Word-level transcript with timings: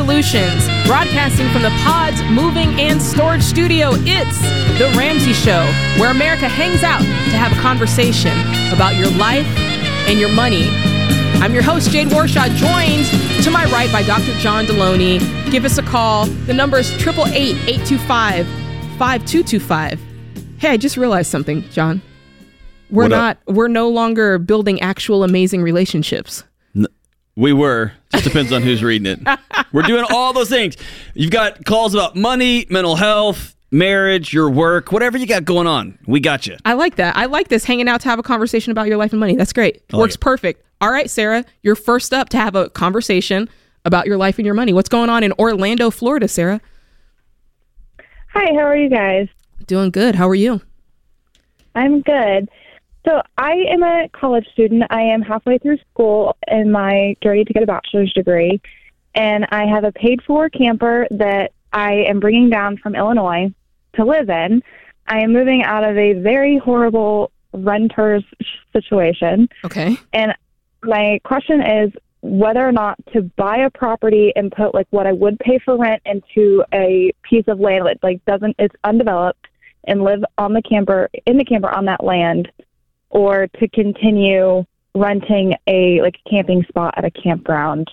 Solutions, 0.00 0.64
broadcasting 0.86 1.46
from 1.50 1.60
the 1.60 1.68
Pods 1.84 2.22
Moving 2.22 2.68
and 2.80 3.00
Storage 3.02 3.42
Studio, 3.42 3.90
it's 3.92 4.40
The 4.78 4.90
Ramsey 4.96 5.34
Show, 5.34 5.60
where 6.00 6.10
America 6.10 6.48
hangs 6.48 6.82
out 6.82 7.00
to 7.02 7.36
have 7.36 7.52
a 7.52 7.60
conversation 7.60 8.32
about 8.72 8.96
your 8.96 9.10
life 9.10 9.44
and 10.08 10.18
your 10.18 10.30
money. 10.30 10.64
I'm 11.42 11.52
your 11.52 11.62
host, 11.62 11.90
Jade 11.90 12.08
Warshaw, 12.08 12.48
joined 12.56 13.44
to 13.44 13.50
my 13.50 13.66
right 13.66 13.92
by 13.92 14.02
Dr. 14.02 14.32
John 14.38 14.64
Delony. 14.64 15.20
Give 15.50 15.66
us 15.66 15.76
a 15.76 15.82
call. 15.82 16.24
The 16.46 16.54
number 16.54 16.78
is 16.78 16.90
888 16.92 17.68
825 17.68 18.46
5225. 18.96 20.00
Hey, 20.56 20.68
I 20.70 20.76
just 20.78 20.96
realized 20.96 21.30
something, 21.30 21.60
John. 21.68 22.00
We're 22.88 23.02
What 23.04 23.12
up? 23.12 23.38
not, 23.46 23.54
we're 23.54 23.68
no 23.68 23.90
longer 23.90 24.38
building 24.38 24.80
actual 24.80 25.24
amazing 25.24 25.60
relationships. 25.60 26.42
We 27.40 27.54
were. 27.54 27.92
Just 28.12 28.24
depends 28.24 28.52
on 28.52 28.60
who's 28.60 28.82
reading 28.82 29.06
it. 29.06 29.38
We're 29.72 29.80
doing 29.82 30.04
all 30.10 30.34
those 30.34 30.50
things. 30.50 30.76
You've 31.14 31.30
got 31.30 31.64
calls 31.64 31.94
about 31.94 32.14
money, 32.14 32.66
mental 32.68 32.96
health, 32.96 33.56
marriage, 33.70 34.34
your 34.34 34.50
work, 34.50 34.92
whatever 34.92 35.16
you 35.16 35.26
got 35.26 35.46
going 35.46 35.66
on. 35.66 35.98
We 36.06 36.20
got 36.20 36.46
you. 36.46 36.58
I 36.66 36.74
like 36.74 36.96
that. 36.96 37.16
I 37.16 37.24
like 37.24 37.48
this 37.48 37.64
hanging 37.64 37.88
out 37.88 38.02
to 38.02 38.10
have 38.10 38.18
a 38.18 38.22
conversation 38.22 38.72
about 38.72 38.88
your 38.88 38.98
life 38.98 39.14
and 39.14 39.20
money. 39.20 39.36
That's 39.36 39.54
great. 39.54 39.82
Like 39.90 40.00
Works 40.00 40.14
it. 40.16 40.20
perfect. 40.20 40.66
All 40.82 40.90
right, 40.90 41.08
Sarah, 41.08 41.46
you're 41.62 41.76
first 41.76 42.12
up 42.12 42.28
to 42.30 42.36
have 42.36 42.54
a 42.54 42.68
conversation 42.68 43.48
about 43.86 44.06
your 44.06 44.18
life 44.18 44.38
and 44.38 44.44
your 44.44 44.54
money. 44.54 44.74
What's 44.74 44.90
going 44.90 45.08
on 45.08 45.22
in 45.24 45.32
Orlando, 45.38 45.90
Florida, 45.90 46.28
Sarah? 46.28 46.60
Hi, 48.34 48.52
how 48.52 48.66
are 48.66 48.76
you 48.76 48.90
guys? 48.90 49.28
Doing 49.66 49.90
good. 49.90 50.14
How 50.14 50.28
are 50.28 50.34
you? 50.34 50.60
I'm 51.74 52.02
good. 52.02 52.50
So, 53.06 53.22
I 53.38 53.52
am 53.70 53.82
a 53.82 54.08
college 54.12 54.46
student. 54.52 54.84
I 54.90 55.02
am 55.02 55.22
halfway 55.22 55.58
through 55.58 55.78
school 55.90 56.36
in 56.48 56.70
my 56.70 57.16
journey 57.22 57.44
to 57.44 57.52
get 57.52 57.62
a 57.62 57.66
bachelor's 57.66 58.12
degree, 58.12 58.60
and 59.14 59.46
I 59.50 59.66
have 59.66 59.84
a 59.84 59.92
paid 59.92 60.20
for 60.26 60.50
camper 60.50 61.06
that 61.10 61.52
I 61.72 62.04
am 62.08 62.20
bringing 62.20 62.50
down 62.50 62.76
from 62.76 62.94
Illinois 62.94 63.52
to 63.94 64.04
live 64.04 64.28
in. 64.28 64.62
I 65.06 65.20
am 65.20 65.32
moving 65.32 65.62
out 65.62 65.82
of 65.82 65.96
a 65.96 66.12
very 66.14 66.58
horrible 66.58 67.30
renter's 67.52 68.24
situation, 68.72 69.48
Okay. 69.64 69.96
and 70.12 70.34
my 70.82 71.20
question 71.24 71.62
is 71.62 71.92
whether 72.22 72.66
or 72.66 72.72
not 72.72 72.98
to 73.12 73.22
buy 73.22 73.56
a 73.58 73.70
property 73.70 74.32
and 74.36 74.52
put 74.52 74.74
like 74.74 74.86
what 74.90 75.06
I 75.06 75.12
would 75.12 75.38
pay 75.38 75.58
for 75.58 75.76
rent 75.78 76.02
into 76.04 76.62
a 76.72 77.12
piece 77.22 77.48
of 77.48 77.60
land 77.60 77.86
that 77.86 77.98
like 78.02 78.22
doesn't 78.26 78.56
it's 78.58 78.74
undeveloped 78.84 79.46
and 79.84 80.04
live 80.04 80.22
on 80.36 80.52
the 80.52 80.60
camper 80.60 81.08
in 81.24 81.38
the 81.38 81.44
camper 81.44 81.70
on 81.70 81.86
that 81.86 82.04
land 82.04 82.50
or 83.10 83.46
to 83.58 83.68
continue 83.68 84.64
renting 84.94 85.54
a 85.66 86.00
like 86.02 86.16
camping 86.28 86.64
spot 86.68 86.94
at 86.96 87.04
a 87.04 87.10
campground. 87.10 87.88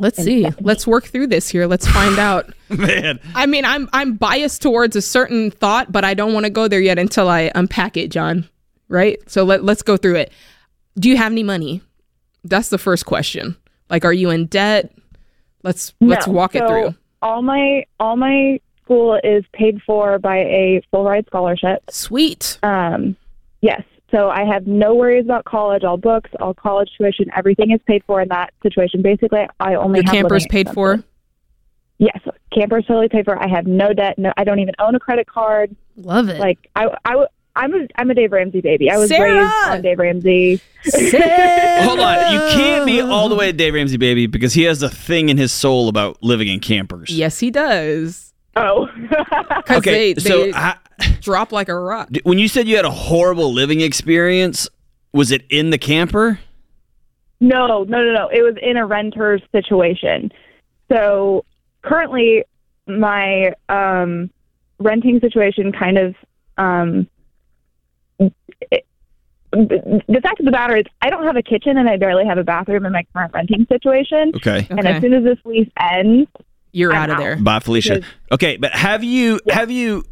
Let's 0.00 0.22
see. 0.22 0.46
Let's 0.60 0.86
work 0.86 1.06
through 1.06 1.26
this 1.26 1.48
here. 1.48 1.66
Let's 1.66 1.86
find 1.86 2.18
out. 2.20 2.52
Man. 2.68 3.18
I 3.34 3.46
mean, 3.46 3.64
I'm 3.64 3.88
I'm 3.92 4.14
biased 4.14 4.62
towards 4.62 4.94
a 4.96 5.02
certain 5.02 5.50
thought, 5.50 5.90
but 5.90 6.04
I 6.04 6.14
don't 6.14 6.32
want 6.34 6.44
to 6.44 6.50
go 6.50 6.68
there 6.68 6.80
yet 6.80 6.98
until 6.98 7.28
I 7.28 7.50
unpack 7.54 7.96
it, 7.96 8.08
John. 8.10 8.48
Right? 8.88 9.18
So 9.28 9.44
let 9.44 9.64
let's 9.64 9.82
go 9.82 9.96
through 9.96 10.16
it. 10.16 10.32
Do 10.98 11.08
you 11.08 11.16
have 11.16 11.32
any 11.32 11.42
money? 11.42 11.82
That's 12.44 12.68
the 12.68 12.78
first 12.78 13.06
question. 13.06 13.56
Like 13.90 14.04
are 14.04 14.12
you 14.12 14.30
in 14.30 14.46
debt? 14.46 14.92
Let's 15.64 15.92
let's 16.00 16.26
No. 16.26 16.32
walk 16.32 16.54
it 16.54 16.66
through. 16.66 16.94
All 17.20 17.42
my 17.42 17.84
all 17.98 18.16
my 18.16 18.60
school 18.84 19.18
is 19.24 19.44
paid 19.52 19.82
for 19.82 20.18
by 20.20 20.36
a 20.38 20.80
full 20.92 21.04
ride 21.04 21.26
scholarship. 21.26 21.82
Sweet. 21.90 22.58
Um, 22.62 23.16
yes. 23.60 23.82
So 24.10 24.30
I 24.30 24.44
have 24.44 24.66
no 24.66 24.94
worries 24.94 25.24
about 25.24 25.44
college. 25.44 25.84
All 25.84 25.98
books, 25.98 26.30
all 26.40 26.54
college 26.54 26.90
tuition, 26.96 27.26
everything 27.36 27.72
is 27.72 27.80
paid 27.86 28.02
for 28.06 28.20
in 28.20 28.28
that 28.28 28.54
situation. 28.62 29.02
Basically, 29.02 29.46
I 29.60 29.74
only 29.74 29.98
Your 29.98 30.04
have 30.04 30.14
camper's 30.14 30.44
living 30.44 30.64
paid 30.64 30.74
for? 30.74 31.04
Yes, 31.98 32.18
camper's 32.52 32.86
totally 32.86 33.08
paid 33.08 33.24
for. 33.24 33.38
I 33.38 33.48
have 33.48 33.66
no 33.66 33.92
debt. 33.92 34.18
No, 34.18 34.32
I 34.36 34.44
don't 34.44 34.60
even 34.60 34.74
own 34.78 34.94
a 34.94 35.00
credit 35.00 35.26
card. 35.26 35.74
Love 35.96 36.28
it. 36.28 36.38
Like 36.38 36.58
I, 36.76 36.96
I, 37.04 37.26
I'm 37.56 37.74
a, 37.74 37.86
I'm 37.96 38.08
a 38.08 38.14
Dave 38.14 38.32
Ramsey 38.32 38.60
baby. 38.60 38.88
I 38.88 38.96
was 38.96 39.08
Sarah! 39.08 39.42
raised 39.42 39.68
on 39.68 39.82
Dave 39.82 39.98
Ramsey. 39.98 40.60
Hold 40.84 42.00
on. 42.00 42.32
You 42.32 42.38
can't 42.56 42.86
be 42.86 43.00
all 43.00 43.28
the 43.28 43.34
way 43.34 43.48
a 43.48 43.52
Dave 43.52 43.74
Ramsey, 43.74 43.96
baby, 43.96 44.26
because 44.28 44.54
he 44.54 44.62
has 44.62 44.80
a 44.80 44.88
thing 44.88 45.28
in 45.28 45.36
his 45.36 45.52
soul 45.52 45.88
about 45.88 46.22
living 46.22 46.46
in 46.48 46.60
campers. 46.60 47.10
Yes, 47.10 47.40
he 47.40 47.50
does. 47.50 48.27
Oh, 48.58 48.88
Because 49.00 49.78
Okay, 49.78 50.12
they, 50.14 50.20
so 50.20 50.44
they 50.44 50.50
ha- 50.50 50.80
drop 51.20 51.52
like 51.52 51.68
a 51.68 51.78
rock. 51.78 52.08
when 52.24 52.38
you 52.38 52.48
said 52.48 52.66
you 52.66 52.76
had 52.76 52.84
a 52.84 52.90
horrible 52.90 53.52
living 53.52 53.80
experience, 53.80 54.68
was 55.12 55.30
it 55.30 55.44
in 55.50 55.70
the 55.70 55.78
camper? 55.78 56.38
no, 57.40 57.84
no, 57.84 58.02
no, 58.02 58.12
no. 58.12 58.28
It 58.32 58.42
was 58.42 58.56
in 58.60 58.76
a 58.76 58.84
renter's 58.84 59.42
situation. 59.52 60.32
So 60.90 61.44
currently, 61.82 62.42
my 62.88 63.52
um, 63.68 64.30
renting 64.80 65.20
situation 65.20 65.70
kind 65.72 65.98
of. 65.98 66.14
Um, 66.56 67.06
it, 68.18 68.84
the 69.52 70.20
fact 70.22 70.40
of 70.40 70.46
the 70.46 70.50
matter 70.52 70.76
is, 70.76 70.84
I 71.00 71.08
don't 71.10 71.24
have 71.24 71.36
a 71.36 71.42
kitchen 71.42 71.78
and 71.78 71.88
I 71.88 71.96
barely 71.96 72.26
have 72.26 72.38
a 72.38 72.44
bathroom 72.44 72.84
in 72.84 72.92
my 72.92 73.04
current 73.14 73.32
renting 73.32 73.66
situation. 73.68 74.32
Okay. 74.36 74.66
And 74.68 74.80
Okay. 74.80 74.90
as 74.90 75.00
soon 75.00 75.14
as 75.14 75.22
this 75.24 75.38
lease 75.44 75.70
ends, 75.80 76.28
You're 76.72 76.92
I'm 76.92 77.02
out 77.04 77.10
of 77.10 77.16
out. 77.16 77.20
there. 77.20 77.36
Bye, 77.36 77.60
Felicia. 77.60 77.94
Yes. 78.00 78.04
Okay, 78.32 78.56
but 78.56 78.72
have 78.72 79.02
you 79.04 79.40
have 79.48 79.70
you 79.70 80.04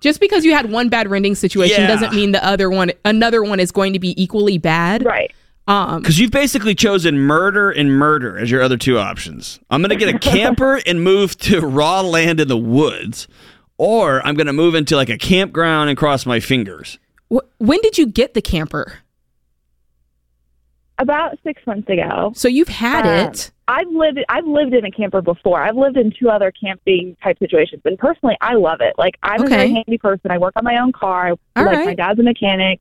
Just 0.00 0.18
because 0.18 0.44
you 0.44 0.52
had 0.52 0.70
one 0.70 0.88
bad 0.88 1.08
renting 1.08 1.36
situation 1.36 1.80
Yeah. 1.82 1.86
doesn't 1.86 2.12
mean 2.12 2.32
the 2.32 2.44
other 2.44 2.68
one, 2.68 2.90
another 3.04 3.42
one 3.44 3.60
is 3.60 3.70
going 3.70 3.92
to 3.92 4.00
be 4.00 4.20
equally 4.20 4.58
bad. 4.58 5.04
right? 5.04 5.32
Um, 5.68 6.00
because 6.02 6.18
you've 6.18 6.32
basically 6.32 6.74
chosen 6.74 7.20
murder 7.20 7.70
and 7.70 7.92
murder 7.96 8.36
as 8.36 8.50
your 8.50 8.62
other 8.62 8.76
two 8.76 8.98
options. 8.98 9.60
I'm 9.70 9.80
gonna 9.80 9.94
get 9.94 10.12
a 10.12 10.18
camper 10.30 10.80
and 10.86 11.04
move 11.04 11.38
to 11.38 11.60
raw 11.60 12.00
land 12.00 12.40
in 12.40 12.48
the 12.48 12.56
woods, 12.56 13.28
or 13.78 14.26
I'm 14.26 14.34
gonna 14.34 14.52
move 14.52 14.74
into 14.74 14.96
like 14.96 15.08
a 15.08 15.16
campground 15.16 15.88
and 15.88 15.96
cross 15.96 16.26
my 16.26 16.40
fingers. 16.40 16.98
wh- 17.32 17.46
when 17.58 17.80
did 17.80 17.96
you 17.96 18.06
get 18.06 18.34
the 18.34 18.42
camper? 18.42 18.94
About 20.98 21.38
six 21.42 21.60
months 21.66 21.88
ago, 21.88 22.32
So 22.34 22.48
you've 22.48 22.68
had 22.68 23.06
Um, 23.06 23.30
it. 23.30 23.50
I've 23.66 23.88
lived. 23.88 24.20
I've 24.28 24.46
lived 24.46 24.74
in 24.74 24.84
a 24.84 24.90
camper 24.90 25.22
before. 25.22 25.60
I've 25.62 25.76
lived 25.76 25.96
in 25.96 26.12
two 26.12 26.28
other 26.28 26.52
camping 26.52 27.16
type 27.22 27.38
situations, 27.38 27.80
and 27.84 27.98
personally, 27.98 28.36
I 28.40 28.54
love 28.54 28.80
it. 28.80 28.94
Like 28.98 29.16
I'm 29.22 29.42
a 29.42 29.48
very 29.48 29.72
handy 29.72 29.98
person. 29.98 30.30
I 30.30 30.38
work 30.38 30.52
on 30.56 30.64
my 30.64 30.76
own 30.78 30.92
car. 30.92 31.30
All 31.30 31.36
like 31.56 31.66
right. 31.66 31.86
my 31.86 31.94
dad's 31.94 32.20
a 32.20 32.22
mechanic. 32.22 32.80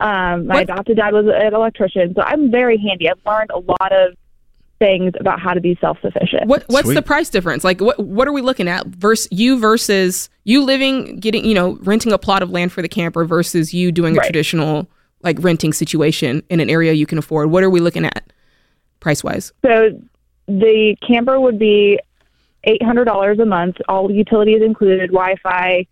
Um, 0.00 0.46
my 0.46 0.54
What- 0.54 0.62
adopted 0.62 0.96
dad 0.98 1.12
was 1.12 1.26
an 1.26 1.52
electrician, 1.54 2.14
so 2.14 2.22
I'm 2.22 2.50
very 2.50 2.78
handy. 2.78 3.10
I've 3.10 3.18
learned 3.26 3.50
a 3.50 3.58
lot 3.58 3.92
of 3.92 4.14
things 4.78 5.12
about 5.20 5.40
how 5.40 5.52
to 5.52 5.60
be 5.60 5.76
self 5.80 5.98
sufficient. 6.00 6.46
What 6.46 6.64
what's 6.68 6.94
the 6.94 7.02
price 7.02 7.28
difference? 7.28 7.64
Like 7.64 7.80
what 7.82 7.98
what 7.98 8.26
are 8.28 8.32
we 8.32 8.40
looking 8.40 8.68
at? 8.68 8.86
Versus 8.86 9.28
you 9.30 9.58
versus 9.58 10.30
you 10.44 10.62
living 10.64 11.18
getting 11.18 11.44
you 11.44 11.54
know 11.54 11.76
renting 11.82 12.12
a 12.12 12.18
plot 12.18 12.42
of 12.42 12.50
land 12.50 12.72
for 12.72 12.80
the 12.80 12.88
camper 12.88 13.24
versus 13.26 13.74
you 13.74 13.92
doing 13.92 14.14
a 14.16 14.18
Right. 14.20 14.24
traditional 14.26 14.88
like 15.22 15.36
renting 15.40 15.72
situation 15.72 16.42
in 16.48 16.60
an 16.60 16.70
area 16.70 16.92
you 16.92 17.06
can 17.06 17.18
afford. 17.18 17.50
What 17.50 17.62
are 17.62 17.70
we 17.70 17.80
looking 17.80 18.04
at 18.04 18.32
price 19.00 19.22
wise? 19.22 19.52
So 19.64 19.90
the 20.46 20.96
camper 21.06 21.40
would 21.40 21.58
be 21.58 21.98
eight 22.64 22.82
hundred 22.82 23.04
dollars 23.04 23.38
a 23.38 23.46
month, 23.46 23.76
all 23.88 24.10
utilities 24.10 24.62
included, 24.62 25.10
Wi-Fi, 25.10 25.86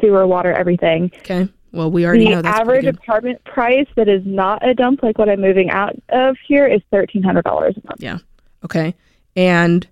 sewer, 0.00 0.26
water, 0.26 0.52
everything. 0.52 1.10
Okay. 1.18 1.48
Well, 1.72 1.90
we 1.90 2.06
already 2.06 2.24
the 2.24 2.30
know 2.30 2.42
that's 2.42 2.60
average 2.60 2.86
apartment 2.86 3.44
price 3.44 3.86
that 3.96 4.08
is 4.08 4.22
not 4.24 4.66
a 4.66 4.72
dump 4.72 5.02
like 5.02 5.18
what 5.18 5.28
I'm 5.28 5.40
moving 5.40 5.70
out 5.70 5.94
of 6.08 6.36
here 6.46 6.66
is 6.66 6.80
thirteen 6.90 7.22
hundred 7.22 7.44
dollars 7.44 7.76
a 7.76 7.86
month. 7.86 8.00
Yeah. 8.02 8.18
Okay. 8.64 8.94
And 9.34 9.86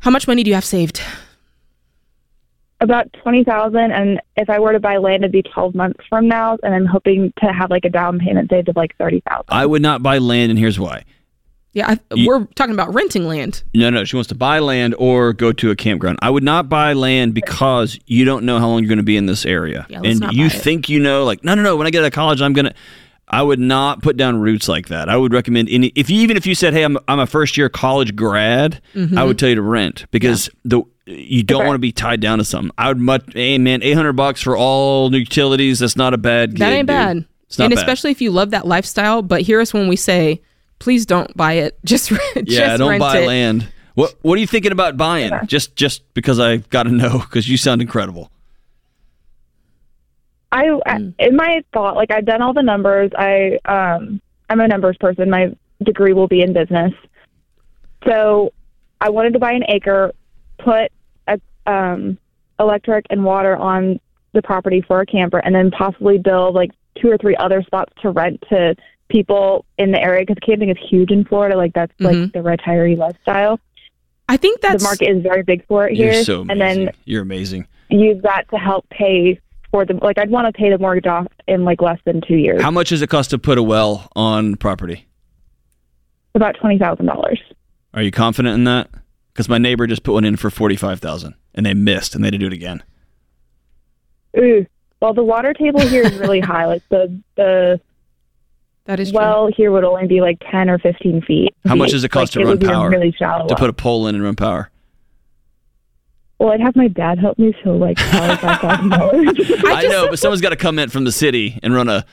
how 0.00 0.10
much 0.10 0.28
money 0.28 0.44
do 0.44 0.50
you 0.50 0.54
have 0.54 0.64
saved? 0.64 1.00
About 2.80 3.10
twenty 3.22 3.44
thousand, 3.44 3.92
and 3.92 4.20
if 4.36 4.50
I 4.50 4.58
were 4.58 4.72
to 4.72 4.80
buy 4.80 4.96
land, 4.98 5.22
it'd 5.22 5.32
be 5.32 5.42
twelve 5.42 5.74
months 5.74 6.00
from 6.08 6.28
now, 6.28 6.58
and 6.62 6.74
I'm 6.74 6.84
hoping 6.86 7.32
to 7.38 7.46
have 7.52 7.70
like 7.70 7.84
a 7.84 7.88
down 7.90 8.18
payment 8.18 8.50
saved 8.50 8.68
of 8.68 8.76
like 8.76 8.94
thirty 8.98 9.20
thousand. 9.28 9.46
I 9.48 9.64
would 9.64 9.80
not 9.80 10.02
buy 10.02 10.18
land, 10.18 10.50
and 10.50 10.58
here's 10.58 10.78
why. 10.78 11.04
Yeah, 11.72 11.90
I, 11.90 12.14
You- 12.14 12.28
we're 12.28 12.44
talking 12.56 12.74
about 12.74 12.92
renting 12.94 13.26
land. 13.26 13.62
No, 13.74 13.90
no, 13.90 14.04
she 14.04 14.16
wants 14.16 14.28
to 14.28 14.34
buy 14.34 14.58
land 14.58 14.94
or 14.98 15.32
go 15.32 15.50
to 15.52 15.70
a 15.70 15.76
campground. 15.76 16.18
I 16.22 16.30
would 16.30 16.44
not 16.44 16.68
buy 16.68 16.92
land 16.92 17.32
because 17.34 17.98
you 18.06 18.24
don't 18.24 18.44
know 18.44 18.58
how 18.58 18.68
long 18.68 18.80
you're 18.80 18.88
going 18.88 18.98
to 18.98 19.02
be 19.02 19.16
in 19.16 19.26
this 19.26 19.44
area, 19.46 19.86
Yeah, 19.88 20.00
let's 20.00 20.10
and 20.12 20.20
not 20.20 20.34
you 20.34 20.46
it. 20.46 20.52
think 20.52 20.88
you 20.88 21.00
know. 21.00 21.24
Like, 21.24 21.42
no, 21.42 21.54
no, 21.54 21.62
no. 21.62 21.76
When 21.76 21.86
I 21.86 21.90
get 21.90 22.02
out 22.02 22.06
of 22.08 22.12
college, 22.12 22.42
I'm 22.42 22.52
gonna. 22.52 22.74
I 23.34 23.42
would 23.42 23.58
not 23.58 24.02
put 24.02 24.16
down 24.16 24.40
roots 24.40 24.68
like 24.68 24.88
that. 24.88 25.08
I 25.08 25.16
would 25.16 25.32
recommend 25.32 25.68
any. 25.70 25.88
If 25.94 26.08
you 26.10 26.20
even 26.20 26.36
if 26.36 26.46
you 26.46 26.54
said, 26.54 26.72
"Hey, 26.72 26.82
I'm 26.84 26.96
I'm 27.08 27.18
a 27.18 27.26
first 27.26 27.56
year 27.56 27.68
college 27.68 28.14
grad," 28.14 28.80
Mm-hmm. 28.94 29.18
I 29.18 29.24
would 29.24 29.38
tell 29.38 29.48
you 29.48 29.56
to 29.56 29.62
rent 29.62 30.06
because 30.10 30.48
the 30.64 30.82
you 31.06 31.42
don't 31.42 31.60
Okay. 31.60 31.66
want 31.66 31.74
to 31.74 31.80
be 31.80 31.92
tied 31.92 32.20
down 32.20 32.38
to 32.38 32.44
something. 32.44 32.70
I 32.78 32.88
would 32.88 32.98
much. 32.98 33.24
Hey, 33.34 33.58
man, 33.58 33.82
eight 33.82 33.94
hundred 33.94 34.14
bucks 34.14 34.40
for 34.40 34.56
all 34.56 35.14
utilities. 35.14 35.80
That's 35.80 35.96
not 35.96 36.14
a 36.14 36.18
bad. 36.18 36.56
That 36.58 36.72
ain't 36.72 36.82
dude. 36.86 36.94
bad. 36.94 37.24
It's 37.46 37.58
not 37.58 37.66
and 37.66 37.74
bad. 37.74 37.78
especially 37.82 38.10
if 38.12 38.20
you 38.22 38.30
love 38.30 38.50
that 38.52 38.66
lifestyle. 38.66 39.20
But 39.22 39.42
hear 39.42 39.60
us 39.60 39.74
when 39.74 39.88
we 39.88 39.96
say, 39.96 40.40
please 40.78 41.04
don't 41.04 41.36
buy 41.36 41.54
it. 41.54 41.78
Just, 41.84 42.10
rent- 42.10 42.22
Yeah, 42.48 42.68
just 42.68 42.78
don't 42.78 42.98
buy 42.98 43.18
it. 43.18 43.26
land. 43.26 43.68
What 43.94 44.14
What 44.22 44.38
are 44.38 44.40
you 44.40 44.46
thinking 44.46 44.72
about 44.72 44.96
buying? 44.96 45.32
Just 45.46 45.76
just 45.76 46.02
because 46.14 46.40
I 46.40 46.56
got 46.58 46.84
to 46.84 46.90
know 46.90 47.18
because 47.18 47.48
you 47.48 47.56
sound 47.56 47.80
incredible. 47.82 48.30
I, 50.54 50.70
I 50.86 50.96
in 51.18 51.36
my 51.36 51.62
thought, 51.74 51.96
like 51.96 52.10
I've 52.10 52.24
done 52.24 52.40
all 52.40 52.54
the 52.54 52.62
numbers. 52.62 53.10
I 53.18 53.58
um 53.66 54.20
I'm 54.48 54.60
a 54.60 54.68
numbers 54.68 54.96
person. 54.98 55.28
My 55.28 55.52
degree 55.82 56.12
will 56.12 56.28
be 56.28 56.40
in 56.42 56.52
business. 56.52 56.92
So 58.06 58.52
I 59.00 59.10
wanted 59.10 59.32
to 59.32 59.38
buy 59.38 59.52
an 59.52 59.64
acre, 59.68 60.12
put 60.58 60.92
a, 61.26 61.40
um, 61.66 62.18
electric 62.60 63.06
and 63.10 63.24
water 63.24 63.56
on 63.56 63.98
the 64.32 64.42
property 64.42 64.80
for 64.86 65.00
a 65.00 65.06
camper, 65.06 65.38
and 65.38 65.54
then 65.54 65.70
possibly 65.70 66.18
build 66.18 66.54
like 66.54 66.70
two 67.00 67.10
or 67.10 67.18
three 67.18 67.34
other 67.36 67.62
spots 67.62 67.92
to 68.02 68.10
rent 68.10 68.42
to 68.50 68.76
people 69.08 69.64
in 69.78 69.90
the 69.90 70.00
area 70.00 70.24
because 70.26 70.38
camping 70.46 70.70
is 70.70 70.76
huge 70.88 71.10
in 71.10 71.24
Florida. 71.24 71.56
Like 71.56 71.72
that's 71.72 71.92
Mhm. 72.00 72.04
like 72.22 72.32
the 72.32 72.38
retiree 72.40 72.96
lifestyle. 72.96 73.58
I 74.28 74.36
think 74.36 74.60
that's 74.60 74.82
the 74.82 74.88
market 74.88 75.08
is 75.10 75.22
very 75.22 75.42
big 75.42 75.66
for 75.66 75.86
it 75.88 75.96
here, 75.96 76.12
You're 76.12 76.24
so 76.24 76.40
amazing. 76.42 76.50
and 76.50 76.60
then 76.88 76.94
You're 77.04 77.22
amazing. 77.22 77.66
use 77.90 78.22
that 78.22 78.48
to 78.50 78.56
help 78.56 78.88
pay 78.88 79.38
for 79.74 79.84
the 79.84 79.94
like. 79.94 80.18
I'd 80.18 80.30
want 80.30 80.46
to 80.46 80.56
pay 80.56 80.70
the 80.70 80.78
mortgage 80.78 81.06
off 81.06 81.26
in 81.48 81.64
like 81.64 81.82
less 81.82 81.98
than 82.04 82.20
two 82.20 82.36
years, 82.36 82.62
How 82.62 82.70
much 82.70 82.90
does 82.90 83.02
it 83.02 83.08
cost 83.10 83.30
to 83.30 83.38
put 83.38 83.58
a 83.58 83.62
well 83.62 84.08
on 84.14 84.54
property? 84.54 85.08
about 86.36 86.54
twenty 86.60 86.78
thousand 86.78 87.06
dollars. 87.06 87.40
Are 87.92 88.02
you 88.02 88.12
confident 88.12 88.54
in 88.54 88.64
that? 88.64 88.88
Because 89.32 89.48
my 89.48 89.58
neighbor 89.58 89.88
just 89.88 90.04
put 90.04 90.12
one 90.12 90.24
in 90.24 90.36
for 90.36 90.48
forty 90.48 90.76
five 90.76 91.00
thousand, 91.00 91.34
and 91.56 91.66
they 91.66 91.74
missed, 91.74 92.14
and 92.14 92.22
they 92.22 92.28
had 92.28 92.32
to 92.34 92.38
do 92.38 92.46
it 92.46 92.52
again. 92.52 92.84
Ooh. 94.38 94.64
Well, 95.00 95.12
the 95.12 95.24
water 95.24 95.52
table 95.52 95.80
here 95.80 96.04
is 96.04 96.16
really 96.18 96.38
high. 96.40 96.66
Like 96.66 96.82
the 96.88 97.20
the 97.36 97.80
that 98.86 99.00
is 99.00 99.10
true. 99.10 99.18
well 99.18 99.48
here 99.56 99.72
would 99.72 99.82
only 99.84 100.06
be 100.06 100.20
like 100.20 100.40
ten 100.50 100.70
or 100.70 100.78
fifteen 100.78 101.20
feet. 101.22 101.52
How 101.66 101.74
much 101.74 101.90
does 101.90 102.04
it 102.04 102.10
cost 102.10 102.34
to 102.34 102.38
Like, 102.38 102.44
run 102.46 102.52
would 102.52 102.60
be 102.60 102.66
a 102.66 102.70
power? 102.70 102.90
Really 102.90 103.12
shallow. 103.12 103.48
To 103.48 103.54
well. 103.54 103.58
put 103.58 103.70
a 103.70 103.74
pole 103.74 104.06
in 104.06 104.14
and 104.14 104.22
run 104.22 104.36
power. 104.36 104.70
Well, 106.38 106.50
I'd 106.52 106.60
have 106.60 106.76
my 106.76 106.88
dad 106.88 107.18
help 107.18 107.38
me, 107.38 107.54
so 107.64 107.70
like 107.76 107.96
probably 108.10 108.36
five 108.36 108.60
thousand 108.60 108.88
dollars. 108.90 109.28
I, 109.66 109.86
know, 109.88 110.08
but 110.08 110.18
someone's 110.18 110.40
got 110.40 110.50
to 110.50 110.56
come 110.56 110.78
in 110.78 110.88
from 110.90 111.04
the 111.04 111.12
city 111.12 111.58
and 111.62 111.74
run 111.74 111.88
a. 111.88 112.04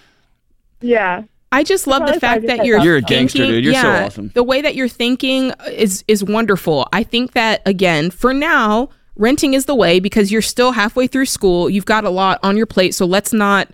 yeah. 0.82 1.24
I 1.54 1.64
just 1.66 1.86
love 1.86 2.08
the 2.08 2.18
fact 2.18 2.48
that 2.48 2.66
you're 2.66 2.80
You're 2.80 2.96
a 2.96 3.00
thinking- 3.00 3.18
gangster, 3.18 3.46
dude. 3.46 3.66
You're 3.66 3.74
so 3.74 3.82
yeah, 3.82 4.06
awesome. 4.06 4.32
The 4.34 4.42
way 4.44 4.62
that 4.62 4.74
you're 4.74 4.88
thinking 4.88 5.52
is 5.68 6.02
is 6.08 6.24
wonderful. 6.24 6.88
I 6.94 7.04
think 7.04 7.34
that 7.34 7.62
again, 7.66 8.10
for 8.10 8.34
now, 8.34 8.88
renting 9.18 9.54
is 9.54 9.66
the 9.66 9.76
way 9.76 10.00
because 10.00 10.32
you're 10.32 10.42
still 10.42 10.72
halfway 10.72 11.08
through 11.08 11.26
school. 11.26 11.70
You've 11.70 11.84
got 11.86 12.06
a 12.06 12.10
lot 12.10 12.40
on 12.42 12.56
your 12.56 12.68
plate, 12.68 12.96
so 12.96 13.06
let's 13.06 13.34
not 13.34 13.68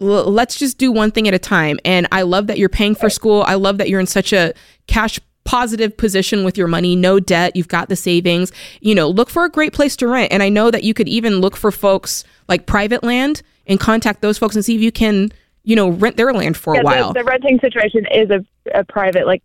l- 0.00 0.30
let's 0.32 0.58
just 0.58 0.78
do 0.78 0.90
one 0.90 1.10
thing 1.10 1.28
at 1.28 1.34
a 1.34 1.38
time. 1.38 1.78
And 1.84 2.08
I 2.10 2.22
love 2.22 2.46
that 2.46 2.56
you're 2.56 2.70
paying 2.70 2.94
for 2.94 3.10
school. 3.10 3.44
I 3.46 3.56
love 3.56 3.76
that 3.76 3.90
you're 3.90 4.00
in 4.00 4.06
such 4.06 4.32
a 4.32 4.54
cash 4.86 5.20
positive 5.44 5.96
position 5.96 6.44
with 6.44 6.58
your 6.58 6.68
money, 6.68 6.96
no 6.96 7.20
debt, 7.20 7.54
you've 7.54 7.68
got 7.68 7.88
the 7.88 7.96
savings. 7.96 8.52
You 8.80 8.94
know, 8.94 9.08
look 9.08 9.30
for 9.30 9.44
a 9.44 9.50
great 9.50 9.72
place 9.72 9.96
to 9.96 10.08
rent. 10.08 10.32
And 10.32 10.42
I 10.42 10.48
know 10.48 10.70
that 10.70 10.84
you 10.84 10.94
could 10.94 11.08
even 11.08 11.40
look 11.40 11.56
for 11.56 11.70
folks 11.70 12.24
like 12.48 12.66
private 12.66 13.02
land 13.02 13.42
and 13.66 13.78
contact 13.78 14.22
those 14.22 14.38
folks 14.38 14.56
and 14.56 14.64
see 14.64 14.74
if 14.74 14.80
you 14.80 14.92
can, 14.92 15.30
you 15.62 15.76
know, 15.76 15.90
rent 15.90 16.16
their 16.16 16.32
land 16.32 16.56
for 16.56 16.78
a 16.78 16.82
while. 16.82 17.12
the, 17.12 17.20
the 17.20 17.24
renting 17.24 17.58
situation 17.60 18.06
is 18.12 18.30
a, 18.30 18.44
a 18.74 18.84
private 18.84 19.26
like. 19.26 19.42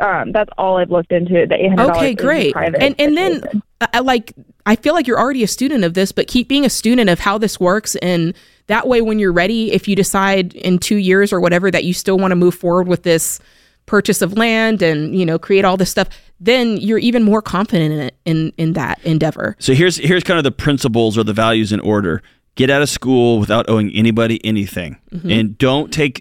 Um, 0.00 0.30
that's 0.30 0.50
all 0.56 0.76
I've 0.76 0.92
looked 0.92 1.10
into. 1.10 1.44
The 1.48 1.56
eight 1.56 1.70
hundred 1.70 1.96
Okay, 1.96 2.14
great. 2.14 2.54
And 2.56 2.94
and 3.00 3.16
then. 3.16 3.62
I, 3.80 3.88
I 3.94 3.98
like 4.00 4.32
I 4.64 4.76
feel 4.76 4.94
like 4.94 5.06
you're 5.06 5.18
already 5.18 5.42
a 5.42 5.48
student 5.48 5.82
of 5.82 5.94
this, 5.94 6.12
but 6.12 6.28
keep 6.28 6.46
being 6.46 6.64
a 6.64 6.70
student 6.70 7.08
of 7.08 7.18
how 7.18 7.38
this 7.38 7.58
works 7.58 7.96
and 7.96 8.34
that 8.66 8.86
way 8.86 9.00
when 9.00 9.18
you're 9.18 9.32
ready, 9.32 9.72
if 9.72 9.88
you 9.88 9.96
decide 9.96 10.52
in 10.54 10.78
2 10.78 10.96
years 10.96 11.32
or 11.32 11.40
whatever 11.40 11.70
that 11.70 11.84
you 11.84 11.94
still 11.94 12.18
want 12.18 12.32
to 12.32 12.36
move 12.36 12.54
forward 12.54 12.86
with 12.86 13.02
this 13.02 13.40
purchase 13.88 14.22
of 14.22 14.34
land 14.38 14.82
and, 14.82 15.18
you 15.18 15.26
know, 15.26 15.38
create 15.38 15.64
all 15.64 15.76
this 15.76 15.90
stuff, 15.90 16.08
then 16.38 16.76
you're 16.76 16.98
even 16.98 17.24
more 17.24 17.42
confident 17.42 17.92
in 17.92 18.00
it 18.00 18.16
in 18.24 18.52
in 18.56 18.74
that 18.74 19.00
endeavor. 19.02 19.56
So 19.58 19.74
here's 19.74 19.96
here's 19.96 20.22
kind 20.22 20.38
of 20.38 20.44
the 20.44 20.52
principles 20.52 21.18
or 21.18 21.24
the 21.24 21.32
values 21.32 21.72
in 21.72 21.80
order. 21.80 22.22
Get 22.54 22.70
out 22.70 22.82
of 22.82 22.88
school 22.88 23.38
without 23.38 23.68
owing 23.68 23.90
anybody 23.92 24.44
anything, 24.44 24.98
mm-hmm. 25.12 25.30
and 25.30 25.58
don't 25.58 25.92
take 25.92 26.20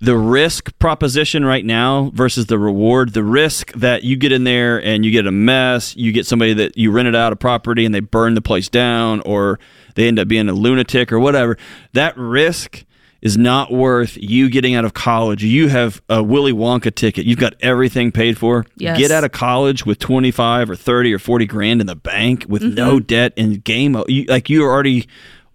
the 0.00 0.16
risk 0.16 0.76
proposition 0.80 1.44
right 1.44 1.64
now 1.64 2.10
versus 2.12 2.46
the 2.46 2.58
reward. 2.58 3.12
The 3.12 3.22
risk 3.22 3.72
that 3.72 4.02
you 4.02 4.16
get 4.16 4.32
in 4.32 4.42
there 4.42 4.82
and 4.82 5.04
you 5.04 5.12
get 5.12 5.28
a 5.28 5.32
mess, 5.32 5.94
you 5.96 6.10
get 6.10 6.26
somebody 6.26 6.54
that 6.54 6.76
you 6.76 6.90
rented 6.90 7.14
out 7.14 7.32
a 7.32 7.36
property 7.36 7.84
and 7.84 7.94
they 7.94 8.00
burn 8.00 8.34
the 8.34 8.42
place 8.42 8.68
down, 8.68 9.20
or 9.20 9.60
they 9.94 10.08
end 10.08 10.18
up 10.18 10.26
being 10.26 10.48
a 10.48 10.52
lunatic 10.52 11.12
or 11.12 11.20
whatever. 11.20 11.56
That 11.92 12.16
risk 12.16 12.84
is 13.22 13.38
not 13.38 13.72
worth 13.72 14.18
you 14.20 14.50
getting 14.50 14.74
out 14.74 14.84
of 14.84 14.94
college. 14.94 15.44
You 15.44 15.68
have 15.68 16.02
a 16.08 16.22
Willy 16.22 16.52
Wonka 16.52 16.92
ticket. 16.92 17.24
You've 17.24 17.38
got 17.38 17.54
everything 17.60 18.10
paid 18.10 18.36
for. 18.36 18.66
Yes. 18.76 18.98
Get 18.98 19.12
out 19.12 19.22
of 19.22 19.30
college 19.30 19.86
with 19.86 20.00
25 20.00 20.70
or 20.70 20.76
30 20.76 21.14
or 21.14 21.18
40 21.20 21.46
grand 21.46 21.80
in 21.80 21.86
the 21.86 21.94
bank 21.94 22.44
with 22.48 22.62
no 22.62 22.96
mm-hmm. 22.96 23.06
debt 23.06 23.32
and 23.36 23.62
game 23.62 24.02
you, 24.08 24.24
like 24.24 24.50
you 24.50 24.64
are 24.64 24.70
already 24.70 25.06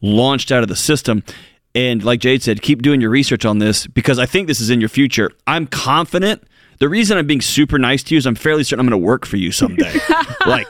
launched 0.01 0.51
out 0.51 0.63
of 0.63 0.69
the 0.69 0.75
system. 0.75 1.23
And 1.75 2.03
like 2.03 2.21
Jade 2.21 2.41
said, 2.41 2.61
keep 2.61 2.81
doing 2.81 3.01
your 3.01 3.09
research 3.09 3.45
on 3.45 3.59
this 3.59 3.85
because 3.85 4.17
I 4.17 4.25
think 4.25 4.47
this 4.47 4.61
is 4.61 4.69
in 4.69 4.79
your 4.79 4.89
future. 4.89 5.29
I'm 5.45 5.67
confident. 5.67 6.43
The 6.79 6.87
reason 6.87 7.17
I'm 7.17 7.27
being 7.27 7.41
super 7.41 7.77
nice 7.77 8.01
to 8.03 8.15
you 8.15 8.17
is 8.17 8.25
I'm 8.25 8.35
fairly 8.35 8.63
certain 8.63 8.79
I'm 8.79 8.89
going 8.89 8.99
to 8.99 9.05
work 9.05 9.25
for 9.25 9.37
you 9.37 9.51
someday. 9.51 9.93
like 10.45 10.67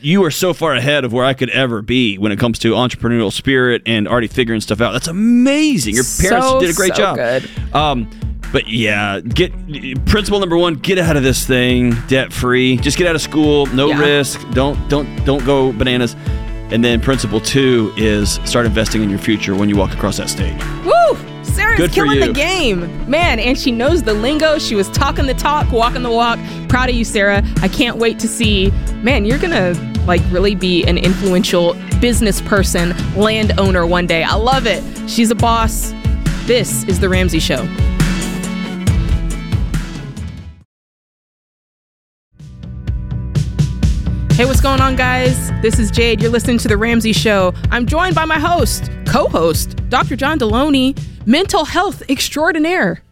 you 0.00 0.22
are 0.24 0.30
so 0.30 0.52
far 0.52 0.74
ahead 0.74 1.04
of 1.04 1.12
where 1.12 1.24
I 1.24 1.34
could 1.34 1.50
ever 1.50 1.82
be 1.82 2.18
when 2.18 2.32
it 2.32 2.38
comes 2.38 2.58
to 2.60 2.72
entrepreneurial 2.72 3.32
spirit 3.32 3.82
and 3.86 4.06
already 4.06 4.26
figuring 4.28 4.60
stuff 4.60 4.80
out. 4.80 4.92
That's 4.92 5.08
amazing. 5.08 5.94
Your 5.94 6.04
parents 6.04 6.46
So, 6.48 6.60
did 6.60 6.70
a 6.70 6.74
great 6.74 6.94
so 6.94 7.02
job. 7.02 7.16
good. 7.16 7.48
Um, 7.74 8.08
but 8.52 8.68
yeah, 8.68 9.20
get 9.20 9.52
principle 10.06 10.38
number 10.38 10.56
one: 10.56 10.74
get 10.74 10.98
out 10.98 11.16
of 11.16 11.22
this 11.22 11.44
thing 11.46 11.94
debt 12.08 12.32
free. 12.32 12.76
Just 12.76 12.96
get 12.98 13.06
out 13.06 13.14
of 13.16 13.20
school, 13.22 13.66
no 13.66 13.88
Yeah. 13.88 13.98
risk. 14.00 14.40
Don't 14.52 14.88
don't 14.88 15.24
don't 15.24 15.44
go 15.44 15.72
bananas. 15.72 16.14
And 16.70 16.84
then 16.84 17.00
principle 17.00 17.40
two 17.40 17.92
is 17.96 18.40
start 18.44 18.66
investing 18.66 19.02
in 19.02 19.08
your 19.10 19.20
future 19.20 19.54
when 19.54 19.68
you 19.68 19.76
walk 19.76 19.92
across 19.92 20.16
that 20.16 20.28
stage. 20.28 20.60
Woo! 20.84 20.92
Good 21.76 21.90
for 21.90 21.96
killing 21.96 22.20
the 22.20 22.32
game. 22.32 22.80
Man, 23.08 23.38
and 23.38 23.58
she 23.58 23.70
knows 23.70 24.02
the 24.02 24.14
lingo. 24.14 24.58
She 24.58 24.74
was 24.74 24.88
talking 24.90 25.26
the 25.26 25.34
talk, 25.34 25.70
walking 25.70 26.02
the 26.02 26.10
walk. 26.10 26.38
Proud 26.70 26.88
of 26.88 26.94
you, 26.94 27.04
Sarah. 27.04 27.42
I 27.60 27.68
can't 27.68 27.98
wait 27.98 28.18
to 28.20 28.28
see. 28.28 28.70
Man, 29.02 29.26
you're 29.26 29.38
going 29.38 29.50
to 29.50 29.78
like 30.06 30.22
really 30.30 30.54
be 30.54 30.86
an 30.86 30.96
influential 30.96 31.74
business 32.00 32.40
person, 32.40 32.94
landowner 33.14 33.86
one 33.86 34.06
day. 34.06 34.22
I 34.22 34.36
love 34.36 34.66
it. 34.66 34.82
She's 35.08 35.30
a 35.30 35.34
boss. 35.34 35.92
This 36.46 36.84
is 36.84 36.98
The 36.98 37.10
Ramsey 37.10 37.40
Show. 37.40 37.66
Hey, 44.36 44.44
what's 44.44 44.60
going 44.60 44.80
on, 44.80 44.96
guys? 44.96 45.50
This 45.60 45.78
is 45.78 45.90
Jade. 45.90 46.22
You're 46.22 46.30
listening 46.30 46.58
to 46.58 46.68
The 46.68 46.76
Ramsey 46.76 47.12
Show. 47.12 47.52
I'm 47.70 47.86
joined 47.86 48.14
by 48.14 48.24
my 48.24 48.38
host, 48.38 48.90
co 49.06 49.28
host, 49.28 49.76
Dr. 49.88 50.16
John 50.16 50.38
Delony, 50.38 50.98
mental 51.26 51.64
health 51.64 52.02
extraordinaire. 52.10 53.02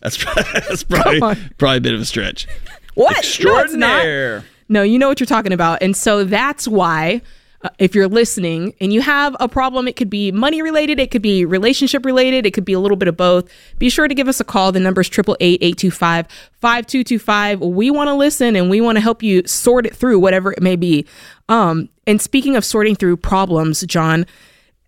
That's 0.00 0.22
that's 0.34 0.84
probably 0.84 1.20
probably 1.58 1.76
a 1.78 1.80
bit 1.80 1.94
of 1.94 2.00
a 2.00 2.04
stretch. 2.04 2.46
What? 2.94 3.10
No, 3.10 3.14
not. 3.14 3.18
Extraordinaire. 3.18 4.44
No, 4.68 4.82
you 4.82 4.98
know 4.98 5.08
what 5.08 5.20
you're 5.20 5.26
talking 5.26 5.52
about. 5.52 5.82
And 5.82 5.96
so 5.96 6.24
that's 6.24 6.66
why, 6.66 7.20
uh, 7.62 7.68
if 7.78 7.94
you're 7.94 8.08
listening 8.08 8.74
and 8.80 8.92
you 8.92 9.02
have 9.02 9.36
a 9.40 9.48
problem, 9.48 9.86
it 9.86 9.96
could 9.96 10.08
be 10.08 10.32
money 10.32 10.62
related, 10.62 10.98
it 10.98 11.10
could 11.10 11.22
be 11.22 11.44
relationship 11.44 12.04
related, 12.04 12.46
it 12.46 12.52
could 12.52 12.64
be 12.64 12.72
a 12.72 12.80
little 12.80 12.96
bit 12.96 13.08
of 13.08 13.16
both. 13.16 13.50
Be 13.78 13.90
sure 13.90 14.08
to 14.08 14.14
give 14.14 14.26
us 14.26 14.40
a 14.40 14.44
call. 14.44 14.72
The 14.72 14.80
number 14.80 15.02
is 15.02 15.08
888 15.08 15.62
825 15.62 16.26
5225. 16.60 17.60
We 17.60 17.90
want 17.90 18.08
to 18.08 18.14
listen 18.14 18.56
and 18.56 18.70
we 18.70 18.80
want 18.80 18.96
to 18.96 19.00
help 19.00 19.22
you 19.22 19.46
sort 19.46 19.86
it 19.86 19.94
through, 19.94 20.18
whatever 20.18 20.52
it 20.52 20.62
may 20.62 20.76
be. 20.76 21.06
Um, 21.48 21.88
and 22.06 22.20
speaking 22.22 22.56
of 22.56 22.64
sorting 22.64 22.94
through 22.94 23.18
problems, 23.18 23.82
John, 23.86 24.26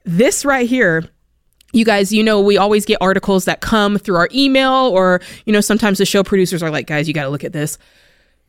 this 0.06 0.44
right 0.44 0.68
here 0.68 1.04
you 1.72 1.84
guys, 1.84 2.12
you 2.12 2.22
know, 2.22 2.40
we 2.40 2.56
always 2.56 2.86
get 2.86 2.98
articles 3.00 3.44
that 3.44 3.60
come 3.60 3.98
through 3.98 4.16
our 4.16 4.28
email, 4.32 4.72
or, 4.72 5.20
you 5.44 5.52
know, 5.52 5.60
sometimes 5.60 5.98
the 5.98 6.06
show 6.06 6.24
producers 6.24 6.62
are 6.62 6.70
like, 6.70 6.86
guys, 6.86 7.06
you 7.06 7.14
got 7.14 7.24
to 7.24 7.28
look 7.28 7.44
at 7.44 7.52
this. 7.52 7.76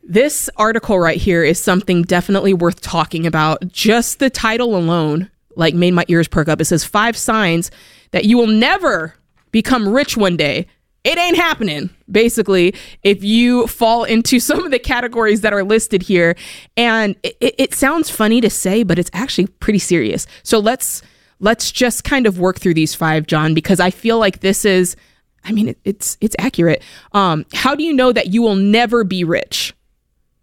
This 0.02 0.48
article 0.56 0.98
right 0.98 1.18
here 1.18 1.44
is 1.44 1.62
something 1.62 2.02
definitely 2.02 2.54
worth 2.54 2.80
talking 2.80 3.26
about. 3.26 3.68
Just 3.68 4.18
the 4.18 4.30
title 4.30 4.76
alone, 4.76 5.30
like, 5.56 5.74
made 5.74 5.92
my 5.92 6.04
ears 6.08 6.28
perk 6.28 6.48
up. 6.48 6.60
It 6.60 6.66
says 6.66 6.84
five 6.84 7.16
signs 7.16 7.70
that 8.12 8.24
you 8.24 8.38
will 8.38 8.46
never 8.46 9.14
become 9.50 9.88
rich 9.88 10.16
one 10.16 10.36
day. 10.36 10.66
It 11.04 11.18
ain't 11.18 11.36
happening, 11.36 11.90
basically, 12.10 12.74
if 13.02 13.22
you 13.22 13.66
fall 13.66 14.04
into 14.04 14.40
some 14.40 14.64
of 14.64 14.70
the 14.70 14.78
categories 14.78 15.42
that 15.42 15.52
are 15.52 15.64
listed 15.64 16.02
here. 16.02 16.34
And 16.76 17.16
it, 17.22 17.36
it 17.40 17.74
sounds 17.74 18.08
funny 18.08 18.40
to 18.40 18.48
say, 18.48 18.84
but 18.84 18.98
it's 18.98 19.10
actually 19.12 19.48
pretty 19.48 19.80
serious. 19.80 20.26
So 20.42 20.60
let's 20.60 21.02
let's 21.40 21.70
just 21.70 22.04
kind 22.04 22.26
of 22.26 22.38
work 22.38 22.58
through 22.58 22.74
these 22.74 22.94
five, 22.94 23.26
John, 23.26 23.54
because 23.54 23.80
I 23.80 23.90
feel 23.90 24.18
like 24.18 24.40
this 24.40 24.64
is, 24.64 24.96
I 25.44 25.52
mean, 25.52 25.68
it, 25.68 25.78
it's 25.84 26.16
it's 26.20 26.36
accurate. 26.38 26.82
Um, 27.12 27.46
how 27.54 27.74
do 27.74 27.82
you 27.82 27.92
know 27.92 28.12
that 28.12 28.28
you 28.28 28.42
will 28.42 28.56
never 28.56 29.04
be 29.04 29.24
rich? 29.24 29.74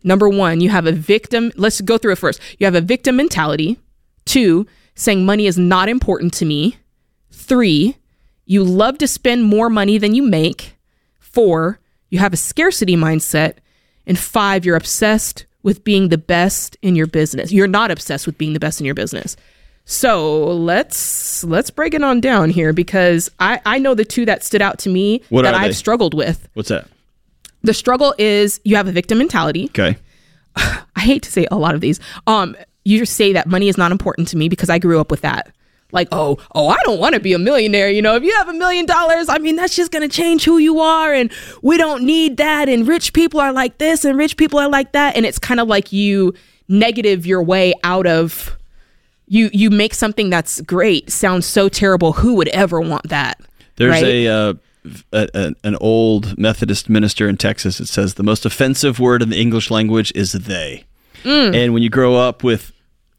Number 0.04 0.30
one, 0.30 0.62
you 0.62 0.70
have 0.70 0.86
a 0.86 0.92
victim. 0.92 1.52
Let's 1.56 1.82
go 1.82 1.98
through 1.98 2.14
it 2.14 2.20
first. 2.20 2.40
You 2.60 2.66
have 2.66 2.76
a 2.76 2.82
victim 2.82 3.16
mentality. 3.16 3.80
Two, 4.26 4.66
saying 4.94 5.26
money 5.26 5.48
is 5.48 5.58
not 5.58 5.90
important 5.90 6.34
to 6.36 6.46
me. 6.46 6.78
Three, 7.32 7.98
you 8.46 8.64
love 8.64 8.98
to 9.00 9.08
spend 9.08 9.44
more 9.44 9.70
money 9.70 9.98
than 9.98 10.16
you 10.16 10.24
make. 10.24 10.76
Four, 11.20 11.80
you 12.10 12.20
have 12.20 12.34
a 12.34 12.38
scarcity 12.38 12.96
mindset. 12.96 13.56
And 14.08 14.18
five, 14.18 14.64
you're 14.64 14.76
obsessed 14.76 15.46
with 15.64 15.84
being 15.84 16.10
the 16.10 16.18
best 16.18 16.78
in 16.84 16.96
your 16.96 17.08
business. 17.08 17.52
You're 17.52 17.68
not 17.68 17.90
obsessed 17.90 18.28
with 18.28 18.38
being 18.38 18.54
the 18.54 18.60
best 18.60 18.80
in 18.80 18.86
your 18.86 18.96
business. 18.96 19.36
So 19.86 20.46
let's 20.48 21.44
let's 21.44 21.70
break 21.70 21.94
it 21.94 22.04
on 22.04 22.20
down 22.20 22.50
here 22.50 22.74
because 22.74 23.30
I 23.40 23.62
I 23.66 23.78
know 23.78 23.94
the 23.94 24.06
two 24.06 24.26
that 24.26 24.44
stood 24.44 24.62
out 24.62 24.80
to 24.80 24.90
me 24.90 25.22
What 25.30 25.44
that 25.44 25.54
I've 25.54 25.70
they? 25.70 25.74
struggled 25.74 26.14
with. 26.16 26.50
What's 26.56 26.70
that? 26.70 26.88
The 27.62 27.74
struggle 27.74 28.14
is 28.18 28.60
you 28.64 28.76
have 28.76 28.88
a 28.88 28.92
victim 28.92 29.20
mentality. 29.20 29.66
Okay. 29.66 29.98
I 30.56 30.82
hate 31.02 31.24
to 31.24 31.32
say 31.32 31.48
a 31.52 31.58
lot 31.58 31.76
of 31.76 31.82
these. 31.82 32.00
Um, 32.26 32.56
you 32.84 32.98
just 33.00 33.14
say 33.16 33.34
that 33.34 33.48
money 33.48 33.68
is 33.70 33.78
not 33.78 33.92
important 33.92 34.28
to 34.30 34.38
me 34.38 34.50
because 34.50 34.70
I 34.70 34.80
grew 34.80 35.00
up 35.00 35.12
with 35.12 35.22
that. 35.22 35.52
Like, 35.92 36.08
oh, 36.12 36.38
oh, 36.54 36.68
I 36.68 36.78
don't 36.84 37.00
want 37.00 37.14
to 37.16 37.22
be 37.22 37.34
a 37.34 37.40
millionaire. 37.40 37.90
You 37.90 38.02
know, 38.02 38.16
if 38.16 38.24
you 38.24 38.34
have 38.36 38.50
a 38.50 38.54
million 38.54 38.86
dollars, 38.86 39.30
I 39.30 39.38
mean, 39.38 39.56
that's 39.56 39.76
just 39.76 39.92
gonna 39.92 40.10
change 40.10 40.44
who 40.44 40.58
you 40.58 40.80
are, 40.80 41.14
and 41.14 41.32
we 41.62 41.78
don't 41.78 42.04
need 42.04 42.38
that. 42.38 42.68
And 42.70 42.88
rich 42.88 43.14
people 43.14 43.40
are 43.40 43.54
like 43.54 43.78
this, 43.78 44.04
and 44.04 44.18
rich 44.18 44.36
people 44.36 44.60
are 44.60 44.68
like 44.70 44.92
that, 44.94 45.16
and 45.16 45.26
it's 45.26 45.40
kind 45.40 45.60
of 45.60 45.68
like 45.68 45.92
you 45.92 46.34
negative 46.68 47.26
your 47.26 47.44
way 47.44 47.74
out 47.84 48.08
of 48.08 48.58
you. 49.28 49.50
You 49.54 49.70
make 49.70 49.94
something 49.94 50.30
that's 50.30 50.62
great 50.62 51.12
sound 51.12 51.44
so 51.44 51.70
terrible. 51.70 52.14
Who 52.14 52.36
would 52.36 52.48
ever 52.50 52.80
want 52.82 53.10
that? 53.10 53.40
There's 53.78 53.92
right? 53.92 54.04
a, 54.04 54.28
uh, 54.28 54.54
a, 55.12 55.28
a 55.34 55.54
an 55.64 55.76
old 55.82 56.38
Methodist 56.38 56.90
minister 56.90 57.28
in 57.28 57.38
Texas. 57.38 57.80
It 57.80 57.88
says 57.88 58.14
the 58.16 58.24
most 58.24 58.46
offensive 58.46 59.00
word 59.00 59.22
in 59.22 59.30
the 59.30 59.40
English 59.40 59.70
language 59.72 60.12
is 60.16 60.32
"they," 60.34 60.86
and 61.24 61.74
when 61.74 61.82
you 61.84 61.90
grow 61.90 62.16
up 62.16 62.44
with 62.44 62.72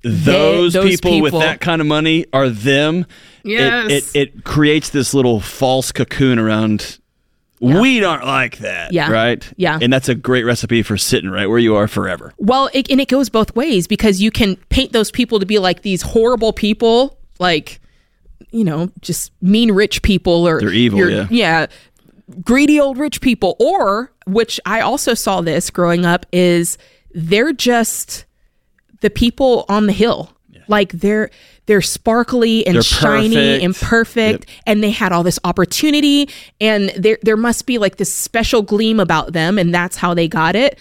those, 0.02 0.70
Mm. 0.72 0.82
those 0.82 1.00
people, 1.00 1.20
with 1.20 1.32
that 1.32 1.60
kind 1.60 1.80
of 1.80 1.86
money 1.86 2.26
are 2.32 2.48
them. 2.48 3.06
it- 3.44 3.50
Yes. 3.50 3.90
it, 4.14 4.18
it 4.18 4.44
creates 4.44 4.90
this 4.90 5.12
little 5.14 5.40
false 5.40 5.90
cocoon 5.92 6.38
around. 6.38 6.98
We 7.60 8.04
aren't 8.04 8.24
like 8.26 8.58
that, 8.58 8.92
Yeah. 8.92 9.10
right? 9.10 9.52
Yeah. 9.56 9.78
and 9.80 9.92
that's 9.92 10.08
a 10.08 10.14
great 10.14 10.44
recipe 10.44 10.82
for 10.82 10.96
sitting 10.98 11.30
right 11.30 11.46
where 11.46 11.58
you 11.58 11.74
are 11.76 11.88
forever. 11.88 12.34
Well, 12.38 12.68
it, 12.74 12.90
and 12.90 13.00
it 13.00 13.08
goes 13.08 13.28
both 13.30 13.54
ways 13.56 13.86
because 13.86 14.20
you 14.20 14.30
can 14.30 14.56
paint 14.68 14.92
those 14.92 15.10
people 15.10 15.40
to 15.40 15.46
be 15.46 15.58
like 15.58 15.82
these 15.82 16.02
horrible 16.02 16.52
people, 16.52 17.18
like 17.38 17.80
you 18.50 18.62
know, 18.64 18.90
just 19.00 19.32
mean 19.42 19.72
rich 19.72 20.02
people 20.02 20.46
or 20.46 20.60
They're 20.60 20.70
evil, 20.72 20.98
you're- 20.98 21.26
yeah. 21.30 21.66
greedy 22.44 22.78
old 22.78 22.98
rich 22.98 23.20
people, 23.20 23.56
or 23.58 24.12
which 24.26 24.60
I 24.66 24.80
also 24.80 25.14
saw 25.14 25.40
this 25.40 25.70
growing 25.70 26.04
up 26.06 26.26
is 26.32 26.78
they're 27.14 27.52
just 27.52 28.24
the 29.00 29.10
people 29.10 29.64
on 29.68 29.86
the 29.86 29.92
hill. 29.92 30.30
Like 30.68 30.92
they're 30.92 31.30
they're 31.66 31.82
sparkly 31.82 32.66
and 32.66 32.76
They're 32.76 32.82
shiny 32.82 33.34
perfect. 33.34 33.64
and 33.64 33.74
perfect, 33.76 34.46
and 34.66 34.82
they 34.82 34.90
had 34.90 35.12
all 35.12 35.22
this 35.22 35.38
opportunity, 35.44 36.28
and 36.60 36.90
there 36.96 37.18
there 37.22 37.36
must 37.36 37.66
be 37.66 37.78
like 37.78 37.96
this 37.96 38.12
special 38.14 38.62
gleam 38.62 39.00
about 39.00 39.32
them, 39.32 39.58
and 39.58 39.74
that's 39.74 39.96
how 39.96 40.14
they 40.14 40.28
got 40.28 40.56
it. 40.56 40.78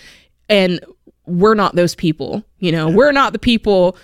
And 0.47 0.79
we're 1.25 1.55
not 1.55 1.75
those 1.75 1.95
people, 1.95 2.43
you 2.59 2.71
know. 2.71 2.87
We're 2.89 3.11
not 3.11 3.33
the 3.33 3.39
people 3.39 3.97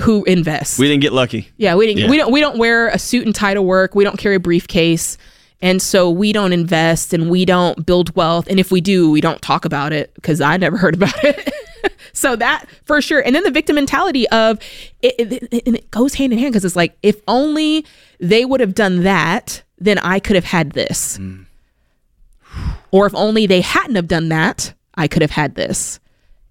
who 0.00 0.22
invest. 0.24 0.78
We 0.78 0.86
didn't 0.88 1.02
get 1.02 1.12
lucky. 1.12 1.48
Yeah, 1.56 1.74
we 1.76 1.86
didn't. 1.86 2.00
Yeah. 2.04 2.10
We 2.10 2.16
don't. 2.18 2.32
We 2.32 2.40
don't 2.40 2.58
wear 2.58 2.88
a 2.88 2.98
suit 2.98 3.24
and 3.24 3.34
tie 3.34 3.54
to 3.54 3.62
work. 3.62 3.94
We 3.94 4.04
don't 4.04 4.18
carry 4.18 4.36
a 4.36 4.40
briefcase, 4.40 5.16
and 5.62 5.80
so 5.80 6.10
we 6.10 6.32
don't 6.34 6.52
invest 6.52 7.14
and 7.14 7.30
we 7.30 7.46
don't 7.46 7.86
build 7.86 8.14
wealth. 8.14 8.48
And 8.48 8.60
if 8.60 8.70
we 8.70 8.82
do, 8.82 9.10
we 9.10 9.22
don't 9.22 9.40
talk 9.40 9.64
about 9.64 9.92
it 9.94 10.14
because 10.14 10.42
I 10.42 10.58
never 10.58 10.76
heard 10.84 10.94
about 10.94 11.24
it. 11.24 11.52
so 12.12 12.36
that 12.36 12.66
for 12.84 13.00
sure. 13.00 13.20
And 13.20 13.34
then 13.34 13.42
the 13.44 13.50
victim 13.50 13.76
mentality 13.76 14.28
of 14.30 14.58
it, 15.02 15.14
it, 15.18 15.48
it- 15.52 15.62
and 15.66 15.76
it 15.76 15.90
goes 15.90 16.14
hand 16.14 16.32
in 16.32 16.38
hand 16.38 16.52
because 16.52 16.64
it's 16.64 16.76
like 16.76 16.96
if 17.02 17.20
only 17.28 17.84
they 18.20 18.44
would 18.44 18.60
have 18.60 18.74
done 18.74 19.02
that, 19.02 19.62
then 19.78 19.98
I 19.98 20.20
could 20.20 20.36
have 20.36 20.44
had 20.44 20.72
this. 20.72 21.18
Mm. 21.18 21.46
Or 22.90 23.06
if 23.06 23.14
only 23.14 23.46
they 23.46 23.60
hadn't 23.62 23.94
have 23.96 24.08
done 24.08 24.28
that, 24.28 24.74
I 24.94 25.08
could 25.08 25.22
have 25.22 25.30
had 25.30 25.54
this. 25.54 25.98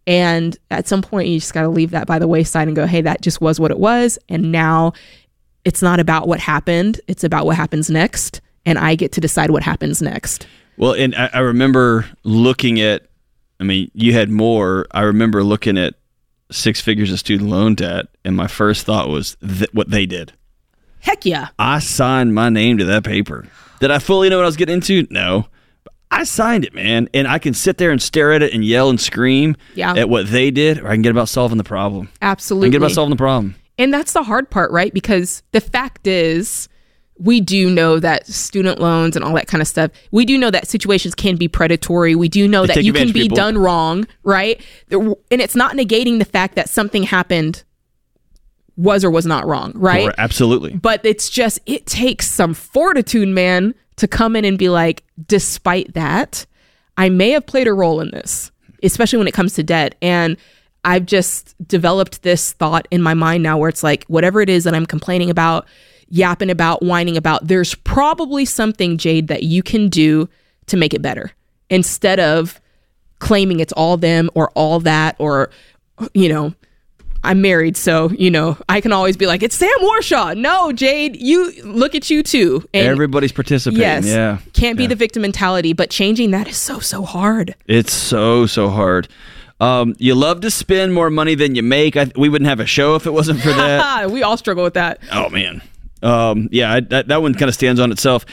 And 0.07 0.57
at 0.71 0.87
some 0.87 1.01
point, 1.03 1.27
you 1.27 1.39
just 1.39 1.53
got 1.53 1.61
to 1.61 1.69
leave 1.69 1.91
that 1.91 2.07
by 2.07 2.17
the 2.17 2.27
wayside 2.27 2.67
and 2.67 2.75
go, 2.75 2.87
hey, 2.87 3.01
that 3.01 3.21
just 3.21 3.39
was 3.39 3.59
what 3.59 3.69
it 3.69 3.77
was. 3.77 4.17
And 4.29 4.51
now 4.51 4.93
it's 5.63 5.81
not 5.83 5.99
about 5.99 6.27
what 6.27 6.39
happened, 6.39 6.99
it's 7.07 7.23
about 7.23 7.45
what 7.45 7.55
happens 7.55 7.89
next. 7.89 8.41
And 8.65 8.79
I 8.79 8.95
get 8.95 9.11
to 9.13 9.21
decide 9.21 9.51
what 9.51 9.61
happens 9.63 10.01
next. 10.01 10.47
Well, 10.77 10.93
and 10.93 11.13
I, 11.15 11.29
I 11.33 11.39
remember 11.39 12.07
looking 12.23 12.81
at, 12.81 13.03
I 13.61 13.63
mean, 13.63 13.91
you 13.93 14.13
had 14.13 14.29
more. 14.29 14.87
I 14.91 15.01
remember 15.01 15.43
looking 15.43 15.77
at 15.77 15.93
six 16.51 16.81
figures 16.81 17.11
of 17.11 17.19
student 17.19 17.49
loan 17.49 17.75
debt, 17.75 18.07
and 18.25 18.35
my 18.35 18.47
first 18.47 18.85
thought 18.85 19.07
was 19.07 19.37
th- 19.47 19.69
what 19.71 19.91
they 19.91 20.05
did. 20.07 20.33
Heck 20.99 21.25
yeah. 21.25 21.49
I 21.59 21.79
signed 21.79 22.33
my 22.33 22.49
name 22.49 22.79
to 22.79 22.85
that 22.85 23.03
paper. 23.03 23.45
Did 23.79 23.91
I 23.91 23.99
fully 23.99 24.29
know 24.29 24.37
what 24.37 24.43
I 24.43 24.47
was 24.47 24.57
getting 24.57 24.75
into? 24.75 25.07
No. 25.11 25.47
But 25.83 25.93
I 26.11 26.23
signed 26.23 26.65
it, 26.65 26.73
man. 26.73 27.07
And 27.13 27.27
I 27.27 27.39
can 27.39 27.53
sit 27.53 27.77
there 27.77 27.91
and 27.91 28.01
stare 28.01 28.33
at 28.33 28.41
it 28.43 28.53
and 28.53 28.65
yell 28.65 28.89
and 28.89 28.99
scream 28.99 29.55
Yeah. 29.75 29.93
at 29.95 30.09
what 30.09 30.27
they 30.29 30.51
did, 30.51 30.79
or 30.79 30.87
I 30.89 30.93
can 30.93 31.01
get 31.03 31.11
about 31.11 31.29
solving 31.29 31.57
the 31.57 31.63
problem. 31.63 32.09
Absolutely. 32.21 32.65
I 32.65 32.67
can 32.67 32.71
get 32.73 32.77
about 32.85 32.91
solving 32.91 33.11
the 33.11 33.15
problem. 33.15 33.55
And 33.77 33.93
that's 33.93 34.13
the 34.13 34.23
hard 34.23 34.49
part, 34.49 34.71
right? 34.71 34.93
Because 34.93 35.41
the 35.53 35.61
fact 35.61 36.05
is, 36.05 36.67
we 37.21 37.39
do 37.39 37.69
know 37.69 37.99
that 37.99 38.25
student 38.25 38.79
loans 38.79 39.15
and 39.15 39.23
all 39.23 39.35
that 39.35 39.45
kind 39.45 39.61
of 39.61 39.67
stuff, 39.67 39.91
we 40.09 40.25
do 40.25 40.39
know 40.39 40.49
that 40.49 40.67
situations 40.67 41.13
can 41.13 41.35
be 41.35 41.47
predatory. 41.47 42.15
We 42.15 42.29
do 42.29 42.47
know 42.47 42.65
that 42.65 42.83
you 42.83 42.93
can 42.93 43.11
be 43.11 43.23
people. 43.23 43.35
done 43.35 43.59
wrong, 43.59 44.07
right? 44.23 44.59
And 44.89 45.15
it's 45.29 45.55
not 45.55 45.75
negating 45.75 46.17
the 46.17 46.25
fact 46.25 46.55
that 46.55 46.67
something 46.67 47.03
happened 47.03 47.63
was 48.75 49.03
or 49.03 49.11
was 49.11 49.27
not 49.27 49.45
wrong, 49.45 49.71
right? 49.75 50.07
Or- 50.07 50.15
absolutely. 50.17 50.73
But 50.73 51.05
it's 51.05 51.29
just, 51.29 51.59
it 51.67 51.85
takes 51.85 52.29
some 52.29 52.55
fortitude, 52.55 53.29
man, 53.29 53.75
to 53.97 54.07
come 54.07 54.35
in 54.35 54.43
and 54.43 54.57
be 54.57 54.69
like, 54.69 55.03
despite 55.27 55.93
that, 55.93 56.47
I 56.97 57.09
may 57.09 57.29
have 57.31 57.45
played 57.45 57.67
a 57.67 57.73
role 57.73 58.01
in 58.01 58.09
this, 58.09 58.51
especially 58.81 59.19
when 59.19 59.27
it 59.27 59.33
comes 59.35 59.53
to 59.53 59.63
debt. 59.63 59.93
And 60.01 60.37
I've 60.83 61.05
just 61.05 61.55
developed 61.67 62.23
this 62.23 62.53
thought 62.53 62.87
in 62.89 63.03
my 63.03 63.13
mind 63.13 63.43
now 63.43 63.59
where 63.59 63.69
it's 63.69 63.83
like, 63.83 64.05
whatever 64.05 64.41
it 64.41 64.49
is 64.49 64.63
that 64.63 64.73
I'm 64.73 64.87
complaining 64.87 65.29
about, 65.29 65.67
yapping 66.11 66.49
about, 66.51 66.83
whining 66.83 67.17
about, 67.17 67.47
there's 67.47 67.73
probably 67.73 68.45
something, 68.45 68.97
Jade, 68.97 69.27
that 69.29 69.43
you 69.43 69.63
can 69.63 69.89
do 69.89 70.29
to 70.67 70.77
make 70.77 70.93
it 70.93 71.01
better 71.01 71.31
instead 71.69 72.19
of 72.19 72.59
claiming 73.19 73.59
it's 73.59 73.73
all 73.73 73.97
them 73.97 74.29
or 74.35 74.49
all 74.51 74.79
that 74.81 75.15
or, 75.19 75.49
you 76.13 76.29
know, 76.29 76.53
I'm 77.23 77.39
married, 77.39 77.77
so 77.77 78.09
you 78.09 78.31
know 78.31 78.57
I 78.67 78.81
can 78.81 78.91
always 78.91 79.15
be 79.15 79.27
like, 79.27 79.43
"It's 79.43 79.55
Sam 79.55 79.69
Warshaw." 79.83 80.35
No, 80.35 80.71
Jade, 80.71 81.15
you 81.21 81.53
look 81.63 81.93
at 81.93 82.09
you 82.09 82.23
too. 82.23 82.67
And 82.73 82.87
Everybody's 82.87 83.31
participating. 83.31 83.79
yes, 83.79 84.07
Yeah. 84.07 84.39
can't 84.53 84.75
be 84.75 84.85
Yeah. 84.85 84.89
the 84.89 84.95
victim 84.95 85.21
mentality, 85.21 85.73
but 85.73 85.91
changing 85.91 86.31
that 86.31 86.47
is 86.47 86.57
so 86.57 86.79
so 86.79 87.03
hard. 87.03 87.53
It's 87.67 87.93
so 87.93 88.47
so 88.47 88.69
hard. 88.69 89.07
Um, 89.59 89.93
you 89.99 90.15
love 90.15 90.41
to 90.41 90.49
spend 90.49 90.95
more 90.95 91.11
money 91.11 91.35
than 91.35 91.53
you 91.53 91.61
make. 91.61 91.95
I, 91.95 92.09
we 92.15 92.27
wouldn't 92.27 92.49
have 92.49 92.59
a 92.59 92.65
show 92.65 92.95
if 92.95 93.05
it 93.05 93.11
wasn't 93.13 93.39
for 93.41 93.53
that. 93.53 94.09
we 94.11 94.23
all 94.23 94.35
struggle 94.35 94.63
with 94.63 94.73
that. 94.73 94.97
oh 95.11 95.29
man, 95.29 95.61
um, 96.01 96.49
yeah, 96.51 96.73
I, 96.73 96.79
that 96.81 97.07
that 97.07 97.21
one 97.21 97.33
kind 97.33 97.49
of 97.49 97.53
stands 97.55 97.79
on 97.79 97.91
itself. 97.91 98.25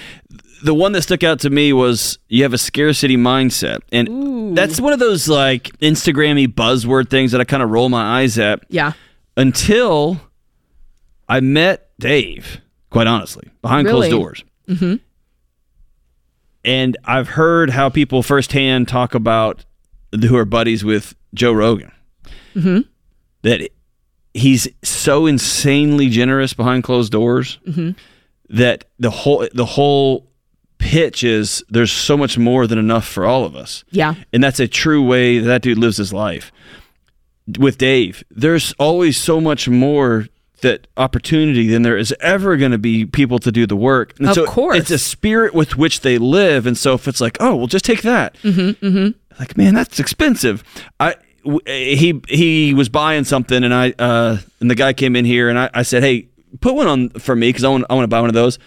The 0.63 0.75
one 0.75 0.93
that 0.93 1.03
stuck 1.03 1.23
out 1.23 1.39
to 1.41 1.51
me 1.51 1.73
was 1.73 2.19
you 2.29 2.43
have 2.43 2.53
a 2.53 2.59
scarcity 2.59 3.17
mindset, 3.17 3.79
and 3.93 4.57
that's 4.57 4.81
one 4.81 4.93
of 4.93 4.99
those 4.99 5.29
like 5.29 5.65
Instagrammy 5.79 6.49
buzzword 6.49 7.11
things 7.11 7.33
that 7.33 7.41
I 7.41 7.45
kind 7.45 7.63
of 7.63 7.71
roll 7.71 7.89
my 7.89 8.21
eyes 8.21 8.39
at 8.39 8.65
Yeah, 8.69 8.93
until 9.37 10.21
I 11.29 11.41
met 11.41 11.91
Dave. 12.01 12.61
Quite 12.91 13.07
honestly, 13.07 13.49
behind 13.63 13.87
Really? 13.87 14.09
closed 14.09 14.11
doors. 14.11 14.45
Mm-hmm. 14.67 14.95
And 16.65 16.97
I've 17.05 17.29
heard 17.29 17.71
how 17.71 17.89
people 17.89 18.23
firsthand 18.23 18.89
talk 18.89 19.15
about 19.15 19.65
who 20.13 20.37
are 20.37 20.45
buddies 20.45 20.85
with 20.85 21.15
Joe 21.35 21.53
Rogan. 21.53 21.93
Mm-hmm. 22.55 22.81
That 23.43 23.71
he's 24.39 24.69
so 24.83 25.27
insanely 25.27 26.09
generous 26.09 26.55
behind 26.55 26.85
closed 26.85 27.13
doors 27.13 27.59
Mm-hmm. 27.67 27.91
that 28.57 28.85
the 28.99 29.11
whole 29.11 29.47
the 29.53 29.65
whole 29.67 30.27
pitch 30.79 31.25
is 31.25 31.63
there's 31.69 31.91
so 31.93 32.17
much 32.17 32.39
more 32.39 32.67
than 32.67 32.79
enough 32.79 33.07
for 33.07 33.25
all 33.27 33.45
of 33.45 33.57
us. 33.57 33.85
yeah, 33.91 34.15
And 34.33 34.43
that's 34.45 34.61
a 34.61 34.69
true 34.69 35.05
way 35.05 35.39
that, 35.41 35.47
that 35.47 35.63
dude 35.63 35.77
lives 35.79 35.97
his 35.97 36.13
life. 36.13 36.53
With 37.59 37.79
Dave, 37.79 38.23
there's 38.31 38.73
always 38.79 39.17
so 39.17 39.41
much 39.41 39.69
more 39.69 40.27
that 40.61 40.87
opportunity 40.97 41.67
than 41.69 41.83
there 41.83 41.97
is 41.97 42.15
ever 42.21 42.57
going 42.57 42.73
to 42.73 42.79
be 42.79 43.05
people 43.07 43.39
to 43.41 43.51
do 43.51 43.67
the 43.67 43.77
work. 43.77 44.15
And 44.19 44.29
Of 44.29 44.35
so 44.35 44.45
course. 44.47 44.79
it's 44.79 44.91
a 44.91 44.99
spirit 44.99 45.55
with 45.55 45.77
which 45.77 46.01
they 46.03 46.19
live. 46.19 46.67
And 46.67 46.77
so 46.77 46.95
if 46.95 47.09
it's 47.09 47.21
like, 47.21 47.37
oh, 47.41 47.57
well, 47.57 47.67
just 47.67 47.85
take 47.85 48.03
that. 48.03 48.35
Mm-hmm, 48.43 48.85
mm-hmm. 48.87 49.41
Like, 49.41 49.57
man, 49.57 49.75
that's 49.75 49.99
expensive. 50.01 50.63
I 51.01 51.15
he 51.67 52.21
he 52.29 52.75
was 52.75 52.89
buying 52.89 53.25
something, 53.25 53.63
and 53.65 53.73
I 53.75 53.95
uh, 53.99 54.39
and 54.61 54.71
the 54.71 54.75
guy 54.75 54.93
came 54.93 55.17
in 55.17 55.25
here, 55.25 55.49
and 55.49 55.59
I, 55.59 55.71
I 55.75 55.83
said, 55.83 56.03
hey, 56.03 56.29
put 56.61 56.75
one 56.75 56.87
on 56.87 57.09
for 57.11 57.35
me 57.37 57.49
because 57.49 57.65
I 57.65 57.69
want 57.69 57.85
I 57.91 57.95
want 57.95 58.05
to 58.05 58.09
buy 58.09 58.21
one 58.21 58.31
of 58.31 58.35
those. 58.35 58.59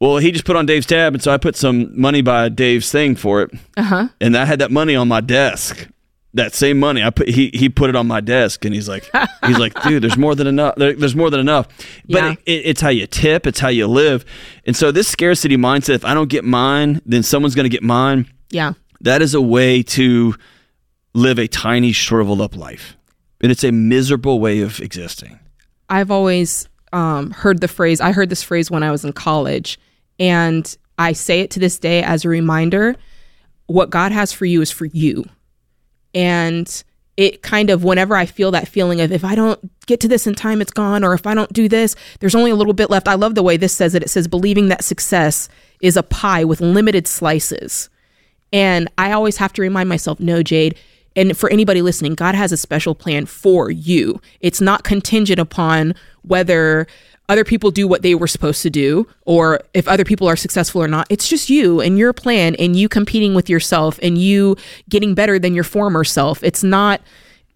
Well, 0.00 0.18
he 0.18 0.30
just 0.30 0.44
put 0.44 0.54
on 0.54 0.64
Dave's 0.66 0.86
tab, 0.86 1.14
and 1.14 1.22
so 1.22 1.32
I 1.32 1.38
put 1.38 1.56
some 1.56 2.00
money 2.00 2.22
by 2.22 2.48
Dave's 2.48 2.90
thing 2.90 3.16
for 3.16 3.42
it 3.42 3.50
uh 3.76 3.82
huh. 3.82 4.08
and 4.20 4.36
I 4.36 4.44
had 4.44 4.60
that 4.60 4.70
money 4.70 4.94
on 4.94 5.08
my 5.08 5.20
desk. 5.20 5.88
That 6.34 6.52
same 6.54 6.78
money, 6.78 7.02
I 7.02 7.10
put 7.10 7.28
he 7.28 7.50
he 7.54 7.68
put 7.70 7.88
it 7.90 7.96
on 7.96 8.06
my 8.06 8.20
desk, 8.20 8.64
and 8.64 8.74
he's 8.74 8.88
like, 8.88 9.10
he's 9.46 9.58
like, 9.58 9.72
dude, 9.82 10.02
there's 10.02 10.18
more 10.18 10.34
than 10.34 10.46
enough. 10.46 10.74
There, 10.76 10.92
there's 10.92 11.16
more 11.16 11.30
than 11.30 11.40
enough. 11.40 11.66
But 12.06 12.22
Yeah. 12.22 12.30
it, 12.32 12.38
it, 12.46 12.66
it's 12.66 12.80
how 12.82 12.90
you 12.90 13.06
tip, 13.06 13.46
it's 13.46 13.58
how 13.58 13.68
you 13.70 13.86
live, 13.88 14.24
and 14.66 14.76
so 14.76 14.92
this 14.92 15.08
scarcity 15.08 15.56
mindset. 15.56 15.94
If 15.94 16.04
I 16.04 16.14
don't 16.14 16.28
get 16.28 16.44
mine, 16.44 17.00
then 17.06 17.22
someone's 17.22 17.54
going 17.54 17.64
to 17.64 17.70
get 17.70 17.82
mine. 17.82 18.26
Yeah, 18.50 18.74
That 19.00 19.20
is 19.22 19.34
a 19.34 19.40
way 19.40 19.82
to 19.82 20.34
live 21.14 21.38
a 21.38 21.48
tiny, 21.48 21.92
shriveled 21.92 22.40
up 22.40 22.56
life, 22.56 22.96
and 23.40 23.50
it's 23.50 23.64
a 23.64 23.72
miserable 23.72 24.40
way 24.40 24.60
of 24.60 24.80
existing. 24.80 25.38
I've 25.88 26.10
always 26.10 26.68
um, 26.92 27.30
heard 27.30 27.60
the 27.60 27.68
phrase. 27.68 28.00
I 28.00 28.12
heard 28.12 28.30
this 28.30 28.42
phrase 28.42 28.70
when 28.70 28.82
I 28.82 28.90
was 28.90 29.04
in 29.04 29.12
college, 29.12 29.78
and 30.18 30.76
I 30.98 31.12
say 31.12 31.40
it 31.40 31.50
to 31.52 31.60
this 31.60 31.78
day 31.78 32.02
as 32.02 32.24
a 32.24 32.28
reminder. 32.28 32.96
What 33.66 33.90
God 33.90 34.12
has 34.12 34.32
for 34.32 34.46
you 34.46 34.62
is 34.62 34.70
for 34.70 34.86
you, 34.86 35.24
and 36.14 36.82
it 37.18 37.42
kind 37.42 37.68
of 37.68 37.82
whenever 37.82 38.14
I 38.14 38.26
feel 38.26 38.52
that 38.52 38.68
feeling 38.68 39.00
of 39.00 39.10
if 39.10 39.24
I 39.24 39.34
don't 39.34 39.58
get 39.86 39.98
to 40.00 40.08
this 40.08 40.26
in 40.26 40.36
time, 40.36 40.62
it's 40.62 40.70
gone, 40.70 41.02
or 41.02 41.14
if 41.14 41.26
I 41.26 41.34
don't 41.34 41.52
do 41.52 41.68
this, 41.68 41.96
there's 42.20 42.36
only 42.36 42.52
a 42.52 42.54
little 42.54 42.72
bit 42.72 42.90
left. 42.90 43.08
I 43.08 43.14
love 43.14 43.34
the 43.34 43.42
way 43.42 43.56
this 43.56 43.74
says 43.74 43.94
it. 43.96 44.04
It 44.04 44.08
says 44.08 44.28
believing 44.28 44.68
that 44.68 44.84
success 44.84 45.48
is 45.80 45.96
a 45.96 46.02
pie 46.04 46.44
with 46.44 46.60
limited 46.60 47.08
slices. 47.08 47.90
And 48.52 48.88
I 48.96 49.12
always 49.12 49.36
have 49.38 49.52
to 49.54 49.62
remind 49.62 49.88
myself, 49.88 50.20
no, 50.20 50.42
Jade, 50.44 50.78
and 51.16 51.36
for 51.36 51.50
anybody 51.50 51.82
listening, 51.82 52.14
God 52.14 52.34
has 52.34 52.52
a 52.52 52.56
special 52.56 52.94
plan 52.94 53.26
for 53.26 53.70
you. 53.70 54.20
It's 54.40 54.60
not 54.60 54.84
contingent 54.84 55.40
upon 55.40 55.94
whether 56.22 56.86
other 57.28 57.44
people 57.44 57.70
do 57.70 57.86
what 57.86 58.02
they 58.02 58.14
were 58.14 58.26
supposed 58.26 58.62
to 58.62 58.70
do 58.70 59.06
or 59.26 59.60
if 59.74 59.86
other 59.86 60.04
people 60.04 60.26
are 60.28 60.36
successful 60.36 60.82
or 60.82 60.88
not. 60.88 61.06
It's 61.10 61.28
just 61.28 61.50
you 61.50 61.80
and 61.80 61.98
your 61.98 62.12
plan 62.12 62.54
and 62.56 62.74
you 62.74 62.88
competing 62.88 63.34
with 63.34 63.50
yourself 63.50 63.98
and 64.02 64.16
you 64.16 64.56
getting 64.88 65.14
better 65.14 65.38
than 65.38 65.54
your 65.54 65.64
former 65.64 66.04
self. 66.04 66.42
It's 66.42 66.62
not 66.62 67.02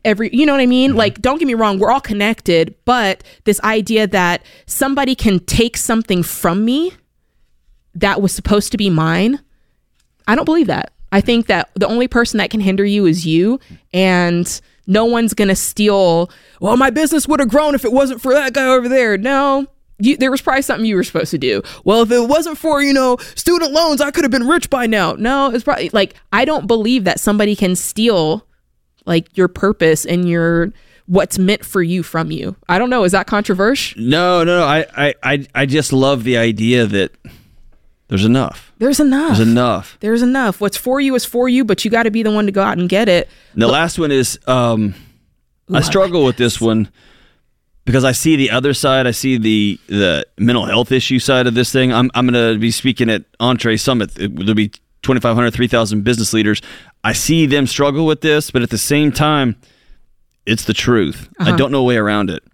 every 0.04 0.28
you 0.32 0.44
know 0.44 0.52
what 0.52 0.60
I 0.60 0.66
mean? 0.66 0.90
Mm-hmm. 0.90 0.98
Like 0.98 1.22
don't 1.22 1.38
get 1.38 1.46
me 1.46 1.54
wrong, 1.54 1.78
we're 1.78 1.90
all 1.90 2.00
connected, 2.00 2.74
but 2.84 3.24
this 3.44 3.60
idea 3.60 4.06
that 4.08 4.44
somebody 4.66 5.14
can 5.14 5.38
take 5.40 5.76
something 5.76 6.22
from 6.22 6.64
me 6.64 6.92
that 7.94 8.20
was 8.20 8.32
supposed 8.32 8.72
to 8.72 8.78
be 8.78 8.90
mine, 8.90 9.40
I 10.26 10.34
don't 10.34 10.44
believe 10.44 10.66
that. 10.66 10.92
I 11.12 11.20
think 11.20 11.46
that 11.46 11.70
the 11.74 11.86
only 11.86 12.08
person 12.08 12.38
that 12.38 12.50
can 12.50 12.60
hinder 12.60 12.84
you 12.84 13.06
is 13.06 13.26
you 13.26 13.60
and 13.92 14.60
no 14.86 15.04
one's 15.04 15.34
going 15.34 15.48
to 15.48 15.54
steal, 15.54 16.30
well, 16.60 16.76
my 16.76 16.90
business 16.90 17.28
would 17.28 17.38
have 17.38 17.50
grown 17.50 17.74
if 17.74 17.84
it 17.84 17.92
wasn't 17.92 18.20
for 18.20 18.32
that 18.34 18.54
guy 18.54 18.66
over 18.66 18.88
there. 18.88 19.16
No, 19.18 19.66
you, 19.98 20.16
there 20.16 20.30
was 20.30 20.40
probably 20.40 20.62
something 20.62 20.86
you 20.86 20.96
were 20.96 21.04
supposed 21.04 21.30
to 21.30 21.38
do. 21.38 21.62
Well, 21.84 22.02
if 22.02 22.10
it 22.10 22.28
wasn't 22.28 22.58
for, 22.58 22.82
you 22.82 22.92
know, 22.92 23.18
student 23.36 23.72
loans, 23.72 24.00
I 24.00 24.10
could 24.10 24.24
have 24.24 24.30
been 24.30 24.48
rich 24.48 24.70
by 24.70 24.86
now. 24.86 25.12
No, 25.12 25.50
it's 25.50 25.64
probably 25.64 25.90
like, 25.90 26.14
I 26.32 26.44
don't 26.44 26.66
believe 26.66 27.04
that 27.04 27.20
somebody 27.20 27.54
can 27.54 27.76
steal 27.76 28.46
like 29.04 29.36
your 29.36 29.48
purpose 29.48 30.04
and 30.04 30.28
your 30.28 30.72
what's 31.06 31.38
meant 31.38 31.64
for 31.64 31.82
you 31.82 32.02
from 32.02 32.30
you. 32.30 32.56
I 32.68 32.78
don't 32.78 32.88
know. 32.88 33.04
Is 33.04 33.12
that 33.12 33.26
controversial? 33.26 34.00
No, 34.00 34.44
no, 34.44 34.60
no. 34.60 34.64
I, 34.64 35.14
I, 35.22 35.46
I 35.54 35.66
just 35.66 35.92
love 35.92 36.24
the 36.24 36.38
idea 36.38 36.86
that 36.86 37.12
there's 38.12 38.26
enough. 38.26 38.74
There's 38.76 39.00
enough. 39.00 39.38
There's 39.38 39.48
enough. 39.48 39.96
There's 40.00 40.20
enough. 40.20 40.60
What's 40.60 40.76
for 40.76 41.00
you 41.00 41.14
is 41.14 41.24
for 41.24 41.48
you, 41.48 41.64
but 41.64 41.82
you 41.82 41.90
got 41.90 42.02
to 42.02 42.10
be 42.10 42.22
the 42.22 42.30
one 42.30 42.44
to 42.44 42.52
go 42.52 42.62
out 42.62 42.76
and 42.76 42.86
get 42.86 43.08
it. 43.08 43.26
And 43.54 43.62
the 43.62 43.68
Look, 43.68 43.72
last 43.72 43.98
one 43.98 44.12
is 44.12 44.38
um, 44.46 44.94
Ooh, 45.70 45.76
I 45.76 45.80
struggle 45.80 46.24
I 46.24 46.26
with 46.26 46.36
this 46.36 46.60
one 46.60 46.90
because 47.86 48.04
I 48.04 48.12
see 48.12 48.36
the 48.36 48.50
other 48.50 48.74
side. 48.74 49.06
I 49.06 49.12
see 49.12 49.38
the 49.38 49.80
the 49.86 50.26
mental 50.36 50.66
health 50.66 50.92
issue 50.92 51.18
side 51.18 51.46
of 51.46 51.54
this 51.54 51.72
thing. 51.72 51.90
I'm 51.90 52.10
I'm 52.12 52.26
going 52.26 52.52
to 52.52 52.60
be 52.60 52.70
speaking 52.70 53.08
at 53.08 53.24
EntreSummit. 53.40 54.12
There'll 54.12 54.54
be 54.54 54.68
2,500, 54.68 55.50
3,000 55.50 56.04
business 56.04 56.34
leaders. 56.34 56.60
I 57.02 57.14
see 57.14 57.46
them 57.46 57.66
struggle 57.66 58.04
with 58.04 58.20
this, 58.20 58.50
but 58.50 58.60
at 58.60 58.68
the 58.68 58.76
same 58.76 59.10
time, 59.10 59.56
it's 60.44 60.66
the 60.66 60.74
truth. 60.74 61.30
Uh-huh. 61.40 61.50
I 61.50 61.56
don't 61.56 61.72
know 61.72 61.80
a 61.80 61.84
way 61.84 61.96
around 61.96 62.28
it. 62.28 62.44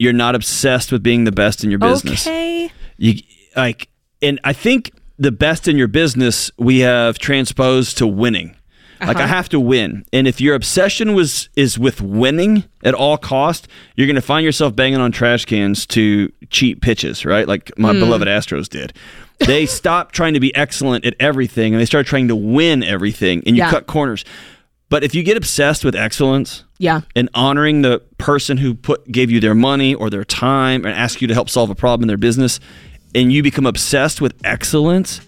You're 0.00 0.12
not 0.12 0.34
obsessed 0.34 0.90
with 0.90 1.04
being 1.04 1.22
the 1.22 1.32
best 1.32 1.62
in 1.62 1.70
your 1.70 1.78
business. 1.78 2.26
Okay. 2.26 2.72
You 2.96 3.22
like 3.54 3.88
and 4.22 4.40
I 4.44 4.52
think 4.52 4.92
the 5.18 5.30
best 5.30 5.68
in 5.68 5.76
your 5.76 5.88
business 5.88 6.50
we 6.56 6.80
have 6.80 7.18
transposed 7.18 7.98
to 7.98 8.06
winning. 8.06 8.56
Uh-huh. 9.00 9.08
Like 9.08 9.16
I 9.16 9.24
uh-huh. 9.24 9.34
have 9.34 9.48
to 9.50 9.60
win, 9.60 10.04
and 10.12 10.28
if 10.28 10.42
your 10.42 10.54
obsession 10.54 11.14
was 11.14 11.48
is 11.56 11.78
with 11.78 12.02
winning 12.02 12.64
at 12.84 12.92
all 12.92 13.16
cost, 13.16 13.66
you're 13.96 14.06
going 14.06 14.16
to 14.16 14.20
find 14.22 14.44
yourself 14.44 14.76
banging 14.76 15.00
on 15.00 15.10
trash 15.10 15.46
cans 15.46 15.86
to 15.88 16.30
cheat 16.50 16.82
pitches, 16.82 17.24
right? 17.24 17.48
Like 17.48 17.70
my 17.78 17.94
mm. 17.94 18.00
beloved 18.00 18.28
Astros 18.28 18.68
did. 18.68 18.92
They 19.38 19.64
stopped 19.80 20.14
trying 20.14 20.34
to 20.34 20.40
be 20.40 20.54
excellent 20.54 21.06
at 21.06 21.14
everything, 21.18 21.72
and 21.72 21.80
they 21.80 21.86
started 21.86 22.08
trying 22.08 22.28
to 22.28 22.36
win 22.36 22.82
everything, 22.82 23.42
and 23.46 23.56
you 23.56 23.62
yeah. 23.62 23.70
cut 23.70 23.86
corners. 23.86 24.24
But 24.90 25.02
if 25.02 25.14
you 25.14 25.22
get 25.22 25.36
obsessed 25.36 25.82
with 25.82 25.94
excellence, 25.94 26.64
yeah, 26.76 27.00
and 27.16 27.30
honoring 27.32 27.80
the 27.80 28.00
person 28.18 28.58
who 28.58 28.74
put 28.74 29.10
gave 29.10 29.30
you 29.30 29.40
their 29.40 29.54
money 29.54 29.94
or 29.94 30.10
their 30.10 30.24
time 30.24 30.84
and 30.84 30.94
asked 30.94 31.22
you 31.22 31.28
to 31.28 31.34
help 31.34 31.48
solve 31.48 31.70
a 31.70 31.74
problem 31.74 32.02
in 32.02 32.08
their 32.08 32.18
business, 32.18 32.60
and 33.14 33.32
you 33.32 33.42
become 33.42 33.66
obsessed 33.66 34.20
with 34.20 34.34
excellence, 34.44 35.20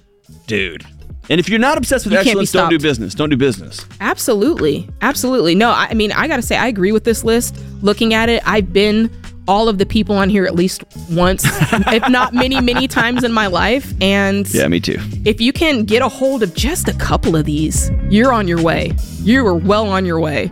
dude. 0.46 0.84
And 1.30 1.38
if 1.38 1.48
you're 1.48 1.58
not 1.58 1.78
obsessed 1.78 2.04
with 2.04 2.12
you 2.12 2.18
excellence, 2.18 2.52
don't 2.52 2.70
do 2.70 2.78
business. 2.78 3.14
Don't 3.14 3.30
do 3.30 3.36
business. 3.36 3.86
Absolutely. 4.00 4.88
Absolutely. 5.02 5.54
No, 5.54 5.70
I 5.70 5.94
mean, 5.94 6.12
I 6.12 6.26
got 6.26 6.36
to 6.36 6.42
say, 6.42 6.56
I 6.56 6.66
agree 6.66 6.92
with 6.92 7.04
this 7.04 7.24
list. 7.24 7.56
Looking 7.80 8.12
at 8.12 8.28
it, 8.28 8.42
I've 8.46 8.72
been 8.72 9.10
all 9.48 9.68
of 9.68 9.78
the 9.78 9.86
people 9.86 10.16
on 10.16 10.28
here 10.28 10.44
at 10.44 10.54
least 10.54 10.84
once, 11.10 11.44
if 11.72 12.08
not 12.08 12.34
many, 12.34 12.60
many 12.60 12.88
times 12.88 13.24
in 13.24 13.32
my 13.32 13.46
life. 13.46 13.92
And 14.00 14.52
yeah, 14.52 14.66
me 14.68 14.80
too. 14.80 14.98
If 15.24 15.40
you 15.40 15.52
can 15.52 15.84
get 15.84 16.02
a 16.02 16.08
hold 16.08 16.42
of 16.42 16.54
just 16.54 16.88
a 16.88 16.94
couple 16.94 17.36
of 17.36 17.44
these, 17.44 17.90
you're 18.08 18.32
on 18.32 18.48
your 18.48 18.62
way. 18.62 18.92
You 19.20 19.46
are 19.46 19.54
well 19.54 19.88
on 19.88 20.04
your 20.04 20.20
way. 20.20 20.50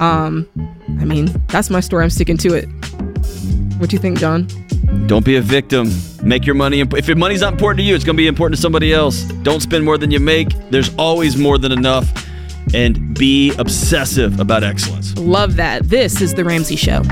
Um, 0.00 0.48
I 1.00 1.04
mean, 1.04 1.26
that's 1.48 1.70
my 1.70 1.80
story. 1.80 2.04
I'm 2.04 2.10
sticking 2.10 2.36
to 2.38 2.54
it. 2.54 2.66
What 3.78 3.90
do 3.90 3.96
you 3.96 4.00
think, 4.00 4.18
John? 4.18 4.48
Don't 5.06 5.24
be 5.24 5.36
a 5.36 5.40
victim. 5.42 5.90
Make 6.22 6.46
your 6.46 6.54
money. 6.54 6.80
Imp- 6.80 6.94
if 6.94 7.06
your 7.06 7.16
money's 7.16 7.40
not 7.42 7.52
important 7.52 7.78
to 7.78 7.84
you, 7.84 7.94
it's 7.94 8.04
going 8.04 8.16
to 8.16 8.20
be 8.20 8.26
important 8.26 8.56
to 8.56 8.62
somebody 8.62 8.92
else. 8.92 9.22
Don't 9.42 9.60
spend 9.60 9.84
more 9.84 9.98
than 9.98 10.10
you 10.10 10.20
make. 10.20 10.48
There's 10.70 10.94
always 10.96 11.36
more 11.36 11.58
than 11.58 11.72
enough. 11.72 12.06
And 12.72 13.16
be 13.16 13.54
obsessive 13.58 14.40
about 14.40 14.64
excellence. 14.64 15.16
Love 15.18 15.56
that. 15.56 15.84
This 15.84 16.20
is 16.22 16.34
The 16.34 16.44
Ramsey 16.44 16.76
Show. 16.76 17.02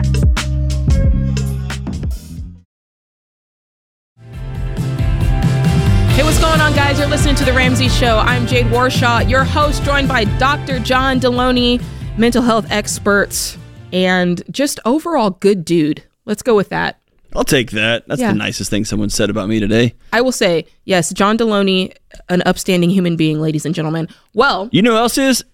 Hey, 6.12 6.22
what's 6.24 6.40
going 6.40 6.60
on, 6.60 6.74
guys? 6.74 6.98
You're 6.98 7.08
listening 7.08 7.34
to 7.36 7.44
The 7.44 7.52
Ramsey 7.52 7.88
Show. 7.88 8.18
I'm 8.18 8.46
Jade 8.46 8.66
Warshaw, 8.66 9.28
your 9.28 9.44
host, 9.44 9.82
joined 9.84 10.08
by 10.08 10.24
Dr. 10.24 10.78
John 10.78 11.20
Delony, 11.20 11.82
mental 12.16 12.42
health 12.42 12.66
expert, 12.70 13.56
and 13.92 14.42
just 14.50 14.80
overall 14.84 15.30
good 15.30 15.64
dude. 15.64 16.04
Let's 16.24 16.42
go 16.42 16.56
with 16.56 16.70
that. 16.70 17.01
I'll 17.34 17.44
take 17.44 17.70
that. 17.72 18.06
That's 18.06 18.20
yeah. 18.20 18.32
the 18.32 18.38
nicest 18.38 18.70
thing 18.70 18.84
someone 18.84 19.10
said 19.10 19.30
about 19.30 19.48
me 19.48 19.60
today. 19.60 19.94
I 20.12 20.20
will 20.20 20.32
say, 20.32 20.66
yes, 20.84 21.12
John 21.12 21.38
Delony, 21.38 21.94
an 22.28 22.42
upstanding 22.46 22.90
human 22.90 23.16
being, 23.16 23.40
ladies 23.40 23.64
and 23.64 23.74
gentlemen. 23.74 24.08
Well, 24.34 24.68
you 24.72 24.82
know 24.82 24.92
who 24.92 24.98
else 24.98 25.18
is? 25.18 25.44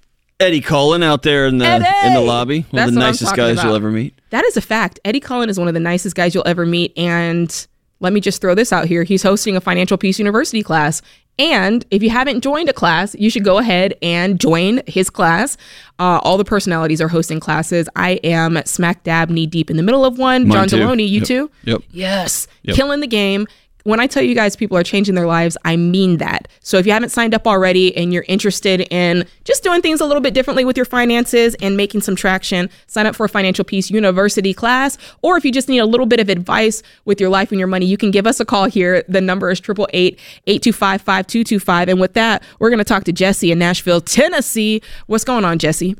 Eddie 0.40 0.60
Cullen 0.60 1.02
out 1.02 1.22
there 1.22 1.46
in 1.46 1.58
the 1.58 1.66
Eddie! 1.66 2.06
in 2.06 2.14
the 2.14 2.20
lobby. 2.20 2.60
One 2.60 2.66
That's 2.72 2.88
of 2.90 2.94
the 2.94 3.00
nicest 3.00 3.34
guys 3.34 3.54
about. 3.54 3.66
you'll 3.66 3.76
ever 3.76 3.90
meet. 3.90 4.18
That 4.30 4.44
is 4.44 4.56
a 4.56 4.60
fact. 4.60 5.00
Eddie 5.04 5.20
Cullen 5.20 5.48
is 5.48 5.58
one 5.58 5.66
of 5.66 5.74
the 5.74 5.80
nicest 5.80 6.14
guys 6.14 6.34
you'll 6.34 6.46
ever 6.46 6.64
meet. 6.64 6.96
And 6.96 7.66
let 8.00 8.12
me 8.12 8.20
just 8.20 8.40
throw 8.40 8.54
this 8.54 8.72
out 8.72 8.86
here. 8.86 9.02
He's 9.02 9.22
hosting 9.22 9.56
a 9.56 9.60
Financial 9.60 9.98
Peace 9.98 10.18
University 10.18 10.62
class. 10.62 11.02
And 11.38 11.84
if 11.90 12.02
you 12.02 12.10
haven't 12.10 12.40
joined 12.40 12.68
a 12.68 12.72
class, 12.72 13.14
you 13.14 13.30
should 13.30 13.44
go 13.44 13.58
ahead 13.58 13.94
and 14.02 14.40
join 14.40 14.82
his 14.86 15.08
class. 15.08 15.56
Uh, 15.98 16.20
all 16.22 16.36
the 16.36 16.44
personalities 16.44 17.00
are 17.00 17.08
hosting 17.08 17.38
classes. 17.38 17.88
I 17.94 18.12
am 18.24 18.60
smack 18.64 19.04
dab 19.04 19.30
knee 19.30 19.46
deep 19.46 19.70
in 19.70 19.76
the 19.76 19.82
middle 19.82 20.04
of 20.04 20.18
one. 20.18 20.48
Mine 20.48 20.56
John 20.56 20.68
too. 20.68 20.76
Delony, 20.76 21.08
you 21.08 21.20
yep. 21.20 21.28
too? 21.28 21.50
Yep. 21.64 21.82
Yes. 21.92 22.48
Yep. 22.62 22.76
Killing 22.76 23.00
the 23.00 23.06
game 23.06 23.46
when 23.84 24.00
I 24.00 24.06
tell 24.06 24.22
you 24.22 24.34
guys 24.34 24.56
people 24.56 24.76
are 24.76 24.82
changing 24.82 25.14
their 25.14 25.26
lives, 25.26 25.56
I 25.64 25.76
mean 25.76 26.18
that. 26.18 26.48
So 26.60 26.76
if 26.78 26.86
you 26.86 26.92
haven't 26.92 27.10
signed 27.10 27.34
up 27.34 27.46
already 27.46 27.96
and 27.96 28.12
you're 28.12 28.24
interested 28.28 28.80
in 28.92 29.26
just 29.44 29.62
doing 29.62 29.82
things 29.82 30.00
a 30.00 30.04
little 30.04 30.20
bit 30.20 30.34
differently 30.34 30.64
with 30.64 30.76
your 30.76 30.84
finances 30.84 31.54
and 31.60 31.76
making 31.76 32.02
some 32.02 32.16
traction, 32.16 32.68
sign 32.86 33.06
up 33.06 33.16
for 33.16 33.24
a 33.24 33.28
Financial 33.28 33.64
Peace 33.64 33.90
University 33.90 34.52
class. 34.52 34.98
Or 35.22 35.36
if 35.36 35.44
you 35.44 35.52
just 35.52 35.68
need 35.68 35.78
a 35.78 35.86
little 35.86 36.06
bit 36.06 36.20
of 36.20 36.28
advice 36.28 36.82
with 37.04 37.20
your 37.20 37.30
life 37.30 37.50
and 37.50 37.58
your 37.58 37.68
money, 37.68 37.86
you 37.86 37.96
can 37.96 38.10
give 38.10 38.26
us 38.26 38.40
a 38.40 38.44
call 38.44 38.66
here. 38.66 39.04
The 39.08 39.20
number 39.20 39.50
is 39.50 39.60
888-825-5225. 39.60 41.88
And 41.88 42.00
with 42.00 42.14
that, 42.14 42.42
we're 42.58 42.70
going 42.70 42.78
to 42.78 42.84
talk 42.84 43.04
to 43.04 43.12
Jesse 43.12 43.52
in 43.52 43.58
Nashville, 43.58 44.00
Tennessee. 44.00 44.82
What's 45.06 45.24
going 45.24 45.44
on, 45.44 45.58
Jesse? 45.58 45.96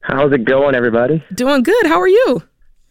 How's 0.00 0.32
it 0.32 0.44
going, 0.44 0.74
everybody? 0.74 1.24
Doing 1.34 1.62
good. 1.62 1.86
How 1.86 2.00
are 2.00 2.08
you? 2.08 2.42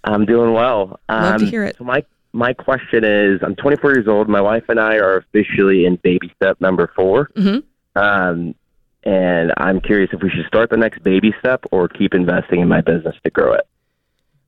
I'm 0.04 0.26
doing 0.26 0.54
well. 0.54 1.00
Love 1.10 1.34
um, 1.34 1.40
to 1.40 1.46
hear 1.46 1.64
it. 1.64 1.78
So 1.78 1.84
my 1.84 2.06
my 2.34 2.54
question 2.54 3.04
is 3.04 3.40
I'm 3.44 3.56
24 3.56 3.94
years 3.94 4.08
old. 4.08 4.30
My 4.30 4.42
wife 4.42 4.64
and 4.70 4.80
I 4.80 4.96
are 4.96 5.18
officially 5.18 5.86
in 5.86 5.98
baby 5.98 6.32
step 6.36 6.60
number 6.62 6.92
4 6.96 7.32
mm-hmm. 7.36 8.00
um, 8.00 8.56
and 9.04 9.54
I'm 9.58 9.80
curious 9.80 10.10
if 10.12 10.22
we 10.22 10.30
should 10.30 10.46
start 10.48 10.70
the 10.70 10.78
next 10.78 11.02
baby 11.02 11.34
step 11.40 11.64
or 11.72 11.88
keep 11.88 12.14
investing 12.14 12.60
in 12.60 12.68
my 12.68 12.82
business 12.82 13.16
to 13.24 13.30
grow 13.30 13.54
it. 13.54 13.66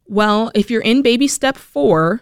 Well, 0.08 0.52
if 0.54 0.70
you're 0.70 0.82
in 0.82 1.02
baby 1.02 1.28
step 1.28 1.56
four, 1.56 2.22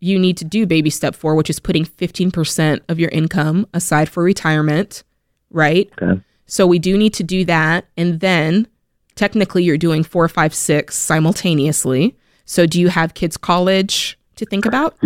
you 0.00 0.18
need 0.18 0.36
to 0.38 0.44
do 0.44 0.66
baby 0.66 0.90
step 0.90 1.14
four, 1.14 1.34
which 1.34 1.48
is 1.48 1.60
putting 1.60 1.84
15% 1.86 2.80
of 2.88 2.98
your 2.98 3.08
income 3.10 3.66
aside 3.72 4.08
for 4.08 4.22
retirement, 4.22 5.04
right? 5.50 5.90
Okay. 6.02 6.20
So 6.46 6.66
we 6.66 6.78
do 6.78 6.98
need 6.98 7.14
to 7.14 7.22
do 7.22 7.44
that. 7.46 7.86
And 7.96 8.20
then 8.20 8.66
technically 9.14 9.64
you're 9.64 9.78
doing 9.78 10.02
four, 10.02 10.28
five, 10.28 10.52
six 10.52 10.96
simultaneously. 10.96 12.16
So 12.44 12.66
do 12.66 12.80
you 12.80 12.88
have 12.88 13.14
kids' 13.14 13.36
college 13.36 14.18
to 14.42 14.50
think 14.50 14.66
about? 14.66 14.96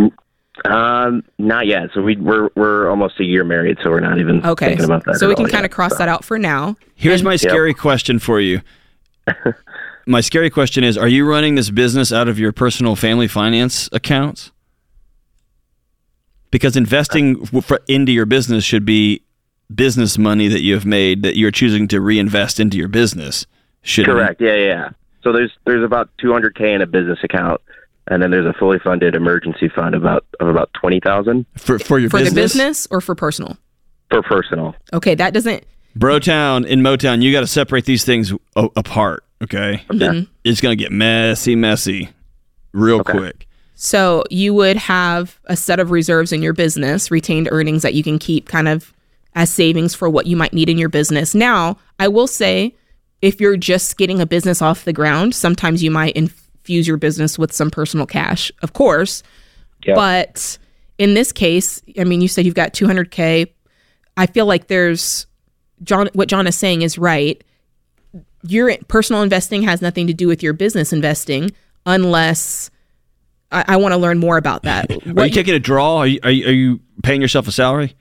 Um, 0.64 1.22
not 1.38 1.66
yet. 1.66 1.90
So 1.94 2.02
we 2.02 2.16
we're 2.16 2.48
we're 2.56 2.88
almost 2.88 3.20
a 3.20 3.24
year 3.24 3.44
married, 3.44 3.78
so 3.82 3.90
we're 3.90 4.00
not 4.00 4.18
even 4.18 4.44
okay. 4.44 4.68
thinking 4.68 4.86
about 4.86 5.04
that. 5.04 5.16
So 5.16 5.28
we 5.28 5.34
can 5.34 5.48
kind 5.48 5.64
of 5.64 5.70
cross 5.70 5.92
so. 5.92 5.98
that 5.98 6.08
out 6.08 6.24
for 6.24 6.38
now. 6.38 6.76
Here's 6.94 7.20
and, 7.20 7.28
my 7.28 7.36
scary 7.36 7.70
yep. 7.70 7.78
question 7.78 8.18
for 8.18 8.40
you. 8.40 8.62
my 10.06 10.20
scary 10.20 10.48
question 10.48 10.82
is: 10.82 10.96
Are 10.96 11.08
you 11.08 11.28
running 11.28 11.56
this 11.56 11.70
business 11.70 12.10
out 12.10 12.26
of 12.26 12.38
your 12.38 12.52
personal 12.52 12.96
family 12.96 13.28
finance 13.28 13.88
accounts? 13.92 14.50
Because 16.50 16.76
investing 16.76 17.34
w- 17.34 17.60
for, 17.60 17.80
into 17.86 18.12
your 18.12 18.24
business 18.24 18.64
should 18.64 18.86
be 18.86 19.22
business 19.74 20.16
money 20.16 20.48
that 20.48 20.62
you 20.62 20.74
have 20.74 20.86
made 20.86 21.22
that 21.22 21.36
you're 21.36 21.50
choosing 21.50 21.86
to 21.88 22.00
reinvest 22.00 22.58
into 22.60 22.78
your 22.78 22.88
business. 22.88 23.46
Should 23.82 24.06
Correct. 24.06 24.40
Yeah, 24.40 24.54
yeah. 24.54 24.64
yeah. 24.64 24.88
So 25.22 25.32
there's 25.32 25.52
there's 25.66 25.84
about 25.84 26.08
200k 26.22 26.74
in 26.74 26.82
a 26.82 26.86
business 26.86 27.18
account, 27.22 27.60
and 28.08 28.22
then 28.22 28.30
there's 28.30 28.46
a 28.46 28.52
fully 28.58 28.78
funded 28.78 29.14
emergency 29.14 29.68
fund 29.68 29.94
about 29.94 30.24
of 30.40 30.48
about 30.48 30.70
20,000 30.80 31.44
for 31.56 31.78
for 31.78 31.98
your 31.98 32.10
For 32.10 32.18
business? 32.18 32.34
the 32.34 32.40
business 32.40 32.88
or 32.90 33.00
for 33.00 33.14
personal? 33.14 33.56
for 34.10 34.22
personal. 34.22 34.74
Okay, 34.92 35.14
that 35.16 35.34
doesn't. 35.34 35.64
Brotown 35.98 36.64
in 36.66 36.80
Motown, 36.80 37.22
you 37.22 37.32
got 37.32 37.40
to 37.40 37.46
separate 37.46 37.86
these 37.86 38.04
things 38.04 38.32
o- 38.54 38.70
apart. 38.76 39.24
Okay, 39.42 39.82
Okay. 39.92 40.06
Mm-hmm. 40.06 40.30
it's 40.44 40.60
gonna 40.60 40.76
get 40.76 40.92
messy, 40.92 41.56
messy, 41.56 42.10
real 42.72 43.00
Okay. 43.00 43.12
quick. 43.18 43.46
So 43.74 44.24
you 44.30 44.54
would 44.54 44.76
have 44.78 45.38
a 45.46 45.56
set 45.56 45.80
of 45.80 45.90
reserves 45.90 46.32
in 46.32 46.40
your 46.42 46.52
business, 46.54 47.10
retained 47.10 47.48
earnings 47.50 47.82
that 47.82 47.92
you 47.94 48.02
can 48.02 48.18
keep 48.18 48.48
kind 48.48 48.68
of 48.68 48.92
as 49.34 49.50
savings 49.50 49.94
for 49.94 50.08
what 50.08 50.26
you 50.26 50.36
might 50.36 50.54
need 50.54 50.70
in 50.70 50.78
your 50.78 50.88
business. 50.88 51.34
Now, 51.34 51.76
I 51.98 52.08
will 52.08 52.26
say, 52.26 52.74
if 53.20 53.38
you're 53.40 53.58
just 53.58 53.98
getting 53.98 54.18
a 54.20 54.26
business 54.26 54.62
off 54.62 54.84
the 54.86 54.94
ground, 54.94 55.34
sometimes 55.34 55.82
you 55.82 55.90
might 55.90 56.16
infuse 56.66 56.88
your 56.88 56.96
business 56.96 57.38
with 57.38 57.52
some 57.52 57.70
personal 57.70 58.06
cash, 58.06 58.50
of 58.62 58.72
course. 58.72 59.22
Yep. 59.84 59.94
But 59.94 60.58
in 60.98 61.14
this 61.14 61.30
case, 61.30 61.80
I 61.96 62.02
mean, 62.02 62.20
you 62.20 62.26
said 62.26 62.44
you've 62.44 62.56
got 62.56 62.72
200K. 62.72 63.52
I 64.16 64.26
feel 64.26 64.46
like 64.46 64.66
there's 64.66 65.28
John, 65.84 66.08
what 66.14 66.28
John 66.28 66.48
is 66.48 66.56
saying 66.56 66.82
is 66.82 66.98
right. 66.98 67.42
Your 68.42 68.76
personal 68.88 69.22
investing 69.22 69.62
has 69.62 69.80
nothing 69.80 70.08
to 70.08 70.14
do 70.14 70.26
with 70.26 70.42
your 70.42 70.54
business 70.54 70.92
investing 70.92 71.52
unless 71.84 72.68
I, 73.52 73.64
I 73.68 73.76
want 73.76 73.92
to 73.92 73.98
learn 73.98 74.18
more 74.18 74.36
about 74.36 74.64
that. 74.64 74.90
Are 75.06 75.12
What 75.12 75.28
you 75.28 75.34
taking 75.34 75.54
a 75.54 75.60
draw? 75.60 75.98
Are 75.98 76.06
you, 76.06 76.18
are 76.24 76.30
you 76.30 76.46
are 76.48 76.52
you 76.52 76.80
paying 77.04 77.22
yourself 77.22 77.46
a 77.46 77.52
salary? 77.52 77.94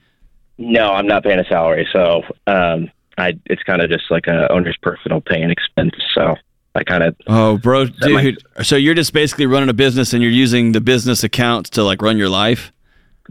No, 0.58 0.90
I'm 0.90 1.06
not 1.06 1.22
paying 1.22 1.38
a 1.38 1.44
salary, 1.44 1.86
so 1.92 2.22
um, 2.46 2.90
I 3.16 3.38
it's 3.44 3.62
kind 3.62 3.82
of 3.82 3.90
just 3.90 4.10
like 4.10 4.26
a 4.26 4.50
owner's 4.50 4.76
personal 4.80 5.20
pay 5.20 5.40
and 5.42 5.52
expense. 5.52 5.92
So 6.14 6.34
I 6.76 6.84
kind 6.84 7.02
of 7.02 7.16
Oh, 7.26 7.58
bro, 7.58 7.86
might- 8.08 8.22
dude. 8.22 8.42
So 8.62 8.76
you're 8.76 8.94
just 8.94 9.12
basically 9.12 9.46
running 9.46 9.68
a 9.68 9.74
business 9.74 10.12
and 10.12 10.22
you're 10.22 10.30
using 10.32 10.72
the 10.72 10.80
business 10.80 11.24
accounts 11.24 11.70
to 11.70 11.82
like 11.82 12.02
run 12.02 12.16
your 12.18 12.28
life, 12.28 12.72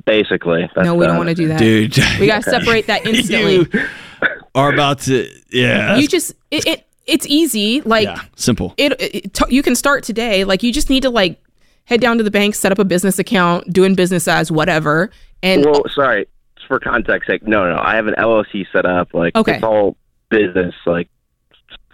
basically. 0.05 0.69
That's, 0.75 0.85
no, 0.85 0.95
we 0.95 1.05
don't 1.05 1.15
uh, 1.15 1.19
want 1.19 1.29
to 1.29 1.35
do 1.35 1.47
that. 1.49 1.59
dude. 1.59 1.97
We 2.19 2.27
got 2.27 2.43
to 2.43 2.49
separate 2.49 2.87
that 2.87 3.05
instantly. 3.07 3.55
you 3.57 3.67
are 4.55 4.73
about 4.73 4.99
to, 5.01 5.29
yeah, 5.51 5.95
you 5.97 6.07
just 6.07 6.33
it, 6.51 6.65
it 6.67 6.87
it's 7.05 7.25
easy. 7.27 7.81
Like 7.81 8.05
yeah, 8.05 8.21
simple. 8.35 8.73
it, 8.77 8.93
it 8.99 9.33
t- 9.33 9.53
you 9.55 9.61
can 9.63 9.75
start 9.75 10.03
today. 10.03 10.43
Like 10.43 10.63
you 10.63 10.73
just 10.73 10.89
need 10.89 11.03
to 11.03 11.09
like 11.09 11.39
head 11.85 12.01
down 12.01 12.17
to 12.17 12.23
the 12.23 12.31
bank, 12.31 12.55
set 12.55 12.71
up 12.71 12.79
a 12.79 12.85
business 12.85 13.19
account, 13.19 13.71
doing 13.71 13.93
business 13.95 14.27
as 14.27 14.51
whatever, 14.51 15.11
and 15.43 15.63
Well, 15.65 15.83
sorry. 15.93 16.27
For 16.67 16.79
context 16.79 17.27
sake, 17.27 17.45
no, 17.47 17.69
no, 17.69 17.79
I 17.79 17.95
have 17.95 18.07
an 18.07 18.15
LLC 18.17 18.65
set 18.73 18.87
up. 18.87 19.13
Like 19.13 19.35
Okay. 19.35 19.55
it's 19.57 19.63
all 19.63 19.95
business, 20.29 20.73
like 20.87 21.07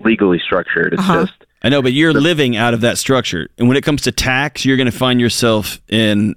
legally 0.03 0.39
structured. 0.39 0.93
It's 0.93 1.01
Uh-huh. 1.01 1.25
just 1.25 1.33
I 1.63 1.69
know, 1.69 1.81
but 1.81 1.93
you're 1.93 2.13
living 2.13 2.55
out 2.57 2.73
of 2.73 2.81
that 2.81 2.97
structure, 2.97 3.47
and 3.59 3.67
when 3.67 3.77
it 3.77 3.83
comes 3.83 4.01
to 4.03 4.11
tax, 4.11 4.65
you're 4.65 4.77
going 4.77 4.89
to 4.91 4.97
find 4.97 5.21
yourself 5.21 5.79
in 5.89 6.35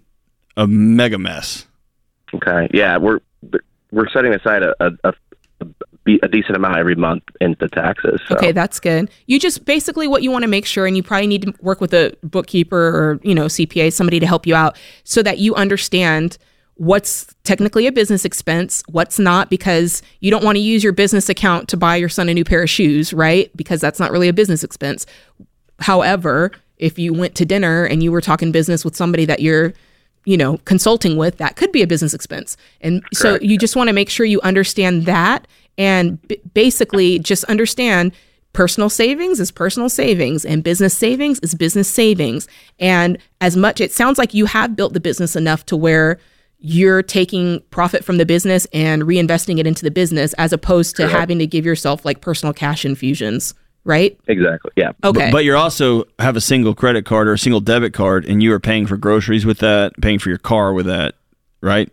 a 0.56 0.66
mega 0.66 1.18
mess. 1.18 1.66
okay. 2.34 2.68
Yeah, 2.72 2.98
we're 2.98 3.20
we're 3.90 4.08
setting 4.10 4.34
aside 4.34 4.62
a 4.62 4.74
a, 4.80 4.92
a, 5.04 5.14
a 6.22 6.28
decent 6.28 6.56
amount 6.56 6.76
every 6.76 6.94
month 6.94 7.22
into 7.40 7.68
taxes. 7.68 8.20
So. 8.28 8.36
Okay, 8.36 8.52
that's 8.52 8.78
good. 8.80 9.08
You 9.26 9.40
just 9.40 9.64
basically 9.64 10.06
what 10.06 10.22
you 10.22 10.30
want 10.30 10.42
to 10.42 10.48
make 10.48 10.66
sure, 10.66 10.86
and 10.86 10.94
you 10.96 11.02
probably 11.02 11.26
need 11.26 11.42
to 11.42 11.54
work 11.62 11.80
with 11.80 11.94
a 11.94 12.14
bookkeeper 12.22 12.76
or 12.76 13.20
you 13.22 13.34
know 13.34 13.46
CPA, 13.46 13.92
somebody 13.92 14.20
to 14.20 14.26
help 14.26 14.46
you 14.46 14.54
out, 14.54 14.76
so 15.04 15.22
that 15.22 15.38
you 15.38 15.54
understand 15.54 16.36
what's 16.76 17.34
technically 17.44 17.86
a 17.86 17.92
business 17.92 18.24
expense, 18.24 18.82
what's 18.88 19.18
not, 19.18 19.48
because 19.48 20.02
you 20.20 20.30
don't 20.30 20.44
want 20.44 20.56
to 20.56 20.62
use 20.62 20.82
your 20.82 20.92
business 20.92 21.28
account 21.28 21.68
to 21.68 21.76
buy 21.76 21.96
your 21.96 22.08
son 22.08 22.28
a 22.28 22.34
new 22.34 22.44
pair 22.44 22.62
of 22.62 22.70
shoes, 22.70 23.12
right? 23.12 23.54
Because 23.56 23.80
that's 23.80 24.00
not 24.00 24.10
really 24.10 24.28
a 24.28 24.32
business 24.32 24.64
expense. 24.64 25.06
However, 25.80 26.50
if 26.78 26.98
you 26.98 27.12
went 27.12 27.34
to 27.36 27.44
dinner 27.44 27.84
and 27.84 28.02
you 28.02 28.10
were 28.10 28.20
talking 28.20 28.50
business 28.52 28.84
with 28.84 28.96
somebody 28.96 29.24
that 29.24 29.40
you're 29.40 29.72
you 30.24 30.36
know 30.36 30.56
consulting 30.64 31.16
with 31.16 31.36
that 31.36 31.54
could 31.54 31.70
be 31.70 31.82
a 31.82 31.86
business 31.86 32.14
expense 32.14 32.56
and 32.80 33.02
so 33.12 33.38
you 33.42 33.58
just 33.58 33.76
want 33.76 33.88
to 33.88 33.92
make 33.92 34.08
sure 34.08 34.24
you 34.24 34.40
understand 34.40 35.04
that 35.04 35.46
and 35.76 36.20
b- 36.28 36.40
basically 36.54 37.18
just 37.18 37.44
understand 37.44 38.10
personal 38.54 38.88
savings 38.88 39.38
is 39.38 39.50
personal 39.50 39.90
savings 39.90 40.44
and 40.46 40.64
business 40.64 40.96
savings 40.96 41.38
is 41.40 41.54
business 41.54 41.88
savings 41.88 42.48
and 42.78 43.18
as 43.42 43.54
much 43.54 43.82
it 43.82 43.92
sounds 43.92 44.18
like 44.18 44.32
you 44.32 44.46
have 44.46 44.74
built 44.74 44.94
the 44.94 45.00
business 45.00 45.36
enough 45.36 45.66
to 45.66 45.76
where 45.76 46.18
you're 46.66 47.02
taking 47.02 47.60
profit 47.70 48.02
from 48.02 48.16
the 48.16 48.24
business 48.24 48.66
and 48.72 49.02
reinvesting 49.02 49.58
it 49.58 49.66
into 49.66 49.82
the 49.82 49.90
business 49.90 50.32
as 50.38 50.50
opposed 50.50 50.96
to 50.96 51.02
Correct. 51.02 51.18
having 51.18 51.38
to 51.38 51.46
give 51.46 51.66
yourself 51.66 52.06
like 52.06 52.22
personal 52.22 52.54
cash 52.54 52.86
infusions 52.86 53.52
right 53.84 54.18
Exactly. 54.28 54.70
Yeah. 54.74 54.92
okay 55.04 55.30
But 55.30 55.44
you 55.44 55.54
also 55.56 56.04
have 56.18 56.36
a 56.36 56.40
single 56.40 56.74
credit 56.74 57.04
card 57.04 57.28
or 57.28 57.34
a 57.34 57.38
single 57.38 57.60
debit 57.60 57.92
card, 57.92 58.24
and 58.24 58.42
you 58.42 58.50
are 58.54 58.60
paying 58.60 58.86
for 58.86 58.96
groceries 58.96 59.44
with 59.44 59.58
that, 59.58 59.92
paying 60.00 60.18
for 60.18 60.30
your 60.30 60.38
car 60.38 60.72
with 60.72 60.86
that, 60.86 61.16
right? 61.60 61.92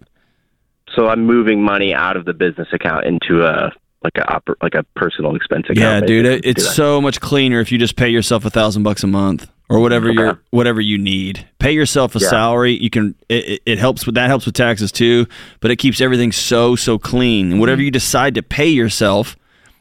So 0.95 1.10
I'm 1.10 1.25
moving 1.25 1.62
money 1.62 1.93
out 1.93 2.15
of 2.15 2.23
the 2.23 2.34
business 2.34 2.69
account 2.71 3.05
into 3.05 3.43
a 3.43 3.73
like 4.05 4.13
a 4.15 4.21
oper- 4.21 4.55
like 4.63 4.73
a 4.75 4.84
personal 4.95 5.36
expense 5.36 5.65
account. 5.69 6.03
Yeah, 6.03 6.07
dude, 6.07 6.25
it, 6.25 6.45
it's 6.45 6.45
to 6.45 6.53
do 6.53 6.69
that. 6.69 6.75
so 6.75 7.01
much 7.01 7.19
cleaner 7.19 7.60
if 7.60 7.73
you 7.73 7.77
just 7.77 7.97
pay 7.97 8.07
yourself 8.10 8.45
a 8.45 8.49
thousand 8.49 8.84
bucks 8.84 9.03
a 9.03 9.07
month 9.07 9.51
or 9.71 9.79
whatever 9.79 10.10
Okay. 10.10 10.23
you 10.23 10.38
whatever 10.51 10.81
you 10.81 10.97
need. 10.97 11.47
Pay 11.60 11.71
yourself 11.71 12.15
a 12.15 12.19
Yeah. 12.19 12.29
salary. 12.29 12.77
You 12.81 12.89
can 12.89 13.15
it, 13.29 13.62
it- 13.65 13.79
helps 13.79 14.05
with 14.05 14.15
that 14.15 14.27
helps 14.27 14.45
with 14.45 14.53
taxes 14.55 14.91
too, 14.91 15.25
but 15.62 15.71
it 15.71 15.77
keeps 15.77 16.01
everything 16.01 16.31
so 16.31 16.75
so 16.75 16.99
clean. 16.99 17.51
And 17.51 17.60
whatever 17.60 17.77
mm-hmm. 17.77 17.86
you 17.86 17.91
decide 17.91 18.36
to 18.36 18.43
pay 18.43 18.67
yourself, 18.67 19.38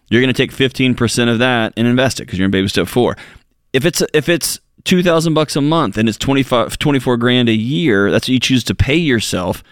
you're 0.09 0.21
going 0.23 0.33
to 0.33 0.43
take 0.43 0.53
fifteen 0.53 0.95
percent 0.95 1.29
of 1.29 1.39
that 1.41 1.73
and 1.77 1.87
invest 1.87 2.21
it 2.21 2.25
because 2.25 2.39
you're 2.39 2.47
in 2.47 2.51
baby 2.53 2.69
step 2.69 2.87
four. 2.87 3.17
If 3.73 3.85
it's 3.85 4.03
if 4.15 4.29
it's 4.29 4.61
two 4.85 5.03
thousand 5.03 5.35
bucks 5.35 5.57
a 5.57 5.61
month 5.61 5.99
and 5.99 6.09
it's 6.09 6.19
25, 6.19 6.79
24 6.79 7.17
grand 7.17 7.49
a 7.49 7.55
year, 7.55 8.11
that's 8.11 8.25
what 8.25 8.33
you 8.33 8.41
choose 8.41 8.65
to 8.65 8.75
pay 8.75 8.97
yourself. 8.97 9.63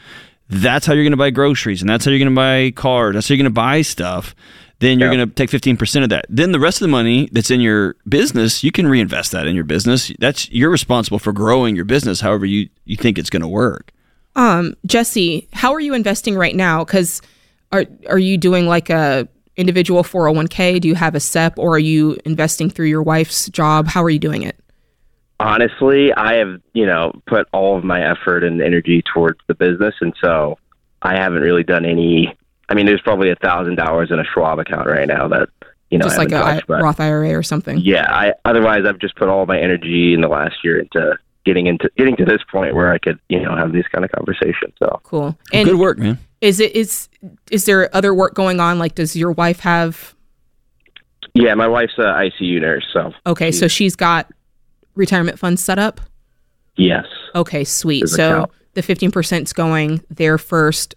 That's 0.50 0.86
how 0.86 0.94
you're 0.94 1.04
going 1.04 1.12
to 1.12 1.16
buy 1.18 1.30
groceries, 1.30 1.82
and 1.82 1.88
that's 1.90 2.04
how 2.04 2.10
you're 2.10 2.18
going 2.18 2.30
to 2.30 2.34
buy 2.34 2.72
cars. 2.74 3.14
That's 3.14 3.28
how 3.28 3.34
you're 3.34 3.42
going 3.42 3.52
to 3.52 3.54
buy 3.54 3.82
stuff. 3.82 4.34
Then 4.80 4.98
you're 5.00 5.10
Yeah. 5.10 5.16
going 5.16 5.28
to 5.28 5.34
take 5.34 5.50
15% 5.50 6.04
of 6.04 6.08
that. 6.10 6.26
Then 6.28 6.52
the 6.52 6.60
rest 6.60 6.76
of 6.80 6.82
the 6.86 6.88
money 6.92 7.28
that's 7.32 7.50
in 7.50 7.60
your 7.60 7.96
business, 8.08 8.62
you 8.62 8.70
can 8.70 8.86
reinvest 8.86 9.32
that 9.32 9.46
in 9.46 9.54
your 9.56 9.64
business. 9.64 10.12
That's 10.20 10.48
you're 10.52 10.70
responsible 10.70 11.18
for 11.18 11.32
growing 11.32 11.74
your 11.74 11.84
business 11.84 12.20
however 12.20 12.46
you, 12.46 12.68
you 12.84 12.96
think 12.96 13.18
it's 13.18 13.30
going 13.30 13.42
to 13.42 13.48
work. 13.48 13.90
Um, 14.36 14.74
Jesse, 14.86 15.48
how 15.52 15.72
are 15.72 15.80
you 15.80 15.94
investing 15.94 16.36
right 16.36 16.54
now? 16.54 16.84
Because 16.84 17.20
are 17.72 17.86
are 18.08 18.20
you 18.20 18.38
doing 18.38 18.66
like 18.66 18.88
a 18.88 19.26
individual 19.56 20.04
401k? 20.04 20.80
Do 20.80 20.86
you 20.86 20.94
have 20.94 21.16
a 21.16 21.20
SEP 21.20 21.58
or 21.58 21.74
are 21.74 21.78
you 21.80 22.16
investing 22.24 22.70
through 22.70 22.86
your 22.86 23.02
wife's 23.02 23.48
job? 23.48 23.88
How 23.88 24.02
are 24.04 24.10
you 24.10 24.20
doing 24.20 24.42
it? 24.42 24.54
honestly, 25.40 26.12
I 26.14 26.34
have, 26.34 26.60
you 26.72 26.84
know, 26.86 27.12
put 27.26 27.46
all 27.52 27.78
of 27.78 27.84
my 27.84 28.00
effort 28.10 28.42
and 28.42 28.60
energy 28.60 29.02
towards 29.14 29.38
the 29.46 29.54
business. 29.54 29.94
And 30.00 30.12
so 30.22 30.58
I 31.02 31.14
haven't 31.16 31.42
really 31.42 31.62
done 31.62 31.84
any, 31.84 32.36
I 32.68 32.74
mean, 32.74 32.86
there's 32.86 33.00
probably 33.00 33.30
a 33.30 33.36
thousand 33.36 33.76
dollars 33.76 34.10
in 34.10 34.18
a 34.18 34.24
Schwab 34.24 34.58
account 34.58 34.86
right 34.86 35.08
now 35.08 35.26
that, 35.28 35.48
you 35.90 35.98
know, 35.98 36.04
Just 36.04 36.16
I 36.16 36.22
like 36.24 36.32
a 36.32 36.44
haven't 36.44 36.64
I- 36.70 36.80
Roth 36.80 37.00
IRA 37.00 37.32
or 37.34 37.42
something. 37.42 37.78
yeah, 37.78 38.06
I, 38.12 38.32
otherwise 38.44 38.84
I've 38.86 38.98
just 38.98 39.16
put 39.16 39.28
all 39.28 39.46
my 39.46 39.58
energy 39.58 40.12
in 40.14 40.20
the 40.20 40.28
last 40.28 40.56
year 40.62 40.78
into 40.80 41.16
getting 41.46 41.66
into, 41.66 41.90
getting 41.96 42.14
to 42.16 42.24
this 42.26 42.42
point 42.50 42.74
where 42.74 42.92
I 42.92 42.98
could, 42.98 43.18
you 43.30 43.40
know, 43.40 43.56
have 43.56 43.72
these 43.72 43.86
kind 43.90 44.04
of 44.04 44.10
conversations. 44.12 44.74
So 44.78 45.00
Cool. 45.02 45.38
And 45.52 45.66
Good 45.68 45.78
work, 45.78 45.98
man. 45.98 46.18
is 46.42 46.60
it 46.60 46.76
is 46.76 47.08
is 47.50 47.64
there 47.64 47.88
other 47.96 48.12
work 48.14 48.34
going 48.34 48.60
on? 48.60 48.78
Like, 48.78 48.94
does 48.94 49.16
your 49.16 49.32
wife 49.32 49.60
have? 49.60 50.14
yeah, 51.34 51.54
my 51.54 51.68
wife's 51.68 51.96
a 51.98 52.02
ICU 52.02 52.60
nurse. 52.60 52.84
So 52.92 53.12
Okay, 53.26 53.50
so 53.52 53.66
she's 53.68 53.96
got 53.96 54.30
retirement 54.94 55.38
funds 55.38 55.62
set 55.64 55.78
up. 55.78 56.00
yes, 56.76 57.06
Okay, 57.34 57.64
sweet. 57.64 58.00
There's 58.00 58.16
So 58.16 58.30
count. 58.40 58.50
the 58.74 58.82
fifteen 58.82 59.10
percent's 59.10 59.52
going 59.54 60.02
there 60.10 60.36
first. 60.38 60.94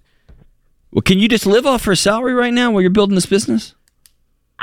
Well, 0.91 1.01
can 1.01 1.19
you 1.19 1.27
just 1.27 1.45
live 1.45 1.65
off 1.65 1.85
her 1.85 1.95
salary 1.95 2.33
right 2.33 2.53
now 2.53 2.71
while 2.71 2.81
you're 2.81 2.89
building 2.89 3.15
this 3.15 3.25
business? 3.25 3.75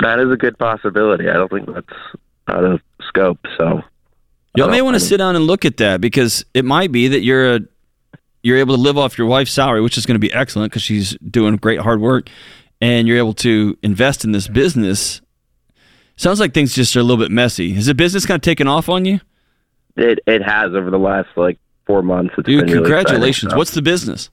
that 0.00 0.20
is 0.20 0.30
a 0.30 0.36
good 0.36 0.56
possibility. 0.58 1.28
I 1.28 1.34
don't 1.34 1.50
think 1.50 1.66
that's 1.72 1.98
out 2.46 2.64
of 2.64 2.80
scope. 3.08 3.40
So 3.56 3.82
Y'all 4.56 4.70
may 4.70 4.82
want 4.82 4.94
to 4.94 5.00
sit 5.00 5.18
down 5.18 5.36
and 5.36 5.46
look 5.46 5.64
at 5.64 5.76
that 5.78 6.00
because 6.00 6.44
it 6.54 6.64
might 6.64 6.92
be 6.92 7.08
that 7.08 7.20
you're 7.20 7.56
a 7.56 7.60
you're 8.42 8.58
able 8.58 8.76
to 8.76 8.80
live 8.80 8.96
off 8.96 9.18
your 9.18 9.26
wife's 9.26 9.52
salary, 9.52 9.80
which 9.80 9.98
is 9.98 10.06
going 10.06 10.14
to 10.14 10.20
be 10.20 10.32
excellent 10.32 10.70
because 10.70 10.82
she's 10.82 11.16
doing 11.18 11.56
great 11.56 11.80
hard 11.80 12.00
work, 12.00 12.28
and 12.80 13.06
you're 13.08 13.18
able 13.18 13.34
to 13.34 13.76
invest 13.82 14.24
in 14.24 14.32
this 14.32 14.48
business. 14.48 15.20
Sounds 16.16 16.40
like 16.40 16.54
things 16.54 16.74
just 16.74 16.96
are 16.96 17.00
a 17.00 17.02
little 17.02 17.22
bit 17.22 17.30
messy. 17.30 17.76
Is 17.76 17.86
the 17.86 17.94
business 17.94 18.26
kind 18.26 18.36
of 18.36 18.42
taken 18.42 18.66
off 18.66 18.88
on 18.88 19.04
you, 19.04 19.20
it, 19.96 20.20
it 20.26 20.42
has 20.42 20.74
over 20.74 20.90
the 20.90 20.98
last 20.98 21.28
like 21.36 21.58
four 21.86 22.02
months. 22.02 22.34
It's 22.38 22.46
dude? 22.46 22.66
been 22.66 22.74
really 22.74 22.88
Congratulations! 22.88 23.54
What's 23.54 23.72
the 23.72 23.82
business? 23.82 24.30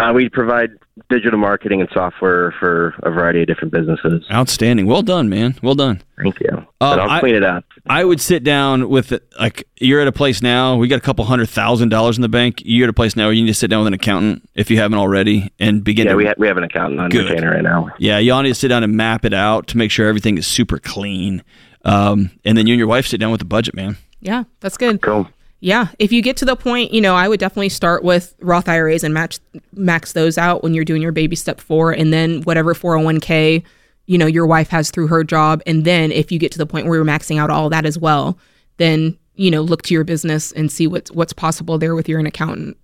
Uh, 0.00 0.12
we 0.12 0.28
provide 0.28 0.70
digital 1.08 1.38
marketing 1.38 1.80
and 1.80 1.88
software 1.92 2.52
for 2.58 2.94
a 3.02 3.10
variety 3.10 3.40
of 3.42 3.46
different 3.46 3.72
businesses. 3.72 4.24
Outstanding. 4.30 4.86
Well 4.86 5.02
done, 5.02 5.28
man. 5.28 5.56
Well 5.62 5.74
done. 5.74 6.02
Thank 6.22 6.38
you. 6.40 6.66
But 6.78 6.98
I'll 6.98 7.10
I- 7.10 7.20
clean 7.20 7.34
it 7.34 7.44
up. 7.44 7.64
I 7.88 8.04
would 8.04 8.20
sit 8.20 8.44
down 8.44 8.88
with 8.90 9.10
it, 9.12 9.26
like 9.38 9.66
you're 9.80 10.00
at 10.00 10.06
a 10.06 10.12
place 10.12 10.42
now. 10.42 10.76
We 10.76 10.86
got 10.86 10.96
a 10.98 11.02
couple 11.02 11.24
hundred 11.24 11.48
thousand 11.48 11.88
dollars 11.88 12.18
in 12.18 12.22
the 12.22 12.28
bank. 12.28 12.62
You're 12.64 12.84
at 12.84 12.90
a 12.90 12.92
place 12.92 13.16
now 13.16 13.24
where 13.26 13.32
you 13.32 13.42
need 13.42 13.48
to 13.48 13.54
sit 13.54 13.68
down 13.70 13.80
with 13.80 13.86
an 13.88 13.94
accountant 13.94 14.48
if 14.54 14.70
you 14.70 14.76
haven't 14.78 14.98
already 14.98 15.50
and 15.58 15.82
begin. 15.82 16.06
Yeah, 16.06 16.12
to, 16.12 16.16
we, 16.16 16.26
ha- 16.26 16.34
we 16.36 16.46
have 16.46 16.58
an 16.58 16.64
accountant 16.64 17.00
on 17.00 17.10
Good. 17.10 17.30
retainer 17.30 17.50
right 17.52 17.62
now. 17.62 17.88
yeah, 17.98 18.18
y'all 18.18 18.42
need 18.42 18.50
to 18.50 18.54
sit 18.54 18.68
down 18.68 18.84
and 18.84 18.94
map 18.96 19.24
it 19.24 19.32
out 19.32 19.66
to 19.68 19.78
make 19.78 19.90
sure 19.90 20.06
everything 20.06 20.36
is 20.38 20.46
super 20.46 20.78
clean. 20.78 21.42
Um, 21.84 22.30
and 22.44 22.56
then 22.58 22.66
you 22.66 22.74
and 22.74 22.78
your 22.78 22.88
wife 22.88 23.06
sit 23.06 23.18
down 23.18 23.30
with 23.30 23.38
the 23.40 23.46
budget, 23.46 23.74
man. 23.74 23.96
Yeah, 24.20 24.44
that's 24.60 24.76
good. 24.76 25.00
Cool. 25.00 25.26
Yeah, 25.60 25.88
if 25.98 26.10
you 26.10 26.22
get 26.22 26.38
to 26.38 26.44
the 26.46 26.56
point, 26.56 26.92
you 26.92 27.02
know, 27.02 27.14
I 27.14 27.28
would 27.28 27.38
definitely 27.38 27.68
start 27.68 28.02
with 28.02 28.34
Roth 28.40 28.68
IRAs 28.68 29.04
and 29.04 29.12
match 29.12 29.38
max 29.74 30.14
those 30.14 30.38
out 30.38 30.62
when 30.62 30.72
you're 30.72 30.86
doing 30.86 31.02
your 31.02 31.12
baby 31.12 31.36
step 31.36 31.60
four, 31.60 31.92
and 31.92 32.12
then 32.12 32.42
whatever 32.42 32.74
401k, 32.74 33.62
you 34.06 34.18
know, 34.18 34.26
your 34.26 34.46
wife 34.46 34.68
has 34.70 34.90
through 34.90 35.08
her 35.08 35.22
job, 35.22 35.62
and 35.66 35.84
then 35.84 36.12
if 36.12 36.32
you 36.32 36.38
get 36.38 36.50
to 36.52 36.58
the 36.58 36.66
point 36.66 36.86
where 36.86 36.96
you're 36.96 37.04
maxing 37.04 37.38
out 37.38 37.50
all 37.50 37.68
that 37.68 37.84
as 37.84 37.98
well, 37.98 38.38
then 38.78 39.18
you 39.34 39.50
know, 39.50 39.62
look 39.62 39.80
to 39.82 39.94
your 39.94 40.04
business 40.04 40.52
and 40.52 40.70
see 40.70 40.86
what's 40.86 41.10
what's 41.12 41.32
possible 41.32 41.78
there 41.78 41.94
with 41.94 42.08
your 42.08 42.20
an 42.20 42.26
accountant. 42.26 42.76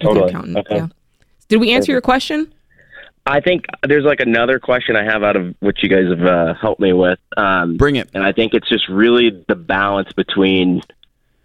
with 0.00 0.04
your 0.04 0.14
Totally. 0.14 0.30
accountant. 0.30 0.56
Okay. 0.58 0.76
Yeah. 0.76 0.86
Did 1.48 1.60
we 1.60 1.72
answer 1.72 1.92
your 1.92 2.00
question? 2.00 2.52
I 3.26 3.40
think 3.40 3.66
there's 3.86 4.04
like 4.04 4.20
another 4.20 4.58
question 4.58 4.96
I 4.96 5.04
have 5.04 5.22
out 5.22 5.36
of 5.36 5.54
what 5.60 5.82
you 5.82 5.88
guys 5.88 6.06
have 6.08 6.26
uh, 6.26 6.54
helped 6.54 6.80
me 6.80 6.92
with. 6.92 7.18
Um, 7.36 7.76
Bring 7.76 7.96
it. 7.96 8.08
and 8.14 8.24
I 8.24 8.32
think 8.32 8.54
it's 8.54 8.68
just 8.68 8.88
really 8.88 9.44
the 9.48 9.54
balance 9.54 10.12
between, 10.12 10.82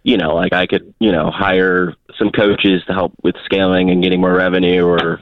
you 0.08 0.16
know, 0.16 0.34
like 0.34 0.54
I 0.54 0.66
could, 0.66 0.94
you 0.98 1.12
know, 1.12 1.30
hire 1.30 1.94
some 2.16 2.30
coaches 2.30 2.82
to 2.86 2.94
help 2.94 3.12
with 3.22 3.34
scaling 3.44 3.90
and 3.90 4.02
getting 4.02 4.22
more 4.22 4.32
revenue, 4.32 4.86
or 4.86 5.20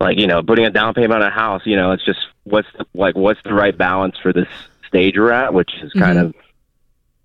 like 0.00 0.18
you 0.18 0.26
know, 0.26 0.42
putting 0.42 0.64
a 0.64 0.70
down 0.70 0.94
payment 0.94 1.22
on 1.22 1.22
a 1.22 1.30
house. 1.30 1.60
You 1.66 1.76
know, 1.76 1.92
it's 1.92 2.02
just 2.02 2.20
what's 2.44 2.68
the, 2.78 2.86
like 2.94 3.16
what's 3.16 3.40
the 3.44 3.52
right 3.52 3.76
balance 3.76 4.16
for 4.22 4.32
this 4.32 4.48
stage 4.88 5.16
we're 5.18 5.30
at, 5.30 5.52
which 5.52 5.70
is 5.82 5.92
kind 5.92 6.16
mm-hmm. 6.16 6.28
of, 6.28 6.34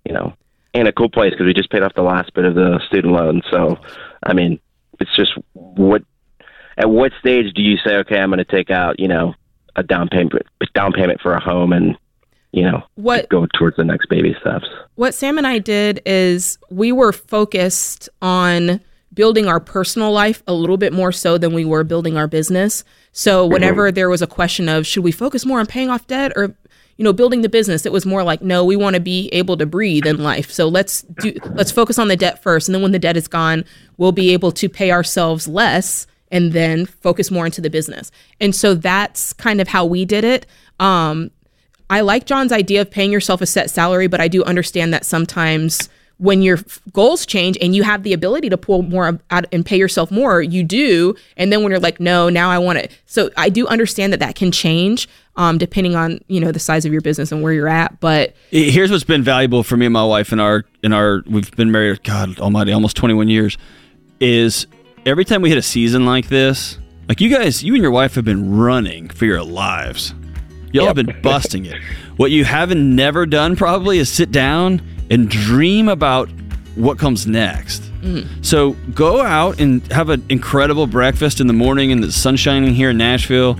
you 0.04 0.12
know, 0.12 0.34
in 0.74 0.86
a 0.86 0.92
cool 0.92 1.08
place 1.08 1.30
because 1.30 1.46
we 1.46 1.54
just 1.54 1.70
paid 1.70 1.82
off 1.82 1.94
the 1.94 2.02
last 2.02 2.34
bit 2.34 2.44
of 2.44 2.54
the 2.54 2.80
student 2.86 3.14
loan. 3.14 3.40
So, 3.50 3.78
I 4.22 4.34
mean, 4.34 4.60
it's 5.00 5.16
just 5.16 5.32
what 5.54 6.02
at 6.76 6.90
what 6.90 7.12
stage 7.18 7.54
do 7.54 7.62
you 7.62 7.78
say, 7.78 7.96
okay, 7.96 8.18
I'm 8.18 8.28
going 8.28 8.38
to 8.38 8.44
take 8.44 8.70
out, 8.70 9.00
you 9.00 9.08
know, 9.08 9.32
a 9.74 9.82
down 9.82 10.08
payment 10.10 10.34
down 10.74 10.92
payment 10.92 11.22
for 11.22 11.32
a 11.32 11.40
home 11.40 11.72
and 11.72 11.96
you 12.52 12.62
know 12.62 12.82
What 12.94 13.28
go 13.28 13.46
towards 13.58 13.76
the 13.76 13.84
next 13.84 14.08
baby 14.08 14.34
steps. 14.40 14.66
what 14.94 15.14
Sam 15.14 15.38
and 15.38 15.46
I 15.46 15.58
did 15.58 16.00
is 16.06 16.58
we 16.70 16.92
were 16.92 17.12
focused 17.12 18.08
on 18.22 18.80
building 19.14 19.46
our 19.46 19.58
personal 19.60 20.12
life 20.12 20.42
a 20.46 20.52
little 20.52 20.76
bit 20.76 20.92
more 20.92 21.10
so 21.12 21.38
than 21.38 21.52
we 21.52 21.64
were 21.64 21.82
building 21.82 22.16
our 22.16 22.28
business. 22.28 22.84
So 23.10 23.44
whenever 23.44 23.90
there 23.90 24.08
was 24.08 24.22
a 24.22 24.26
question 24.28 24.68
of 24.68 24.86
should 24.86 25.02
we 25.02 25.10
focus 25.12 25.44
more 25.44 25.58
on 25.58 25.66
paying 25.66 25.90
off 25.90 26.06
debt 26.06 26.32
or 26.36 26.54
you 26.96 27.04
know 27.04 27.12
building 27.12 27.42
the 27.42 27.48
business, 27.48 27.84
it 27.84 27.92
was 27.92 28.06
more 28.06 28.22
like 28.22 28.42
no, 28.42 28.64
we 28.64 28.76
want 28.76 28.94
to 28.94 29.00
be 29.00 29.28
able 29.32 29.56
to 29.56 29.66
breathe 29.66 30.06
in 30.06 30.22
life. 30.22 30.50
So 30.52 30.68
let's 30.68 31.02
do 31.02 31.34
let's 31.50 31.72
focus 31.72 31.98
on 31.98 32.08
the 32.08 32.16
debt 32.16 32.42
first 32.42 32.68
and 32.68 32.74
then 32.74 32.82
when 32.82 32.92
the 32.92 32.98
debt 32.98 33.16
is 33.16 33.28
gone, 33.28 33.64
we'll 33.96 34.12
be 34.12 34.32
able 34.32 34.52
to 34.52 34.68
pay 34.68 34.90
ourselves 34.92 35.48
less 35.48 36.06
and 36.30 36.52
then 36.52 36.86
focus 36.86 37.30
more 37.30 37.46
into 37.46 37.60
the 37.60 37.70
business. 37.70 38.10
And 38.40 38.54
so 38.54 38.74
that's 38.74 39.32
kind 39.32 39.60
of 39.60 39.68
how 39.68 39.84
we 39.84 40.04
did 40.04 40.24
it. 40.24 40.46
Um, 40.78 41.30
I 41.90 42.00
like 42.00 42.26
John's 42.26 42.52
idea 42.52 42.80
of 42.82 42.90
paying 42.90 43.12
yourself 43.12 43.40
a 43.40 43.46
set 43.46 43.70
salary, 43.70 44.06
but 44.06 44.20
I 44.20 44.28
do 44.28 44.44
understand 44.44 44.92
that 44.94 45.04
sometimes 45.04 45.88
when 46.18 46.42
your 46.42 46.58
goals 46.92 47.24
change 47.24 47.56
and 47.60 47.74
you 47.74 47.84
have 47.84 48.02
the 48.02 48.12
ability 48.12 48.48
to 48.48 48.58
pull 48.58 48.82
more 48.82 49.20
out 49.30 49.46
and 49.52 49.64
pay 49.64 49.78
yourself 49.78 50.10
more, 50.10 50.42
you 50.42 50.64
do. 50.64 51.14
And 51.36 51.52
then 51.52 51.62
when 51.62 51.70
you're 51.70 51.80
like, 51.80 52.00
no, 52.00 52.28
now 52.28 52.50
I 52.50 52.58
want 52.58 52.78
it. 52.78 52.90
So 53.06 53.30
I 53.36 53.48
do 53.48 53.66
understand 53.68 54.12
that 54.12 54.20
that 54.20 54.34
can 54.34 54.50
change 54.50 55.08
um, 55.36 55.56
depending 55.56 55.94
on 55.94 56.20
you 56.26 56.40
know 56.40 56.50
the 56.50 56.58
size 56.58 56.84
of 56.84 56.92
your 56.92 57.00
business 57.00 57.30
and 57.30 57.42
where 57.42 57.52
you're 57.52 57.68
at. 57.68 58.00
But 58.00 58.34
Here's 58.50 58.90
what's 58.90 59.04
been 59.04 59.22
valuable 59.22 59.62
for 59.62 59.76
me 59.76 59.86
and 59.86 59.92
my 59.92 60.04
wife 60.04 60.32
in 60.32 60.40
our 60.40 60.64
in 60.82 60.92
our 60.92 61.22
we've 61.26 61.50
been 61.52 61.70
married 61.70 62.02
God 62.02 62.38
Almighty 62.40 62.72
almost 62.72 62.96
21 62.96 63.28
years 63.28 63.56
is 64.20 64.66
every 65.06 65.24
time 65.24 65.40
we 65.40 65.48
hit 65.48 65.58
a 65.58 65.62
season 65.62 66.04
like 66.04 66.28
this, 66.28 66.78
like 67.08 67.20
you 67.20 67.30
guys, 67.30 67.62
you 67.62 67.74
and 67.74 67.82
your 67.82 67.92
wife 67.92 68.16
have 68.16 68.24
been 68.24 68.56
running 68.58 69.08
for 69.08 69.24
your 69.24 69.42
lives. 69.44 70.12
Y'all 70.72 70.86
have 70.86 70.96
been 70.96 71.20
busting 71.22 71.66
it. 71.66 71.80
What 72.16 72.30
you 72.30 72.44
haven't 72.44 72.94
never 72.96 73.26
done 73.26 73.56
probably 73.56 73.98
is 73.98 74.10
sit 74.10 74.30
down 74.30 74.82
and 75.10 75.28
dream 75.28 75.88
about 75.88 76.28
what 76.74 76.98
comes 76.98 77.26
next. 77.26 77.82
Mm. 78.02 78.44
So 78.44 78.72
go 78.94 79.22
out 79.22 79.60
and 79.60 79.84
have 79.92 80.08
an 80.08 80.24
incredible 80.28 80.86
breakfast 80.86 81.40
in 81.40 81.46
the 81.46 81.52
morning 81.52 81.90
and 81.90 82.02
the 82.02 82.12
sun 82.12 82.36
shining 82.36 82.74
here 82.74 82.90
in 82.90 82.98
Nashville 82.98 83.58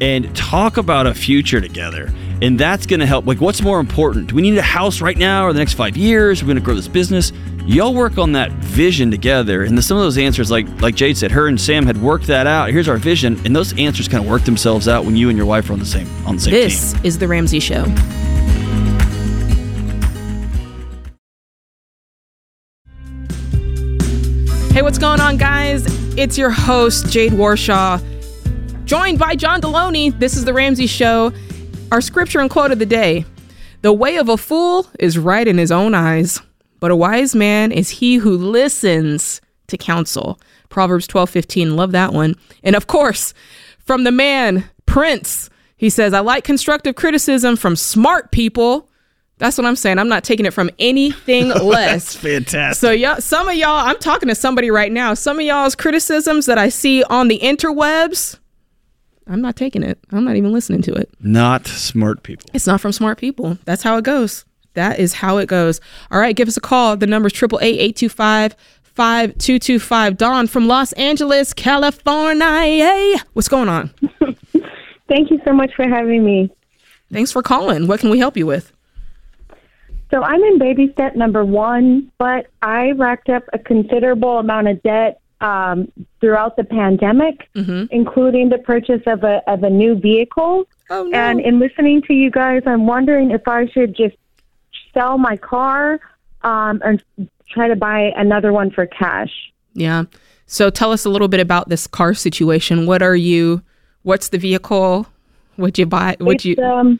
and 0.00 0.34
talk 0.36 0.76
about 0.76 1.06
a 1.06 1.14
future 1.14 1.60
together. 1.60 2.12
And 2.42 2.58
that's 2.58 2.86
going 2.86 3.00
to 3.00 3.06
help. 3.06 3.26
Like, 3.26 3.40
what's 3.40 3.60
more 3.60 3.80
important? 3.80 4.28
Do 4.28 4.34
we 4.34 4.42
need 4.42 4.56
a 4.56 4.62
house 4.62 5.02
right 5.02 5.16
now 5.16 5.46
or 5.46 5.52
the 5.52 5.58
next 5.58 5.74
five 5.74 5.96
years? 5.96 6.42
We're 6.42 6.46
going 6.46 6.56
to 6.56 6.62
grow 6.62 6.74
this 6.74 6.88
business. 6.88 7.32
Y'all 7.66 7.94
work 7.94 8.18
on 8.18 8.32
that 8.32 8.50
vision 8.52 9.10
together. 9.10 9.62
And 9.62 9.76
the, 9.78 9.82
some 9.82 9.96
of 9.96 10.02
those 10.02 10.18
answers, 10.18 10.50
like 10.50 10.66
like 10.80 10.94
Jade 10.94 11.16
said, 11.16 11.30
her 11.30 11.46
and 11.46 11.60
Sam 11.60 11.86
had 11.86 12.00
worked 12.00 12.26
that 12.26 12.46
out. 12.46 12.70
Here's 12.70 12.88
our 12.88 12.96
vision, 12.96 13.40
and 13.44 13.54
those 13.54 13.76
answers 13.78 14.08
kind 14.08 14.24
of 14.24 14.30
work 14.30 14.42
themselves 14.42 14.88
out 14.88 15.04
when 15.04 15.14
you 15.14 15.28
and 15.28 15.36
your 15.36 15.46
wife 15.46 15.68
are 15.70 15.74
on 15.74 15.78
the 15.78 15.86
same 15.86 16.08
on 16.26 16.36
the 16.36 16.42
same 16.42 16.52
this 16.52 16.92
team. 16.94 17.00
is 17.04 17.18
the 17.18 17.28
Ramsey 17.28 17.60
Show. 17.60 17.84
Hey, 24.72 24.82
what's 24.82 24.98
going 24.98 25.20
on, 25.20 25.36
guys? 25.36 25.84
It's 26.16 26.38
your 26.38 26.50
host, 26.50 27.10
Jade 27.10 27.32
Warshaw, 27.32 28.00
joined 28.84 29.18
by 29.18 29.34
John 29.34 29.60
Delony. 29.60 30.16
This 30.18 30.36
is 30.36 30.44
The 30.44 30.54
Ramsey 30.54 30.86
Show. 30.86 31.32
Our 31.92 32.00
scripture 32.00 32.40
and 32.40 32.48
quote 32.48 32.70
of 32.70 32.78
the 32.78 32.86
day 32.86 33.24
The 33.82 33.92
way 33.92 34.16
of 34.16 34.28
a 34.28 34.36
fool 34.36 34.86
is 34.98 35.18
right 35.18 35.46
in 35.46 35.58
his 35.58 35.72
own 35.72 35.92
eyes, 35.94 36.40
but 36.80 36.90
a 36.90 36.96
wise 36.96 37.34
man 37.34 37.72
is 37.72 37.90
he 37.90 38.16
who 38.16 38.36
listens 38.36 39.40
to 39.68 39.76
counsel. 39.78 40.40
Proverbs 40.68 41.06
twelve 41.06 41.30
fifteen. 41.30 41.76
Love 41.76 41.92
that 41.92 42.12
one. 42.12 42.34
And 42.62 42.74
of 42.74 42.86
course, 42.86 43.34
from 43.78 44.04
the 44.04 44.12
man, 44.12 44.68
Prince, 44.86 45.50
he 45.76 45.90
says, 45.90 46.12
I 46.12 46.20
like 46.20 46.44
constructive 46.44 46.94
criticism 46.94 47.56
from 47.56 47.76
smart 47.76 48.32
people. 48.32 48.88
That's 49.38 49.56
what 49.56 49.66
I'm 49.66 49.76
saying. 49.76 49.98
I'm 49.98 50.08
not 50.08 50.22
taking 50.24 50.44
it 50.44 50.52
from 50.52 50.70
anything 50.78 51.48
less. 51.62 52.12
That's 52.12 52.16
fantastic. 52.16 52.80
So 52.80 52.90
y'all, 52.90 53.20
some 53.20 53.48
of 53.48 53.54
y'all, 53.54 53.86
I'm 53.86 53.98
talking 53.98 54.28
to 54.28 54.34
somebody 54.34 54.70
right 54.70 54.92
now. 54.92 55.14
Some 55.14 55.38
of 55.38 55.44
y'all's 55.46 55.74
criticisms 55.74 56.46
that 56.46 56.58
I 56.58 56.68
see 56.68 57.02
on 57.04 57.28
the 57.28 57.38
interwebs, 57.38 58.38
I'm 59.26 59.40
not 59.40 59.56
taking 59.56 59.82
it. 59.82 59.98
I'm 60.12 60.24
not 60.24 60.36
even 60.36 60.52
listening 60.52 60.82
to 60.82 60.92
it. 60.92 61.08
Not 61.20 61.66
smart 61.66 62.22
people. 62.22 62.50
It's 62.52 62.66
not 62.66 62.80
from 62.80 62.92
smart 62.92 63.16
people. 63.16 63.56
That's 63.64 63.82
how 63.82 63.96
it 63.96 64.04
goes. 64.04 64.44
That 64.74 64.98
is 64.98 65.14
how 65.14 65.38
it 65.38 65.46
goes. 65.46 65.80
All 66.10 66.20
right, 66.20 66.34
give 66.34 66.48
us 66.48 66.56
a 66.56 66.60
call. 66.60 66.96
The 66.96 67.06
number 67.06 67.20
number's 67.20 67.32
triple 67.32 67.58
eight 67.60 67.78
eight 67.78 67.96
two 67.96 68.08
five 68.08 68.56
five 68.82 69.36
two 69.38 69.58
two 69.58 69.78
five. 69.78 70.16
Dawn 70.16 70.46
from 70.46 70.66
Los 70.68 70.92
Angeles, 70.92 71.52
California. 71.52 73.16
What's 73.34 73.48
going 73.48 73.68
on? 73.68 73.90
Thank 75.08 75.30
you 75.30 75.40
so 75.44 75.52
much 75.52 75.74
for 75.74 75.88
having 75.88 76.24
me. 76.24 76.50
Thanks 77.12 77.32
for 77.32 77.42
calling. 77.42 77.86
What 77.88 78.00
can 78.00 78.10
we 78.10 78.18
help 78.18 78.36
you 78.36 78.46
with? 78.46 78.72
So 80.10 80.22
I'm 80.22 80.42
in 80.42 80.58
baby 80.58 80.90
step 80.92 81.14
number 81.14 81.44
one, 81.44 82.10
but 82.18 82.46
I 82.62 82.92
racked 82.92 83.28
up 83.28 83.44
a 83.52 83.58
considerable 83.58 84.38
amount 84.38 84.68
of 84.68 84.82
debt 84.82 85.20
um, 85.40 85.90
throughout 86.20 86.56
the 86.56 86.64
pandemic, 86.64 87.48
including 87.90 88.48
the 88.48 88.58
purchase 88.58 89.02
of 89.06 89.24
a 89.24 89.42
of 89.46 89.62
a 89.62 89.70
new 89.70 89.94
vehicle. 89.94 90.64
Oh 90.90 91.04
no. 91.04 91.18
And 91.18 91.40
in 91.40 91.58
listening 91.58 92.02
to 92.02 92.14
you 92.14 92.30
guys, 92.30 92.62
I'm 92.66 92.86
wondering 92.86 93.30
if 93.30 93.46
I 93.46 93.66
should 93.68 93.94
just 93.96 94.16
sell 94.92 95.18
my 95.18 95.36
car 95.36 96.00
um, 96.42 96.80
and 96.84 97.02
try 97.48 97.68
to 97.68 97.76
buy 97.76 98.12
another 98.16 98.52
one 98.52 98.70
for 98.70 98.86
cash. 98.86 99.52
Yeah. 99.74 100.04
So 100.46 100.70
tell 100.70 100.92
us 100.92 101.04
a 101.04 101.10
little 101.10 101.28
bit 101.28 101.40
about 101.40 101.68
this 101.68 101.86
car 101.86 102.14
situation. 102.14 102.86
What 102.86 103.02
are 103.02 103.16
you? 103.16 103.62
What's 104.02 104.30
the 104.30 104.38
vehicle? 104.38 105.06
Would 105.58 105.78
you 105.78 105.86
buy? 105.86 106.16
Would 106.20 106.36
it's, 106.36 106.44
you? 106.44 106.56
Um, 106.56 106.98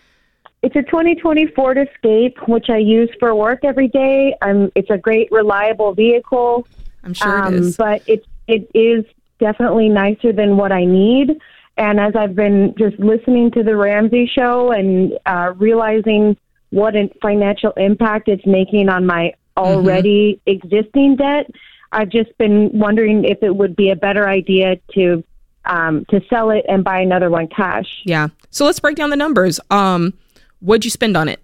it's 0.62 0.76
a 0.76 0.82
2020 0.82 1.46
Ford 1.48 1.78
Escape, 1.78 2.36
which 2.46 2.68
I 2.68 2.76
use 2.76 3.10
for 3.18 3.34
work 3.34 3.64
every 3.64 3.88
day. 3.88 4.36
Um, 4.42 4.70
it's 4.74 4.90
a 4.90 4.98
great, 4.98 5.32
reliable 5.32 5.94
vehicle. 5.94 6.66
I'm 7.02 7.14
sure 7.14 7.44
um, 7.44 7.54
it 7.54 7.60
is. 7.60 7.76
But 7.76 8.02
it 8.06 8.26
it 8.46 8.70
is 8.74 9.04
definitely 9.38 9.88
nicer 9.88 10.32
than 10.32 10.56
what 10.56 10.70
I 10.70 10.84
need. 10.84 11.40
And 11.76 11.98
as 11.98 12.14
I've 12.14 12.34
been 12.34 12.74
just 12.76 12.98
listening 12.98 13.50
to 13.52 13.62
the 13.62 13.74
Ramsey 13.74 14.26
show 14.26 14.70
and 14.70 15.18
uh, 15.24 15.54
realizing 15.56 16.36
what 16.70 16.96
a 16.96 17.10
financial 17.20 17.72
impact 17.72 18.28
it's 18.28 18.46
making 18.46 18.88
on 18.88 19.06
my 19.06 19.32
already 19.56 20.40
existing 20.46 21.16
debt, 21.16 21.50
I've 21.92 22.08
just 22.08 22.36
been 22.38 22.70
wondering 22.72 23.24
if 23.24 23.42
it 23.42 23.54
would 23.54 23.76
be 23.76 23.90
a 23.90 23.96
better 23.96 24.28
idea 24.28 24.76
to 24.94 25.22
um, 25.66 26.04
to 26.06 26.20
sell 26.30 26.50
it 26.50 26.64
and 26.68 26.82
buy 26.82 27.00
another 27.00 27.28
one 27.28 27.46
cash. 27.48 27.86
Yeah. 28.04 28.28
So 28.50 28.64
let's 28.64 28.80
break 28.80 28.96
down 28.96 29.10
the 29.10 29.16
numbers. 29.16 29.60
Um, 29.70 30.14
what'd 30.60 30.84
you 30.84 30.90
spend 30.90 31.16
on 31.16 31.28
it? 31.28 31.40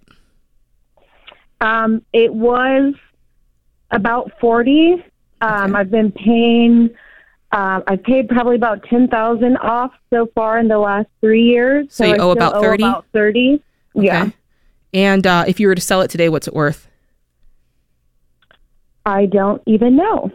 Um, 1.61 2.01
it 2.13 2.33
was 2.33 2.93
about 3.91 4.31
40. 4.39 5.03
Um, 5.41 5.75
I've 5.75 5.91
been 5.91 6.11
paying 6.11 6.89
Um, 7.51 7.83
I've 7.87 8.03
paid 8.03 8.27
probably 8.27 8.55
about 8.55 8.83
ten 8.89 9.07
thousand 9.07 9.55
off 9.57 9.91
so 10.09 10.25
far 10.35 10.59
in 10.59 10.67
the 10.67 10.79
last 10.79 11.07
three 11.21 11.43
years. 11.43 11.87
So 11.93 12.03
you 12.05 12.15
I 12.15 12.17
owe 12.17 12.31
about 12.31 12.61
30? 12.61 12.83
About 12.83 13.05
thirty. 13.13 13.63
Yeah, 13.93 14.23
Okay. 14.23 14.33
And 14.93 15.27
uh, 15.27 15.45
if 15.47 15.59
you 15.59 15.67
were 15.67 15.75
to 15.75 15.81
sell 15.81 16.01
it 16.01 16.09
today, 16.09 16.29
what's 16.29 16.47
it 16.47 16.53
worth? 16.53 16.87
I 19.05 19.25
don't 19.25 19.61
even 19.65 19.95
know. 19.95 20.31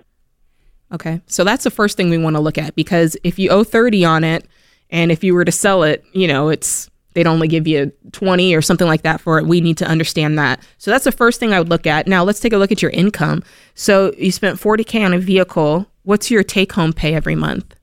Okay. 0.92 1.20
So 1.26 1.44
that's 1.44 1.64
the 1.64 1.70
first 1.70 1.96
thing 1.96 2.10
we 2.10 2.18
want 2.18 2.36
to 2.36 2.40
look 2.40 2.58
at 2.58 2.74
because 2.74 3.16
if 3.24 3.38
you 3.38 3.50
owe 3.50 3.64
30 3.64 4.04
on 4.04 4.24
it 4.24 4.46
and 4.90 5.10
if 5.10 5.24
you 5.24 5.34
were 5.34 5.44
to 5.44 5.52
sell 5.52 5.82
it, 5.82 6.04
you 6.12 6.26
know, 6.28 6.48
it's 6.48 6.90
they'd 7.14 7.26
only 7.26 7.48
give 7.48 7.66
you 7.66 7.92
20 8.12 8.54
or 8.54 8.62
something 8.62 8.86
like 8.86 9.02
that 9.02 9.20
for 9.20 9.38
it. 9.38 9.46
We 9.46 9.60
need 9.60 9.76
to 9.78 9.86
understand 9.86 10.38
that. 10.38 10.62
So 10.78 10.90
that's 10.90 11.04
the 11.04 11.12
first 11.12 11.40
thing 11.40 11.52
I 11.52 11.58
would 11.58 11.68
look 11.68 11.86
at. 11.86 12.06
Now, 12.06 12.24
let's 12.24 12.40
take 12.40 12.52
a 12.52 12.58
look 12.58 12.72
at 12.72 12.82
your 12.82 12.90
income. 12.90 13.42
So 13.74 14.12
you 14.16 14.32
spent 14.32 14.58
40k 14.58 15.04
on 15.04 15.12
a 15.12 15.18
vehicle. 15.18 15.86
What's 16.04 16.30
your 16.30 16.42
take 16.42 16.72
home 16.72 16.92
pay 16.92 17.14
every 17.14 17.34
month? 17.34 17.74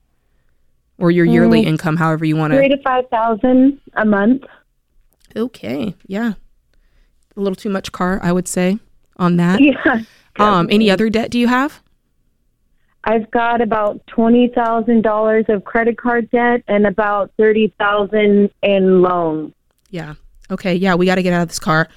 Or 0.98 1.12
your 1.12 1.26
yearly 1.26 1.62
income, 1.62 1.96
however 1.96 2.26
you 2.26 2.36
want 2.36 2.52
to. 2.52 2.58
Three 2.58 2.68
to. 2.68 2.76
to 2.76 2.84
five 2.84 3.08
thousand 3.10 3.80
a 3.94 4.04
month. 4.04 4.44
Okay. 5.34 5.96
Yeah. 6.08 6.34
A 7.40 7.42
little 7.42 7.56
too 7.56 7.70
much 7.70 7.94
car, 7.94 8.20
I 8.22 8.34
would 8.34 8.48
say, 8.48 8.78
on 9.18 9.38
that. 9.38 9.62
Yeah. 10.38 10.58
Um, 10.58 10.70
any 10.72 10.90
other 10.90 11.10
debt 11.10 11.32
do 11.32 11.40
you 11.40 11.48
have? 11.50 11.82
I've 13.04 13.30
got 13.32 13.60
about 13.62 14.06
twenty 14.08 14.48
thousand 14.48 15.02
dollars 15.02 15.46
of 15.50 15.66
credit 15.66 15.98
card 15.98 16.30
debt 16.30 16.64
and 16.68 16.86
about 16.86 17.32
thirty 17.36 17.74
thousand 17.78 18.50
in 18.62 19.02
loans. 19.02 19.54
Yeah. 19.90 20.14
Okay. 20.50 20.76
Yeah, 20.76 20.96
we 20.96 21.06
got 21.06 21.16
to 21.16 21.24
get 21.24 21.34
out 21.34 21.42
of 21.42 21.48
this 21.50 21.60
car. 21.60 21.90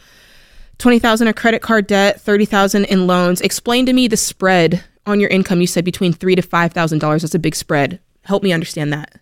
Twenty 0.78 0.98
thousand 0.98 1.28
of 1.28 1.37
credit 1.37 1.62
card 1.62 1.87
debt, 1.87 2.20
thirty 2.20 2.44
thousand 2.46 2.87
in 2.87 3.07
loans. 3.07 3.40
Explain 3.40 3.87
to 3.87 3.92
me 3.92 4.09
the 4.09 4.16
spread 4.16 4.83
on 5.07 5.20
your 5.20 5.31
income. 5.31 5.61
You 5.61 5.66
said 5.68 5.85
between 5.85 6.12
three 6.12 6.35
to 6.35 6.42
five 6.42 6.72
thousand 6.72 6.98
dollars. 6.98 7.22
That's 7.22 7.35
a 7.35 7.38
big 7.38 7.55
spread. 7.55 8.00
Help 8.24 8.42
me 8.42 8.52
understand 8.52 8.92
that. 8.92 9.20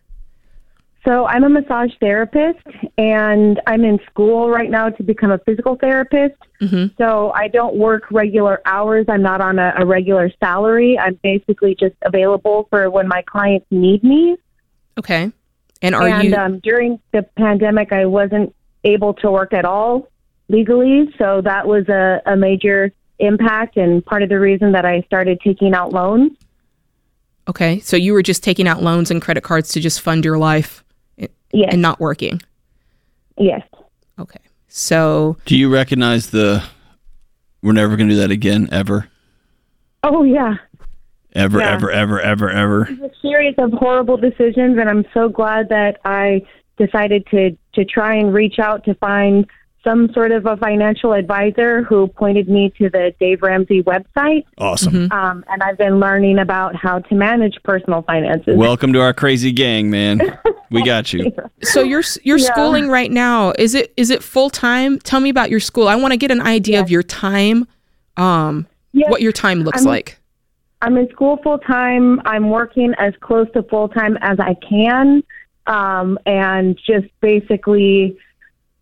So 1.04 1.24
I'm 1.26 1.44
a 1.44 1.48
massage 1.48 1.92
therapist, 1.98 2.66
and 2.98 3.58
I'm 3.66 3.84
in 3.84 3.98
school 4.10 4.50
right 4.50 4.70
now 4.70 4.90
to 4.90 5.02
become 5.02 5.30
a 5.30 5.38
physical 5.38 5.76
therapist. 5.76 6.36
Mhm. 6.60 6.94
So 6.98 7.32
I 7.34 7.48
don't 7.48 7.76
work 7.76 8.10
regular 8.10 8.60
hours. 8.66 9.06
I'm 9.08 9.22
not 9.22 9.40
on 9.40 9.58
a, 9.58 9.72
a 9.78 9.86
regular 9.86 10.30
salary. 10.40 10.98
I'm 10.98 11.18
basically 11.22 11.74
just 11.74 11.94
available 12.02 12.66
for 12.68 12.90
when 12.90 13.08
my 13.08 13.22
clients 13.22 13.66
need 13.70 14.04
me. 14.04 14.36
Okay. 14.98 15.32
And 15.80 15.94
are 15.94 16.06
and 16.06 16.28
you? 16.28 16.36
um, 16.36 16.58
during 16.58 17.00
the 17.12 17.22
pandemic, 17.36 17.92
I 17.92 18.04
wasn't 18.04 18.54
able 18.84 19.14
to 19.14 19.30
work 19.30 19.54
at 19.54 19.64
all 19.64 20.08
legally, 20.48 21.08
so 21.16 21.40
that 21.42 21.66
was 21.66 21.88
a, 21.88 22.20
a 22.26 22.36
major 22.36 22.92
impact 23.20 23.78
and 23.78 24.04
part 24.04 24.22
of 24.22 24.28
the 24.28 24.38
reason 24.38 24.72
that 24.72 24.84
I 24.84 25.00
started 25.02 25.40
taking 25.42 25.72
out 25.74 25.92
loans. 25.92 26.32
okay. 27.48 27.80
So 27.80 27.96
you 27.96 28.12
were 28.12 28.22
just 28.22 28.44
taking 28.44 28.68
out 28.68 28.82
loans 28.82 29.10
and 29.10 29.22
credit 29.22 29.42
cards 29.42 29.72
to 29.72 29.80
just 29.80 30.02
fund 30.02 30.24
your 30.26 30.36
life 30.36 30.84
Yes, 31.52 31.70
and 31.72 31.82
not 31.82 31.98
working. 32.00 32.40
yes. 33.38 33.62
Okay. 34.18 34.38
So 34.68 35.36
Do 35.46 35.56
you 35.56 35.72
recognize 35.72 36.30
the 36.30 36.62
we're 37.62 37.72
never 37.72 37.96
going 37.96 38.08
to 38.08 38.14
do 38.14 38.20
that 38.20 38.30
again 38.30 38.68
ever? 38.70 39.08
Oh 40.02 40.22
yeah, 40.22 40.54
Ever, 41.34 41.58
Yeah. 41.60 41.74
ever, 41.74 41.90
ever, 41.90 42.20
ever, 42.20 42.50
ever. 42.50 42.82
a 42.82 43.10
series 43.22 43.54
of 43.58 43.72
horrible 43.72 44.16
decisions, 44.16 44.78
and 44.78 44.88
I'm 44.88 45.04
so 45.14 45.28
glad 45.28 45.68
that 45.70 46.00
I 46.04 46.42
decided 46.78 47.26
to 47.32 47.56
to 47.74 47.84
try 47.84 48.14
and 48.14 48.32
reach 48.32 48.58
out 48.58 48.84
to 48.84 48.94
find 48.94 49.46
some 49.82 50.12
sort 50.12 50.30
of 50.30 50.44
a 50.46 50.56
financial 50.58 51.12
advisor 51.14 51.82
who 51.82 52.06
pointed 52.08 52.48
me 52.48 52.70
to 52.78 52.90
the 52.90 53.14
Dave 53.18 53.40
Ramsey 53.42 53.82
website. 53.82 54.44
Awesome. 54.58 55.10
Um, 55.10 55.42
and 55.48 55.62
I've 55.62 55.78
been 55.78 55.98
learning 55.98 56.38
about 56.38 56.76
how 56.76 56.98
to 56.98 57.14
manage 57.14 57.56
personal 57.64 58.02
finances. 58.02 58.56
Welcome 58.56 58.92
to 58.92 59.00
our 59.00 59.14
crazy 59.14 59.52
gang, 59.52 59.90
man. 59.90 60.20
We 60.72 60.84
got 60.84 61.12
you. 61.12 61.32
so 61.64 61.82
you're 61.82 62.04
you're 62.22 62.38
Yeah. 62.38 62.52
schooling 62.52 62.88
right 62.88 63.10
now. 63.10 63.52
Is 63.58 63.74
it 63.74 63.92
is 63.96 64.08
it 64.10 64.22
full 64.22 64.50
time? 64.50 65.00
Tell 65.00 65.18
me 65.18 65.28
about 65.28 65.50
your 65.50 65.58
school. 65.58 65.88
I 65.88 65.96
want 65.96 66.12
to 66.12 66.16
get 66.16 66.30
an 66.30 66.40
idea 66.40 66.80
of 66.80 66.88
your 66.88 67.02
time. 67.02 67.66
Um, 68.16 68.68
Yes. 68.92 69.10
what 69.10 69.20
your 69.20 69.32
time 69.32 69.62
looks 69.64 69.78
I'm- 69.80 69.86
like. 69.88 70.20
I'm 70.80 70.96
in 70.96 71.08
school 71.10 71.38
full 71.42 71.58
time. 71.58 72.20
I'm 72.24 72.50
working 72.50 72.94
as 72.98 73.14
close 73.20 73.48
to 73.54 73.64
full 73.64 73.88
time 73.88 74.16
as 74.20 74.38
I 74.38 74.54
can, 74.68 75.24
um, 75.66 76.20
and 76.24 76.78
just 76.86 77.06
basically 77.20 78.16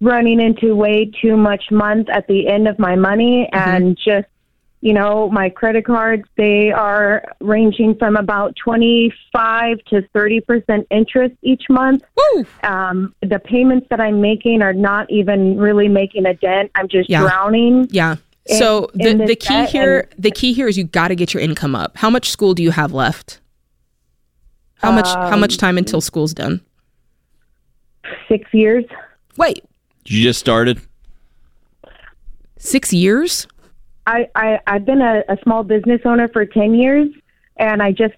running 0.00 0.40
into 0.40 0.74
way 0.76 1.10
too 1.20 1.36
much 1.36 1.64
month 1.70 2.08
at 2.08 2.26
the 2.28 2.48
end 2.48 2.68
of 2.68 2.78
my 2.78 2.94
money, 2.96 3.48
and 3.52 3.96
just 3.96 4.26
you 4.80 4.92
know 4.92 5.28
my 5.30 5.48
credit 5.48 5.84
cards 5.84 6.22
they 6.36 6.70
are 6.70 7.24
ranging 7.40 7.96
from 7.96 8.16
about 8.16 8.54
twenty 8.62 9.12
five 9.32 9.78
to 9.90 10.02
thirty 10.14 10.40
percent 10.40 10.86
interest 10.90 11.34
each 11.42 11.64
month. 11.68 12.04
Woo! 12.34 12.46
Um, 12.62 13.14
the 13.22 13.40
payments 13.40 13.86
that 13.90 14.00
I'm 14.00 14.20
making 14.20 14.62
are 14.62 14.72
not 14.72 15.10
even 15.10 15.58
really 15.58 15.88
making 15.88 16.26
a 16.26 16.34
dent. 16.34 16.70
I'm 16.76 16.88
just 16.88 17.10
Yeah. 17.10 17.22
drowning. 17.22 17.88
Yeah. 17.90 18.16
in- 18.46 18.56
So 18.56 18.88
the, 18.94 19.14
the 19.26 19.34
key 19.36 19.66
here 19.66 20.08
the 20.16 20.30
key 20.30 20.52
here 20.52 20.68
is 20.68 20.78
you 20.78 20.84
got 20.84 21.08
to 21.08 21.16
get 21.16 21.34
your 21.34 21.42
income 21.42 21.74
up. 21.74 21.96
How 21.96 22.08
much 22.08 22.30
school 22.30 22.54
do 22.54 22.62
you 22.62 22.70
have 22.70 22.92
left? 22.92 23.40
How 24.76 24.92
much 24.92 25.08
how 25.08 25.34
Um, 25.34 25.40
much 25.40 25.56
time 25.56 25.76
until 25.76 26.00
school's 26.00 26.32
done? 26.32 26.60
Six 28.28 28.48
years. 28.54 28.84
Wait, 29.36 29.64
You 30.10 30.22
just 30.22 30.40
started? 30.40 30.80
6 32.58 32.92
years? 32.92 33.46
I, 34.08 34.28
I 34.34 34.58
I've 34.66 34.86
been 34.86 35.02
a, 35.02 35.22
a 35.28 35.36
small 35.42 35.64
business 35.64 36.00
owner 36.06 36.28
for 36.28 36.46
ten 36.46 36.74
years, 36.74 37.08
and 37.58 37.82
I 37.82 37.92
just 37.92 38.14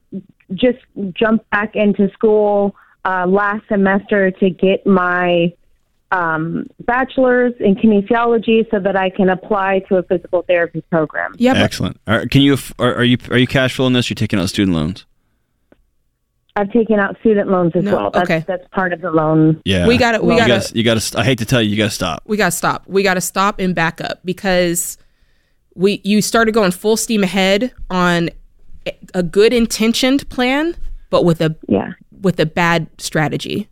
just 0.54 0.78
jumped 1.12 1.50
back 1.50 1.74
into 1.74 2.08
school 2.12 2.76
uh, 3.04 3.26
last 3.26 3.66
semester 3.68 4.30
to 4.30 4.50
get 4.50 4.86
my 4.86 5.52
um, 6.12 6.68
bachelor's 6.80 7.54
in 7.58 7.74
kinesiology 7.74 8.70
so 8.70 8.78
that 8.78 8.96
I 8.96 9.10
can 9.10 9.28
apply 9.28 9.80
to 9.88 9.96
a 9.96 10.02
physical 10.04 10.42
therapy 10.42 10.82
program. 10.90 11.34
Yeah, 11.38 11.54
Excellent. 11.54 12.00
Are, 12.06 12.26
can 12.26 12.42
you 12.42 12.56
are, 12.78 12.94
are 12.94 13.04
you 13.04 13.18
are 13.30 13.38
you 13.38 13.48
cash 13.48 13.74
flowing 13.74 13.92
this? 13.92 14.08
You're 14.10 14.14
taking 14.14 14.38
out 14.38 14.48
student 14.48 14.76
loans. 14.76 15.06
I've 16.56 16.72
taken 16.72 16.98
out 16.98 17.16
student 17.20 17.48
loans 17.50 17.72
as 17.74 17.84
No, 17.84 17.96
well. 17.96 18.10
That's, 18.10 18.24
okay. 18.30 18.44
that's 18.46 18.66
part 18.72 18.92
of 18.92 19.00
the 19.00 19.10
loan. 19.10 19.60
Yeah. 19.64 19.86
We 19.86 19.96
gotta- 19.96 20.22
we 20.22 20.36
gotta- 20.36 20.48
gotta- 20.48 20.76
You 20.76 20.82
got 20.82 21.00
to. 21.00 21.18
I 21.18 21.24
hate 21.24 21.38
to 21.38 21.44
tell 21.44 21.62
you, 21.62 21.70
you 21.70 21.76
got 21.76 21.84
to 21.84 21.90
stop. 21.90 22.22
we 22.26 22.36
got 22.36 22.46
to 22.46 22.56
stop. 22.56 22.84
We 22.86 23.02
got 23.02 23.14
to 23.14 23.20
stop 23.20 23.60
and 23.60 23.74
back 23.74 24.00
up 24.00 24.20
because 24.24 24.98
we 25.74 26.00
you 26.04 26.20
started 26.20 26.52
going 26.52 26.72
full 26.72 26.96
steam 26.96 27.22
ahead 27.22 27.72
on 27.88 28.30
a- 28.86 28.92
a 29.14 29.22
good 29.22 29.52
intentioned 29.52 30.28
plan 30.28 30.74
but 31.10 31.24
with 31.24 31.40
a 31.40 31.54
Yeah. 31.68 31.92
with 32.20 32.38
a 32.40 32.46
bad 32.46 32.88
strategy. 32.98 33.68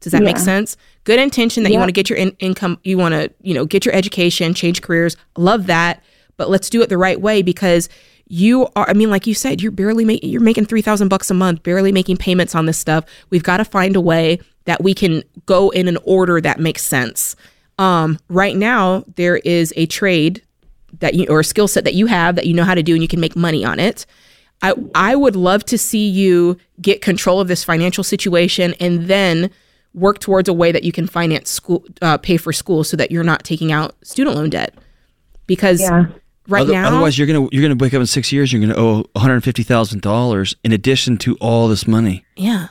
Does 0.00 0.12
that 0.12 0.22
make 0.22 0.38
sense? 0.38 0.76
Good 1.04 1.18
intention 1.20 1.62
that 1.62 1.72
you 1.72 1.78
want 1.78 1.88
to 1.90 1.92
get 1.92 2.08
your 2.08 2.18
in- 2.18 2.34
income, 2.38 2.78
you 2.84 2.96
want 2.96 3.12
to, 3.14 3.30
you 3.42 3.52
know, 3.54 3.64
get 3.66 3.84
your 3.84 3.94
education, 3.94 4.54
change 4.54 4.80
careers. 4.82 5.14
Love 5.36 5.66
that, 5.66 6.02
but 6.38 6.48
let's 6.48 6.70
do 6.70 6.80
it 6.82 6.88
the 6.88 6.96
right 6.98 7.20
way 7.20 7.42
because 7.42 7.88
you 8.30 8.68
are. 8.76 8.88
I 8.88 8.92
mean, 8.92 9.10
like 9.10 9.26
you 9.26 9.34
said, 9.34 9.60
you're 9.60 9.72
barely 9.72 10.04
making 10.04 10.30
you're 10.30 10.40
making 10.40 10.66
three 10.66 10.82
thousand 10.82 11.08
bucks 11.08 11.30
a 11.30 11.34
month, 11.34 11.64
barely 11.64 11.90
making 11.90 12.16
payments 12.16 12.54
on 12.54 12.66
this 12.66 12.78
stuff. 12.78 13.04
We've 13.28 13.42
got 13.42 13.56
to 13.56 13.64
find 13.64 13.96
a 13.96 14.00
way 14.00 14.40
that 14.66 14.82
we 14.82 14.94
can 14.94 15.24
go 15.46 15.70
in 15.70 15.88
an 15.88 15.98
order 16.04 16.40
that 16.40 16.60
makes 16.60 16.82
sense. 16.82 17.34
Um, 17.78 18.18
right 18.28 18.56
now, 18.56 19.04
there 19.16 19.38
is 19.38 19.74
a 19.76 19.86
trade 19.86 20.42
that 21.00 21.14
you 21.14 21.26
or 21.28 21.40
a 21.40 21.44
skill 21.44 21.66
set 21.66 21.84
that 21.84 21.94
you 21.94 22.06
have 22.06 22.36
that 22.36 22.46
you 22.46 22.54
know 22.54 22.64
how 22.64 22.74
to 22.74 22.82
do 22.82 22.94
and 22.94 23.02
you 23.02 23.08
can 23.08 23.20
make 23.20 23.34
money 23.34 23.64
on 23.64 23.80
it. 23.80 24.06
I 24.62 24.74
I 24.94 25.16
would 25.16 25.34
love 25.34 25.64
to 25.64 25.76
see 25.76 26.08
you 26.08 26.56
get 26.80 27.02
control 27.02 27.40
of 27.40 27.48
this 27.48 27.64
financial 27.64 28.04
situation 28.04 28.74
and 28.78 29.06
then 29.06 29.50
work 29.92 30.20
towards 30.20 30.48
a 30.48 30.52
way 30.52 30.70
that 30.70 30.84
you 30.84 30.92
can 30.92 31.08
finance 31.08 31.50
school, 31.50 31.84
uh, 32.00 32.16
pay 32.16 32.36
for 32.36 32.52
school, 32.52 32.84
so 32.84 32.96
that 32.96 33.10
you're 33.10 33.24
not 33.24 33.42
taking 33.42 33.72
out 33.72 33.96
student 34.04 34.36
loan 34.36 34.50
debt. 34.50 34.72
Because 35.48 35.80
Yeah. 35.80 36.06
Right 36.48 36.62
Other- 36.62 36.72
now, 36.72 36.88
otherwise, 36.88 37.18
you're 37.18 37.26
gonna 37.26 37.48
you're 37.52 37.62
gonna 37.62 37.76
wake 37.76 37.94
up 37.94 38.00
in 38.00 38.06
six 38.06 38.32
years. 38.32 38.52
You're 38.52 38.60
gonna 38.60 38.76
owe 38.78 38.96
one 38.96 39.06
hundred 39.16 39.42
fifty 39.44 39.62
thousand 39.62 40.02
dollars 40.02 40.54
in 40.64 40.72
addition 40.72 41.16
to 41.18 41.36
all 41.36 41.68
this 41.68 41.86
money. 41.86 42.24
yeah, 42.36 42.68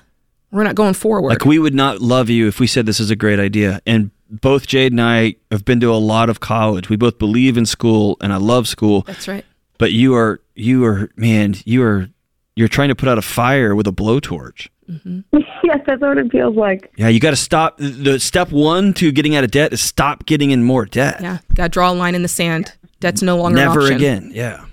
we're 0.51 0.63
not 0.63 0.76
going 0.76 0.93
forward. 0.93 1.30
Like 1.30 1.45
we 1.45 1.59
would 1.59 1.76
not 1.76 2.01
love 2.01 2.30
you 2.30 2.47
if 2.47 2.59
we 2.59 2.67
said 2.67 2.86
this 2.86 2.99
is 2.99 3.09
a 3.11 3.15
great 3.15 3.39
idea. 3.39 3.82
And 3.86 4.11
both 4.30 4.67
Jade 4.67 4.91
and 4.91 5.01
I 5.01 5.36
have 5.51 5.65
been 5.65 5.80
to 5.80 5.91
a 5.93 5.97
lot 5.97 6.30
of 6.30 6.39
college. 6.39 6.89
We 6.89 6.95
both 6.95 7.17
believe 7.20 7.57
in 7.57 7.65
school, 7.65 8.17
and 8.22 8.32
I 8.34 8.38
love 8.38 8.67
school. 8.67 9.01
That's 9.03 9.28
right. 9.28 9.45
But 9.78 9.91
you 9.93 10.15
are 10.15 10.41
you 10.55 10.86
are 10.86 11.09
man, 11.15 11.55
you 11.65 11.84
are 11.84 12.09
you're 12.55 12.67
trying 12.67 12.89
to 12.89 12.95
put 12.95 13.07
out 13.07 13.17
a 13.17 13.22
fire 13.22 13.74
with 13.76 13.88
a 13.88 13.91
blowtorch. 13.91 14.67
Mm-hmm. 14.89 15.20
yes, 15.63 15.80
that's 15.86 16.01
what 16.01 16.17
it 16.17 16.32
feels 16.32 16.55
like. 16.55 16.91
Yeah, 16.97 17.07
you 17.07 17.20
got 17.20 17.30
to 17.30 17.36
stop. 17.38 17.78
The 17.78 18.20
step 18.20 18.51
one 18.51 18.93
to 18.95 19.11
getting 19.11 19.36
out 19.36 19.43
of 19.43 19.51
debt 19.51 19.72
is 19.72 19.80
stop 19.82 20.26
getting 20.26 20.49
in 20.51 20.63
more 20.63 20.86
debt. 20.86 21.22
Yeah, 21.22 21.38
got 21.53 21.65
to 21.65 21.70
draw 21.70 21.91
a 21.91 21.93
line 21.93 22.15
in 22.15 22.24
the 22.24 22.28
sand. 22.28 22.74
Debt's 23.00 23.22
no 23.22 23.38
longer 23.38 23.58
an 23.60 23.66
Never 23.66 23.82
option. 23.82 23.95
again. 23.95 24.32
Yeah. 24.34 24.66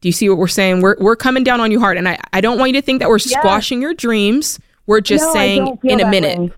Do 0.00 0.08
you 0.08 0.12
see 0.12 0.28
what 0.28 0.38
we're 0.38 0.48
saying? 0.48 0.80
We're 0.80 0.96
we're 0.98 1.16
coming 1.16 1.44
down 1.44 1.60
on 1.60 1.70
you 1.70 1.78
hard, 1.80 1.96
and 1.96 2.08
I 2.08 2.18
I 2.32 2.40
don't 2.40 2.58
want 2.58 2.70
you 2.72 2.80
to 2.80 2.84
think 2.84 3.00
that 3.00 3.08
we're 3.08 3.18
squashing 3.20 3.80
your 3.80 3.94
dreams. 3.94 4.58
We're 4.86 5.00
just 5.00 5.24
No, 5.26 5.32
saying 5.32 5.78
in 5.84 6.00
a 6.00 6.08
minute. 6.10 6.38
way. 6.38 6.52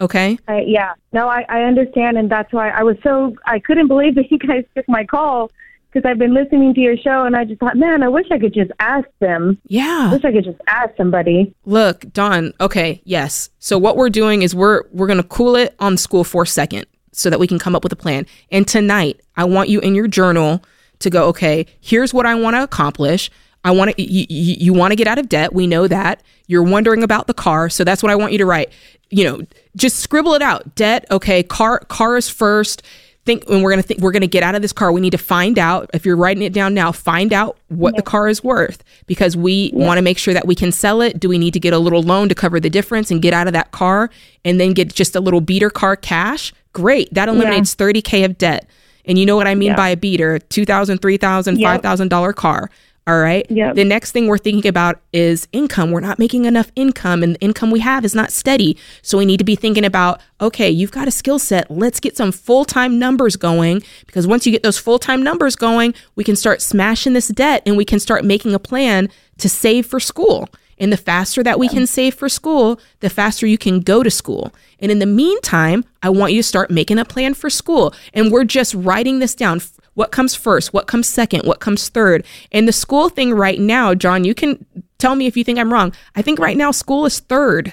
Okay. 0.00 0.38
I, 0.46 0.60
yeah, 0.60 0.92
no, 1.12 1.26
I, 1.28 1.44
I 1.48 1.62
understand, 1.62 2.18
and 2.18 2.30
that's 2.30 2.52
why 2.52 2.68
I 2.68 2.82
was 2.82 2.96
so 3.02 3.34
I 3.46 3.58
couldn't 3.58 3.88
believe 3.88 4.14
that 4.16 4.24
you 4.30 4.38
guys 4.38 4.64
took 4.76 4.88
my 4.88 5.04
call 5.04 5.50
because 5.90 6.08
I've 6.08 6.18
been 6.18 6.34
listening 6.34 6.74
to 6.74 6.80
your 6.80 6.96
show, 6.96 7.24
and 7.24 7.34
I 7.34 7.44
just 7.44 7.58
thought, 7.58 7.76
man, 7.76 8.02
I 8.04 8.08
wish 8.08 8.26
I 8.30 8.38
could 8.38 8.52
just 8.54 8.70
ask 8.78 9.08
them. 9.20 9.58
I 9.62 9.66
Yeah. 9.68 10.12
wish 10.12 10.24
I 10.24 10.30
could 10.30 10.44
just 10.44 10.60
ask 10.68 10.90
somebody. 10.96 11.54
Look, 11.64 12.12
Don. 12.12 12.52
Okay, 12.60 13.00
yes. 13.04 13.50
So 13.58 13.78
what 13.78 13.96
we're 13.96 14.10
doing 14.10 14.42
is 14.42 14.54
we're 14.54 14.82
we're 14.92 15.06
gonna 15.08 15.22
cool 15.24 15.56
it 15.56 15.74
on 15.80 15.96
school 15.96 16.22
for 16.22 16.42
a 16.42 16.46
second 16.46 16.86
so 17.16 17.30
that 17.30 17.40
we 17.40 17.46
can 17.46 17.58
come 17.58 17.74
up 17.74 17.82
with 17.82 17.92
a 17.92 17.96
plan. 17.96 18.26
And 18.50 18.68
tonight, 18.68 19.20
I 19.36 19.44
want 19.44 19.68
you 19.68 19.80
in 19.80 19.94
your 19.94 20.06
journal 20.06 20.62
to 21.00 21.10
go. 21.10 21.26
Okay, 21.28 21.66
here's 21.80 22.14
what 22.14 22.26
I 22.26 22.34
want 22.34 22.56
to 22.56 22.62
accomplish. 22.62 23.30
I 23.64 23.72
want 23.72 23.96
to 23.96 24.02
you, 24.02 24.26
you, 24.28 24.56
you 24.58 24.72
want 24.72 24.92
to 24.92 24.96
get 24.96 25.08
out 25.08 25.18
of 25.18 25.28
debt. 25.28 25.52
We 25.52 25.66
know 25.66 25.88
that. 25.88 26.22
You're 26.46 26.62
wondering 26.62 27.02
about 27.02 27.26
the 27.26 27.34
car, 27.34 27.68
so 27.68 27.82
that's 27.82 28.02
what 28.02 28.12
I 28.12 28.16
want 28.16 28.32
you 28.32 28.38
to 28.38 28.46
write. 28.46 28.70
You 29.10 29.24
know, 29.24 29.42
just 29.74 29.98
scribble 29.98 30.34
it 30.34 30.42
out. 30.42 30.74
Debt. 30.76 31.04
Okay, 31.10 31.42
car 31.42 31.80
car 31.80 32.16
is 32.16 32.28
first. 32.28 32.82
Think 33.24 33.48
when 33.48 33.62
we're 33.62 33.70
gonna 33.70 33.82
think 33.82 34.00
we're 34.00 34.12
gonna 34.12 34.28
get 34.28 34.44
out 34.44 34.54
of 34.54 34.62
this 34.62 34.72
car. 34.72 34.92
We 34.92 35.00
need 35.00 35.10
to 35.10 35.18
find 35.18 35.58
out. 35.58 35.90
If 35.92 36.06
you're 36.06 36.16
writing 36.16 36.44
it 36.44 36.52
down 36.52 36.74
now, 36.74 36.92
find 36.92 37.32
out 37.32 37.58
what 37.66 37.96
the 37.96 38.02
car 38.02 38.28
is 38.28 38.44
worth 38.44 38.84
because 39.06 39.36
we 39.36 39.72
want 39.74 39.98
to 39.98 40.02
make 40.02 40.18
sure 40.18 40.32
that 40.32 40.46
we 40.46 40.54
can 40.54 40.70
sell 40.70 41.00
it. 41.00 41.18
Do 41.18 41.28
we 41.28 41.36
need 41.36 41.52
to 41.54 41.60
get 41.60 41.72
a 41.72 41.78
little 41.78 42.02
loan 42.02 42.28
to 42.28 42.36
cover 42.36 42.60
the 42.60 42.70
difference 42.70 43.10
and 43.10 43.20
get 43.20 43.34
out 43.34 43.48
of 43.48 43.52
that 43.54 43.72
car 43.72 44.10
and 44.44 44.60
then 44.60 44.74
get 44.74 44.94
just 44.94 45.16
a 45.16 45.20
little 45.20 45.40
beater 45.40 45.70
car 45.70 45.96
cash? 45.96 46.52
Great. 46.76 47.12
That 47.14 47.28
eliminates 47.28 47.74
30K 47.74 48.24
of 48.24 48.36
debt. 48.36 48.68
And 49.06 49.18
you 49.18 49.24
know 49.24 49.36
what 49.36 49.46
I 49.46 49.54
mean 49.54 49.68
Yeah. 49.70 49.76
by 49.76 49.88
a 49.88 49.96
beater 49.96 50.38
$2,000, 50.50 50.98
$3,000, 50.98 51.58
Yep. 51.58 51.82
$5,000 51.82 52.32
car. 52.34 52.70
All 53.08 53.18
right. 53.20 53.46
Yep. 53.48 53.76
The 53.76 53.84
next 53.84 54.10
thing 54.10 54.26
we're 54.26 54.36
thinking 54.36 54.68
about 54.68 55.00
is 55.12 55.46
income. 55.52 55.92
We're 55.92 56.00
not 56.00 56.18
making 56.18 56.44
enough 56.44 56.72
income, 56.74 57.22
and 57.22 57.36
the 57.36 57.40
income 57.40 57.70
we 57.70 57.78
have 57.78 58.04
is 58.04 58.16
not 58.16 58.32
steady. 58.32 58.76
So 59.00 59.16
we 59.16 59.24
need 59.24 59.36
to 59.36 59.44
be 59.44 59.54
thinking 59.54 59.84
about 59.84 60.20
okay, 60.40 60.68
you've 60.68 60.90
got 60.90 61.06
a 61.06 61.12
skill 61.12 61.38
set. 61.38 61.70
Let's 61.70 62.00
get 62.00 62.16
some 62.16 62.32
full 62.32 62.64
time 62.64 62.98
numbers 62.98 63.36
going 63.36 63.82
because 64.06 64.26
once 64.26 64.44
you 64.44 64.50
get 64.50 64.64
those 64.64 64.76
full 64.76 64.98
time 64.98 65.22
numbers 65.22 65.54
going, 65.54 65.94
we 66.16 66.24
can 66.24 66.34
start 66.36 66.60
smashing 66.60 67.12
this 67.12 67.28
debt 67.28 67.62
and 67.64 67.76
we 67.76 67.84
can 67.84 68.00
start 68.00 68.24
making 68.24 68.54
a 68.54 68.58
plan 68.58 69.08
to 69.38 69.48
save 69.48 69.86
for 69.86 70.00
school. 70.00 70.48
And 70.78 70.92
the 70.92 70.96
faster 70.98 71.42
that 71.44 71.58
we 71.60 71.68
can 71.68 71.86
save 71.86 72.12
for 72.14 72.28
school, 72.28 72.78
the 73.00 73.08
faster 73.08 73.46
you 73.46 73.56
can 73.56 73.80
go 73.80 74.02
to 74.02 74.10
school. 74.10 74.52
And 74.80 74.90
in 74.90 74.98
the 74.98 75.06
meantime, 75.06 75.84
I 76.02 76.10
want 76.10 76.32
you 76.32 76.40
to 76.40 76.46
start 76.46 76.70
making 76.70 76.98
a 76.98 77.04
plan 77.04 77.34
for 77.34 77.50
school. 77.50 77.94
And 78.12 78.30
we're 78.30 78.44
just 78.44 78.74
writing 78.74 79.18
this 79.18 79.34
down. 79.34 79.60
What 79.94 80.12
comes 80.12 80.34
first? 80.34 80.74
What 80.74 80.86
comes 80.86 81.08
second? 81.08 81.44
What 81.44 81.60
comes 81.60 81.88
third? 81.88 82.24
And 82.52 82.68
the 82.68 82.72
school 82.72 83.08
thing 83.08 83.32
right 83.32 83.58
now, 83.58 83.94
John, 83.94 84.24
you 84.24 84.34
can 84.34 84.64
tell 84.98 85.14
me 85.14 85.26
if 85.26 85.36
you 85.36 85.44
think 85.44 85.58
I'm 85.58 85.72
wrong. 85.72 85.92
I 86.14 86.22
think 86.22 86.38
right 86.38 86.56
now 86.56 86.70
school 86.70 87.06
is 87.06 87.20
third 87.20 87.72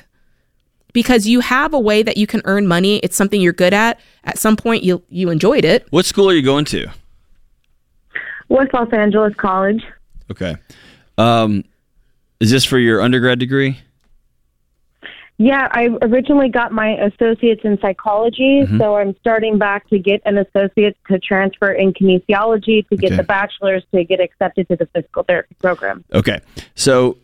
because 0.93 1.27
you 1.27 1.41
have 1.41 1.73
a 1.73 1.79
way 1.79 2.03
that 2.03 2.15
you 2.15 2.25
can 2.25 2.41
earn 2.45 2.67
money. 2.67 2.97
It's 2.99 3.17
something 3.17 3.41
you're 3.41 3.51
good 3.51 3.73
at. 3.73 3.99
At 4.23 4.37
some 4.37 4.55
point, 4.55 4.83
you 4.83 5.03
you 5.09 5.29
enjoyed 5.29 5.65
it. 5.65 5.85
What 5.89 6.05
school 6.05 6.29
are 6.29 6.33
you 6.33 6.43
going 6.43 6.65
to? 6.65 6.87
West 8.47 8.73
Los 8.73 8.91
Angeles 8.93 9.33
College. 9.35 9.83
Okay. 10.31 10.55
Um, 11.17 11.63
is 12.39 12.51
this 12.51 12.63
for 12.63 12.77
your 12.77 13.01
undergrad 13.01 13.39
degree? 13.39 13.79
Yeah, 15.43 15.67
I 15.71 15.89
originally 16.01 16.47
got 16.47 16.71
my 16.71 16.91
associate's 16.91 17.61
in 17.65 17.77
psychology, 17.81 18.61
Mm-hmm. 18.63 18.77
so 18.79 18.95
I'm 18.95 19.13
starting 19.19 19.57
back 19.57 19.89
to 19.89 19.99
get 19.99 20.21
an 20.25 20.37
associate's 20.37 20.97
to 21.09 21.19
transfer 21.19 21.71
in 21.73 21.91
kinesiology 21.93 22.87
to 22.87 22.95
get 22.95 23.07
Okay. 23.11 23.17
the 23.17 23.23
bachelor's 23.23 23.83
to 23.93 24.03
get 24.05 24.21
accepted 24.21 24.67
to 24.69 24.77
the 24.77 24.85
physical 24.93 25.23
therapy 25.23 25.55
program. 25.59 26.05
Okay. 26.13 26.39
So 26.75 27.17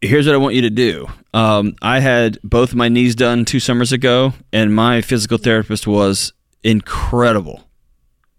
here's 0.00 0.26
what 0.26 0.34
I 0.34 0.38
want 0.38 0.56
you 0.56 0.62
to 0.62 0.70
do. 0.70 1.06
Um, 1.34 1.76
I 1.80 2.00
had 2.00 2.38
both 2.42 2.74
my 2.74 2.88
knees 2.88 3.14
done 3.14 3.44
two 3.44 3.60
summers 3.60 3.92
ago, 3.92 4.32
and 4.52 4.74
my 4.74 5.00
physical 5.00 5.38
therapist 5.38 5.86
was 5.86 6.32
incredible. 6.64 7.62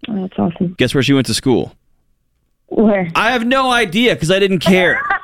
Oh, 0.10 0.22
that's 0.22 0.38
awesome. 0.38 0.76
Guess 0.78 0.94
where 0.94 1.02
she 1.04 1.14
went 1.14 1.28
to 1.28 1.34
school? 1.34 1.74
Where? 2.68 3.08
I 3.16 3.32
have 3.32 3.46
no 3.46 3.72
idea 3.72 4.16
because 4.16 4.32
I 4.32 4.40
didn't 4.40 4.60
care. 4.60 5.00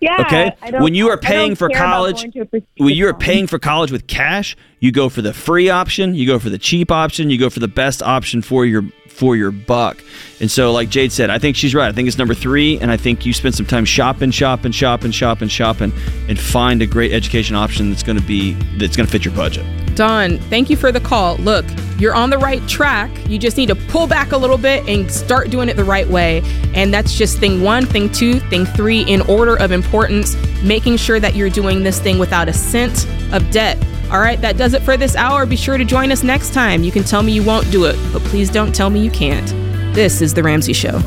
Yeah. 0.00 0.20
Okay. 0.20 0.78
When 0.78 0.94
you 0.94 1.08
are 1.10 1.18
paying 1.18 1.54
for 1.54 1.68
college, 1.68 2.22
going 2.22 2.32
to 2.32 2.40
a 2.40 2.44
prestigious 2.44 2.84
when 2.84 2.94
you 2.94 3.08
are 3.08 3.14
paying 3.14 3.46
for 3.46 3.58
college 3.58 3.90
with 3.90 4.06
cash, 4.06 4.56
you 4.80 4.92
go 4.92 5.08
for 5.08 5.22
the 5.22 5.32
free 5.32 5.70
option, 5.70 6.14
you 6.14 6.26
go 6.26 6.38
for 6.38 6.50
the 6.50 6.58
cheap 6.58 6.90
option, 6.90 7.30
you 7.30 7.38
go 7.38 7.50
for 7.50 7.60
the 7.60 7.68
best 7.68 8.02
option 8.02 8.42
for 8.42 8.64
your 8.64 8.84
for 9.08 9.36
your 9.36 9.50
buck. 9.50 10.02
And 10.40 10.50
so, 10.50 10.70
like 10.70 10.88
Jade 10.88 11.10
said, 11.10 11.28
I 11.28 11.38
think 11.38 11.56
she's 11.56 11.74
right. 11.74 11.88
I 11.88 11.92
think 11.92 12.06
it's 12.06 12.18
number 12.18 12.34
three, 12.34 12.78
and 12.78 12.90
I 12.90 12.96
think 12.96 13.26
you 13.26 13.32
spend 13.32 13.54
some 13.54 13.66
time 13.66 13.84
shopping, 13.84 14.30
shopping, 14.30 14.72
shopping, 14.72 15.10
shopping, 15.10 15.48
shopping, 15.48 15.92
and 16.28 16.38
find 16.38 16.80
a 16.82 16.86
great 16.86 17.12
education 17.12 17.56
option 17.56 17.90
that's 17.90 18.04
going 18.04 18.18
to 18.18 18.26
be 18.26 18.54
that's 18.78 18.96
going 18.96 19.06
to 19.06 19.12
fit 19.12 19.24
your 19.24 19.34
budget. 19.34 19.66
Don, 19.98 20.38
thank 20.38 20.70
you 20.70 20.76
for 20.76 20.92
the 20.92 21.00
call. 21.00 21.38
Look, 21.38 21.64
you're 21.98 22.14
on 22.14 22.30
the 22.30 22.38
right 22.38 22.64
track. 22.68 23.10
You 23.28 23.36
just 23.36 23.56
need 23.56 23.66
to 23.66 23.74
pull 23.74 24.06
back 24.06 24.30
a 24.30 24.36
little 24.36 24.56
bit 24.56 24.88
and 24.88 25.10
start 25.10 25.50
doing 25.50 25.68
it 25.68 25.74
the 25.74 25.82
right 25.82 26.06
way. 26.06 26.40
And 26.72 26.94
that's 26.94 27.18
just 27.18 27.38
thing 27.38 27.64
one, 27.64 27.84
thing 27.84 28.08
two, 28.08 28.38
thing 28.38 28.64
three, 28.64 29.02
in 29.02 29.22
order 29.22 29.56
of 29.56 29.72
importance, 29.72 30.36
making 30.62 30.98
sure 30.98 31.18
that 31.18 31.34
you're 31.34 31.50
doing 31.50 31.82
this 31.82 31.98
thing 31.98 32.20
without 32.20 32.48
a 32.48 32.52
cent 32.52 33.08
of 33.32 33.50
debt. 33.50 33.76
All 34.12 34.20
right, 34.20 34.40
that 34.40 34.56
does 34.56 34.72
it 34.72 34.82
for 34.82 34.96
this 34.96 35.16
hour. 35.16 35.44
Be 35.46 35.56
sure 35.56 35.76
to 35.76 35.84
join 35.84 36.12
us 36.12 36.22
next 36.22 36.54
time. 36.54 36.84
You 36.84 36.92
can 36.92 37.02
tell 37.02 37.24
me 37.24 37.32
you 37.32 37.42
won't 37.42 37.68
do 37.72 37.86
it, 37.86 37.96
but 38.12 38.22
please 38.22 38.50
don't 38.50 38.72
tell 38.72 38.90
me 38.90 39.00
you 39.00 39.10
can't. 39.10 39.48
This 39.96 40.22
is 40.22 40.32
The 40.32 40.44
Ramsey 40.44 40.74
Show. 40.74 41.02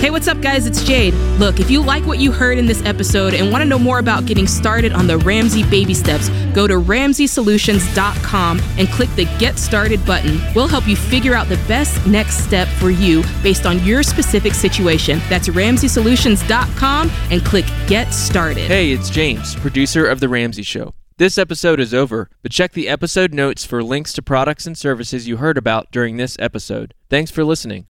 Hey, 0.00 0.10
what's 0.10 0.28
up, 0.28 0.40
guys? 0.40 0.64
It's 0.64 0.84
Jade. 0.84 1.12
Look, 1.40 1.58
if 1.58 1.72
you 1.72 1.82
like 1.82 2.06
what 2.06 2.20
you 2.20 2.30
heard 2.30 2.56
in 2.56 2.66
this 2.66 2.84
episode 2.84 3.34
and 3.34 3.50
want 3.50 3.62
to 3.62 3.68
know 3.68 3.80
more 3.80 3.98
about 3.98 4.26
getting 4.26 4.46
started 4.46 4.92
on 4.92 5.08
the 5.08 5.18
Ramsey 5.18 5.68
baby 5.68 5.92
steps, 5.92 6.28
go 6.54 6.68
to 6.68 6.74
ramseysolutions.com 6.74 8.60
and 8.78 8.88
click 8.90 9.10
the 9.16 9.24
Get 9.40 9.58
Started 9.58 10.06
button. 10.06 10.40
We'll 10.54 10.68
help 10.68 10.86
you 10.86 10.94
figure 10.94 11.34
out 11.34 11.48
the 11.48 11.56
best 11.66 12.06
next 12.06 12.44
step 12.44 12.68
for 12.68 12.90
you 12.90 13.24
based 13.42 13.66
on 13.66 13.82
your 13.84 14.04
specific 14.04 14.54
situation. 14.54 15.20
That's 15.28 15.48
ramseysolutions.com 15.48 17.10
and 17.32 17.44
click 17.44 17.64
Get 17.88 18.14
Started. 18.14 18.68
Hey, 18.68 18.92
it's 18.92 19.10
James, 19.10 19.56
producer 19.56 20.06
of 20.06 20.20
The 20.20 20.28
Ramsey 20.28 20.62
Show. 20.62 20.94
This 21.16 21.38
episode 21.38 21.80
is 21.80 21.92
over, 21.92 22.30
but 22.42 22.52
check 22.52 22.70
the 22.70 22.88
episode 22.88 23.34
notes 23.34 23.64
for 23.64 23.82
links 23.82 24.12
to 24.12 24.22
products 24.22 24.64
and 24.64 24.78
services 24.78 25.26
you 25.26 25.38
heard 25.38 25.58
about 25.58 25.90
during 25.90 26.18
this 26.18 26.36
episode. 26.38 26.94
Thanks 27.10 27.32
for 27.32 27.42
listening. 27.42 27.86